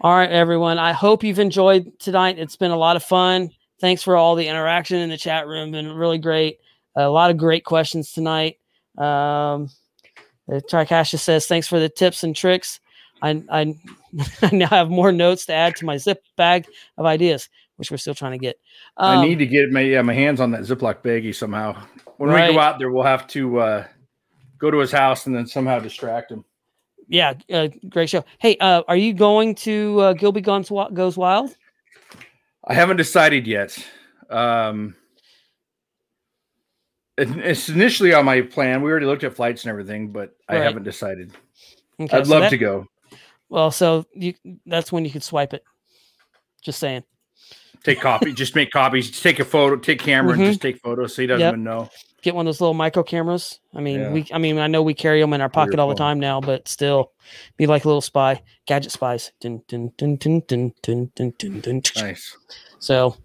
all 0.00 0.12
right, 0.16 0.30
everyone. 0.30 0.78
I 0.78 0.92
hope 0.92 1.22
you've 1.22 1.38
enjoyed 1.38 1.98
tonight. 2.00 2.38
It's 2.38 2.56
been 2.56 2.72
a 2.72 2.76
lot 2.76 2.96
of 2.96 3.04
fun. 3.04 3.50
Thanks 3.80 4.02
for 4.02 4.16
all 4.16 4.34
the 4.34 4.48
interaction 4.48 4.98
in 4.98 5.08
the 5.08 5.16
chat 5.16 5.46
room. 5.46 5.70
Been 5.70 5.92
really 5.92 6.18
great. 6.18 6.58
A 6.96 7.08
lot 7.08 7.30
of 7.30 7.36
great 7.36 7.64
questions 7.64 8.12
tonight. 8.12 8.58
Um, 8.98 9.70
the 10.48 10.60
Tricasha 10.60 11.18
says, 11.18 11.46
"Thanks 11.46 11.68
for 11.68 11.78
the 11.78 11.88
tips 11.88 12.24
and 12.24 12.34
tricks. 12.34 12.80
I, 13.22 13.42
I, 13.50 13.74
I 14.42 14.50
now 14.52 14.66
have 14.66 14.90
more 14.90 15.12
notes 15.12 15.46
to 15.46 15.52
add 15.54 15.76
to 15.76 15.84
my 15.86 15.96
zip 15.96 16.24
bag 16.36 16.66
of 16.98 17.06
ideas, 17.06 17.48
which 17.76 17.90
we're 17.92 17.98
still 17.98 18.14
trying 18.16 18.32
to 18.32 18.38
get. 18.38 18.58
I 18.96 19.14
Um, 19.14 19.28
need 19.28 19.38
to 19.38 19.46
get 19.46 19.70
my 19.70 19.80
yeah, 19.82 20.02
my 20.02 20.14
hands 20.14 20.40
on 20.40 20.50
that 20.50 20.62
Ziploc 20.62 21.02
baggie 21.02 21.34
somehow. 21.34 21.80
When 22.16 22.30
we 22.30 22.36
go 22.54 22.58
out 22.60 22.78
there, 22.80 22.90
we'll 22.90 23.04
have 23.04 23.28
to 23.28 23.60
uh, 23.60 23.86
go 24.58 24.72
to 24.72 24.78
his 24.78 24.90
house 24.90 25.26
and 25.26 25.36
then 25.36 25.46
somehow 25.46 25.78
distract 25.78 26.32
him. 26.32 26.44
Yeah, 27.10 27.34
uh, 27.52 27.68
great 27.88 28.08
show. 28.08 28.24
Hey, 28.38 28.56
uh, 28.58 28.82
are 28.88 28.96
you 28.96 29.12
going 29.12 29.54
to 29.56 30.00
uh, 30.00 30.12
Gilby 30.14 30.40
Guns 30.40 30.70
Goes 30.94 31.16
Wild? 31.16 31.54
I 32.64 32.72
haven't 32.74 32.98
decided 32.98 33.46
yet. 33.48 33.76
Um, 34.30 34.94
it's 37.18 37.68
initially 37.68 38.14
on 38.14 38.24
my 38.24 38.40
plan. 38.42 38.80
We 38.80 38.90
already 38.90 39.06
looked 39.06 39.24
at 39.24 39.34
flights 39.34 39.64
and 39.64 39.70
everything, 39.70 40.12
but 40.12 40.36
I 40.48 40.56
haven't 40.56 40.84
decided. 40.84 41.32
Okay, 41.98 42.16
I'd 42.16 42.26
so 42.26 42.32
love 42.32 42.42
that- 42.42 42.50
to 42.50 42.58
go. 42.58 42.86
Well, 43.48 43.72
so 43.72 44.06
you 44.14 44.34
that's 44.64 44.92
when 44.92 45.04
you 45.04 45.10
could 45.10 45.24
swipe 45.24 45.52
it. 45.52 45.64
Just 46.62 46.78
saying. 46.78 47.02
Take 47.82 48.00
copy, 48.00 48.32
just 48.32 48.54
make 48.54 48.70
copies, 48.70 49.10
Just 49.10 49.24
take 49.24 49.40
a 49.40 49.44
photo, 49.44 49.74
take 49.76 49.98
camera, 49.98 50.34
Mhm. 50.34 50.38
and 50.38 50.44
just 50.46 50.60
take 50.62 50.78
photos 50.78 51.16
so 51.16 51.22
he 51.22 51.26
doesn't 51.26 51.40
Yep. 51.40 51.52
even 51.54 51.64
know. 51.64 51.88
Get 52.22 52.34
one 52.34 52.46
of 52.46 52.48
those 52.48 52.60
little 52.60 52.74
micro 52.74 53.02
cameras. 53.02 53.60
I 53.74 53.80
mean, 53.80 54.00
Yeah. 54.00 54.10
we 54.12 54.26
I 54.32 54.38
mean, 54.38 54.58
I 54.58 54.66
know 54.66 54.82
we 54.82 54.94
carry 54.94 55.20
them 55.20 55.32
in 55.32 55.40
our 55.40 55.48
pocket 55.48 55.78
all 55.78 55.88
the 55.88 55.94
time 55.94 56.20
now, 56.20 56.40
but 56.40 56.68
still 56.68 57.12
be 57.56 57.66
like 57.66 57.84
a 57.84 57.88
little 57.88 58.00
spy, 58.00 58.42
gadget 58.66 58.92
spies. 58.92 59.32
Dun, 59.40 59.62
dun, 59.68 59.92
dun, 59.96 60.16
dun, 60.16 60.42
dun, 60.46 60.72
dun, 60.82 61.10
dun, 61.14 61.32
dun, 61.38 61.60
dun. 61.60 61.82
Nice. 61.96 62.36
So, 62.78 63.16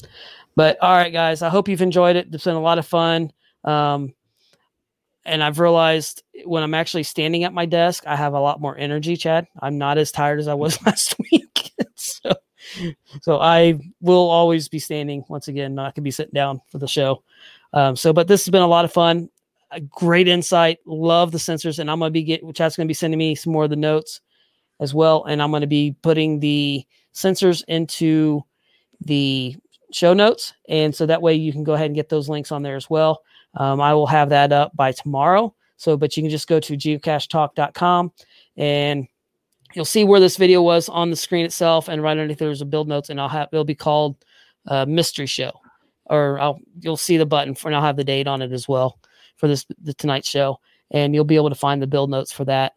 but 0.55 0.77
all 0.81 0.95
right, 0.95 1.11
guys, 1.11 1.41
I 1.41 1.49
hope 1.49 1.67
you've 1.67 1.81
enjoyed 1.81 2.15
it. 2.15 2.27
It's 2.31 2.45
been 2.45 2.55
a 2.55 2.61
lot 2.61 2.79
of 2.79 2.85
fun. 2.85 3.31
Um, 3.63 4.13
and 5.25 5.43
I've 5.43 5.59
realized 5.59 6.23
when 6.45 6.63
I'm 6.63 6.73
actually 6.75 7.03
standing 7.03 7.43
at 7.43 7.53
my 7.53 7.65
desk, 7.65 8.05
I 8.05 8.15
have 8.15 8.33
a 8.33 8.39
lot 8.39 8.61
more 8.61 8.77
energy, 8.77 9.17
Chad. 9.17 9.47
I'm 9.59 9.77
not 9.77 9.97
as 9.97 10.11
tired 10.11 10.39
as 10.39 10.47
I 10.47 10.53
was 10.53 10.81
last 10.85 11.15
week. 11.31 11.71
so, 11.95 12.31
so 13.21 13.39
I 13.39 13.79
will 14.01 14.29
always 14.29 14.69
be 14.69 14.79
standing 14.79 15.25
once 15.27 15.47
again. 15.47 15.73
Not 15.75 15.95
gonna 15.95 16.03
be 16.03 16.11
sitting 16.11 16.33
down 16.33 16.61
for 16.69 16.77
the 16.77 16.87
show. 16.87 17.23
Um, 17.75 17.95
so, 17.95 18.11
but 18.13 18.27
this 18.27 18.43
has 18.45 18.51
been 18.51 18.63
a 18.63 18.67
lot 18.67 18.85
of 18.85 18.91
fun. 18.91 19.29
A 19.71 19.81
great 19.81 20.27
insight. 20.27 20.79
Love 20.85 21.31
the 21.31 21.37
sensors, 21.37 21.77
and 21.77 21.91
I'm 21.91 21.99
gonna 21.99 22.09
be 22.09 22.23
get. 22.23 22.41
Chad's 22.55 22.75
gonna 22.75 22.87
be 22.87 22.93
sending 22.93 23.17
me 23.17 23.35
some 23.35 23.53
more 23.53 23.65
of 23.65 23.69
the 23.69 23.75
notes 23.75 24.21
as 24.79 24.93
well, 24.93 25.25
and 25.25 25.41
I'm 25.41 25.51
gonna 25.51 25.67
be 25.67 25.95
putting 26.01 26.39
the 26.39 26.85
sensors 27.13 27.63
into 27.67 28.43
the 29.01 29.55
show 29.91 30.13
notes. 30.13 30.53
And 30.67 30.93
so 30.95 31.05
that 31.05 31.21
way 31.21 31.35
you 31.35 31.51
can 31.51 31.63
go 31.63 31.73
ahead 31.73 31.87
and 31.87 31.95
get 31.95 32.09
those 32.09 32.29
links 32.29 32.51
on 32.51 32.63
there 32.63 32.75
as 32.75 32.89
well. 32.89 33.21
Um, 33.55 33.79
I 33.79 33.93
will 33.93 34.07
have 34.07 34.29
that 34.29 34.51
up 34.51 34.75
by 34.75 34.91
tomorrow. 34.91 35.53
So, 35.77 35.97
but 35.97 36.15
you 36.15 36.23
can 36.23 36.29
just 36.29 36.47
go 36.47 36.59
to 36.59 36.73
geocachetalk.com 36.73 38.11
and 38.57 39.07
you'll 39.73 39.85
see 39.85 40.03
where 40.03 40.19
this 40.19 40.37
video 40.37 40.61
was 40.61 40.89
on 40.89 41.09
the 41.09 41.15
screen 41.15 41.45
itself. 41.45 41.87
And 41.87 42.01
right 42.01 42.11
underneath 42.11 42.39
there's 42.39 42.61
a 42.61 42.65
build 42.65 42.87
notes, 42.87 43.09
and 43.09 43.19
I'll 43.19 43.29
have 43.29 43.49
it'll 43.51 43.65
be 43.65 43.75
called 43.75 44.17
uh, 44.67 44.85
Mystery 44.85 45.25
Show. 45.25 45.51
Or 46.05 46.39
I'll 46.39 46.59
you'll 46.79 46.97
see 46.97 47.17
the 47.17 47.25
button 47.25 47.55
for 47.55 47.67
and 47.67 47.75
I'll 47.75 47.81
have 47.81 47.97
the 47.97 48.03
date 48.03 48.27
on 48.27 48.41
it 48.41 48.51
as 48.51 48.67
well 48.67 48.99
for 49.37 49.47
this 49.47 49.65
the 49.81 49.93
tonight 49.93 50.25
show, 50.25 50.59
and 50.91 51.13
you'll 51.13 51.23
be 51.25 51.35
able 51.35 51.49
to 51.49 51.55
find 51.55 51.81
the 51.81 51.87
build 51.87 52.09
notes 52.09 52.31
for 52.31 52.45
that. 52.45 52.73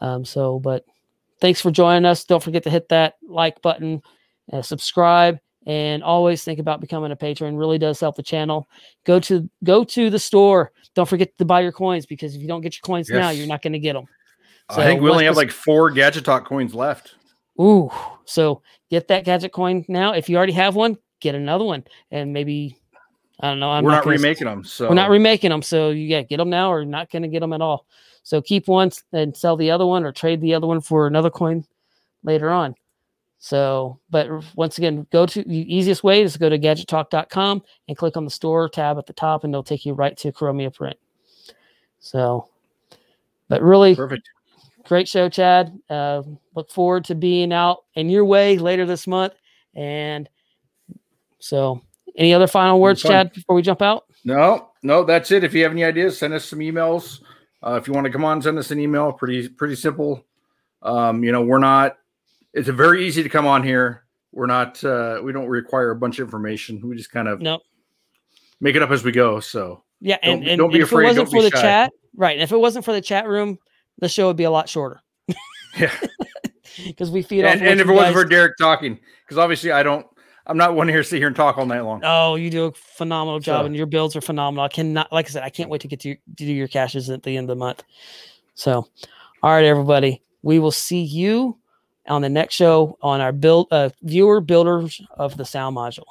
Um, 0.00 0.24
so, 0.24 0.58
but 0.58 0.84
thanks 1.40 1.60
for 1.60 1.70
joining 1.70 2.04
us. 2.04 2.24
Don't 2.24 2.42
forget 2.42 2.64
to 2.64 2.70
hit 2.70 2.88
that 2.88 3.14
like 3.26 3.62
button, 3.62 4.02
uh, 4.52 4.62
subscribe, 4.62 5.38
and 5.66 6.02
always 6.02 6.44
think 6.44 6.58
about 6.58 6.80
becoming 6.80 7.12
a 7.12 7.16
patron. 7.16 7.56
Really 7.56 7.78
does 7.78 8.00
help 8.00 8.16
the 8.16 8.22
channel. 8.22 8.68
Go 9.04 9.20
to 9.20 9.48
go 9.64 9.84
to 9.84 10.10
the 10.10 10.18
store. 10.18 10.72
Don't 10.94 11.08
forget 11.08 11.36
to 11.38 11.44
buy 11.44 11.60
your 11.60 11.72
coins 11.72 12.06
because 12.06 12.34
if 12.34 12.42
you 12.42 12.48
don't 12.48 12.60
get 12.60 12.74
your 12.74 12.82
coins 12.82 13.08
now, 13.08 13.30
you're 13.30 13.46
not 13.46 13.62
going 13.62 13.72
to 13.72 13.78
get 13.78 13.94
them. 13.94 14.06
I 14.68 14.84
think 14.84 15.00
we 15.00 15.10
only 15.10 15.24
have 15.26 15.36
like 15.36 15.50
four 15.50 15.90
Gadget 15.90 16.24
Talk 16.24 16.46
coins 16.46 16.74
left. 16.74 17.14
Ooh, 17.60 17.90
so 18.24 18.62
get 18.90 19.08
that 19.08 19.24
gadget 19.24 19.52
coin 19.52 19.84
now. 19.88 20.12
If 20.12 20.28
you 20.28 20.36
already 20.36 20.54
have 20.54 20.74
one, 20.74 20.96
get 21.22 21.34
another 21.34 21.64
one, 21.64 21.84
and 22.10 22.32
maybe 22.32 22.76
I 23.40 23.48
don't 23.48 23.60
know. 23.60 23.70
I'm 23.70 23.84
We're 23.84 23.92
not, 23.92 24.04
gonna- 24.04 24.16
remaking 24.16 24.46
them, 24.46 24.64
so 24.64 24.88
We're 24.88 24.94
not 24.94 25.10
remaking 25.10 25.50
them, 25.50 25.62
so 25.62 25.90
you 25.90 26.02
yeah, 26.02 26.22
get 26.22 26.36
them 26.36 26.50
now, 26.50 26.70
or 26.72 26.84
not 26.84 27.10
going 27.10 27.22
to 27.22 27.28
get 27.28 27.40
them 27.40 27.52
at 27.52 27.60
all. 27.62 27.86
So 28.22 28.40
keep 28.40 28.68
one 28.68 28.90
and 29.12 29.36
sell 29.36 29.56
the 29.56 29.70
other 29.70 29.86
one, 29.86 30.04
or 30.04 30.12
trade 30.12 30.40
the 30.40 30.54
other 30.54 30.66
one 30.66 30.80
for 30.80 31.06
another 31.06 31.30
coin 31.30 31.64
later 32.22 32.50
on. 32.50 32.74
So, 33.38 33.98
but 34.10 34.28
once 34.54 34.78
again, 34.78 35.04
go 35.10 35.26
to 35.26 35.42
the 35.42 35.74
easiest 35.74 36.04
way 36.04 36.22
is 36.22 36.34
to 36.34 36.38
go 36.38 36.48
to 36.48 36.58
gadgettalk.com 36.58 37.62
and 37.88 37.96
click 37.96 38.16
on 38.16 38.24
the 38.24 38.30
store 38.30 38.68
tab 38.68 38.98
at 38.98 39.06
the 39.06 39.12
top, 39.12 39.42
and 39.42 39.52
they'll 39.52 39.64
take 39.64 39.84
you 39.84 39.94
right 39.94 40.16
to 40.18 40.30
Chromia 40.30 40.72
Print. 40.72 40.96
So, 41.98 42.48
but 43.48 43.60
really, 43.60 43.96
perfect. 43.96 44.28
great 44.84 45.08
show, 45.08 45.28
Chad. 45.28 45.76
Uh, 45.90 46.22
look 46.54 46.70
forward 46.70 47.04
to 47.06 47.16
being 47.16 47.52
out 47.52 47.84
in 47.96 48.08
your 48.08 48.24
way 48.24 48.58
later 48.58 48.86
this 48.86 49.08
month. 49.08 49.34
And 49.74 50.28
so, 51.42 51.82
any 52.16 52.32
other 52.32 52.46
final 52.46 52.80
words. 52.80 53.02
Chad, 53.02 53.32
before 53.32 53.56
we 53.56 53.62
jump 53.62 53.82
out? 53.82 54.04
No, 54.24 54.70
no, 54.84 55.02
that's 55.02 55.32
it. 55.32 55.42
If 55.42 55.54
you 55.54 55.64
have 55.64 55.72
any 55.72 55.82
ideas, 55.82 56.16
send 56.16 56.32
us 56.32 56.44
some 56.44 56.60
emails. 56.60 57.20
Uh, 57.64 57.74
if 57.74 57.88
you 57.88 57.92
want 57.92 58.04
to 58.04 58.12
come 58.12 58.24
on, 58.24 58.40
send 58.40 58.58
us 58.58 58.70
an 58.70 58.78
email. 58.78 59.12
Pretty, 59.12 59.48
pretty 59.48 59.74
simple. 59.74 60.24
Um, 60.82 61.24
you 61.24 61.32
know, 61.32 61.42
we're 61.42 61.58
not. 61.58 61.96
It's 62.54 62.68
a 62.68 62.72
very 62.72 63.04
easy 63.06 63.22
to 63.24 63.28
come 63.28 63.46
on 63.46 63.64
here. 63.64 64.04
We're 64.30 64.46
not. 64.46 64.82
Uh, 64.84 65.20
we 65.22 65.32
don't 65.32 65.48
require 65.48 65.90
a 65.90 65.96
bunch 65.96 66.20
of 66.20 66.28
information. 66.28 66.80
We 66.88 66.96
just 66.96 67.10
kind 67.10 67.26
of 67.26 67.40
No. 67.40 67.60
make 68.60 68.76
it 68.76 68.82
up 68.82 68.90
as 68.90 69.02
we 69.02 69.10
go. 69.10 69.40
So 69.40 69.82
Yeah, 70.00 70.18
Don't 70.22 70.46
and, 70.46 70.58
don't 70.58 70.70
be 70.70 70.76
and 70.76 70.84
afraid, 70.84 71.06
if 71.06 71.16
it 71.16 71.20
wasn't 71.20 71.30
don't 71.32 71.42
for 71.42 71.50
the 71.50 71.56
shy. 71.56 71.62
chat, 71.62 71.92
right? 72.16 72.36
And 72.36 72.42
if 72.42 72.52
it 72.52 72.56
wasn't 72.56 72.84
for 72.84 72.92
the 72.92 73.00
chat 73.00 73.26
room, 73.26 73.58
the 73.98 74.08
show 74.08 74.28
would 74.28 74.36
be 74.36 74.44
a 74.44 74.50
lot 74.50 74.68
shorter 74.68 75.00
yeah. 75.76 75.92
because 76.86 77.10
we 77.10 77.22
feed 77.22 77.44
off. 77.44 77.52
and, 77.52 77.60
what 77.62 77.70
and 77.70 77.80
if 77.80 77.88
it 77.88 77.92
wasn't 77.92 78.14
for 78.14 78.24
Derek 78.24 78.56
talking, 78.58 78.98
because 79.24 79.38
obviously 79.38 79.72
I 79.72 79.82
don't. 79.82 80.06
I'm 80.46 80.56
not 80.56 80.74
one 80.74 80.88
here 80.88 80.98
to 80.98 81.04
sit 81.04 81.18
here 81.18 81.28
and 81.28 81.36
talk 81.36 81.56
all 81.58 81.66
night 81.66 81.80
long. 81.82 82.00
oh, 82.04 82.34
you 82.34 82.50
do 82.50 82.64
a 82.66 82.72
phenomenal 82.72 83.38
job, 83.40 83.62
So- 83.62 83.66
and 83.66 83.76
your 83.76 83.86
builds 83.86 84.16
are 84.16 84.20
phenomenal. 84.20 84.64
I 84.64 84.68
cannot, 84.68 85.12
like 85.12 85.26
I 85.26 85.28
said, 85.30 85.42
I 85.42 85.50
can't 85.50 85.70
wait 85.70 85.80
to 85.82 85.88
get 85.88 86.00
to, 86.00 86.08
your, 86.08 86.16
to 86.16 86.44
do 86.44 86.52
your 86.52 86.68
caches 86.68 87.08
at 87.10 87.22
the 87.22 87.36
end 87.36 87.44
of 87.44 87.56
the 87.56 87.60
month. 87.60 87.84
So, 88.54 88.86
all 89.42 89.50
right, 89.52 89.64
everybody, 89.64 90.20
we 90.42 90.58
will 90.58 90.72
see 90.72 91.02
you 91.02 91.58
on 92.08 92.22
the 92.22 92.28
next 92.28 92.54
show 92.54 92.98
on 93.02 93.20
our 93.20 93.32
build 93.32 93.68
uh, 93.70 93.90
viewer 94.02 94.40
builders 94.40 95.00
of 95.12 95.36
the 95.36 95.44
sound 95.44 95.76
module. 95.76 96.04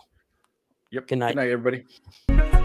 Yep. 0.91 1.07
Good 1.07 1.19
night. 1.19 1.35
Good 1.35 1.41
night, 1.41 1.49
everybody. 1.51 2.60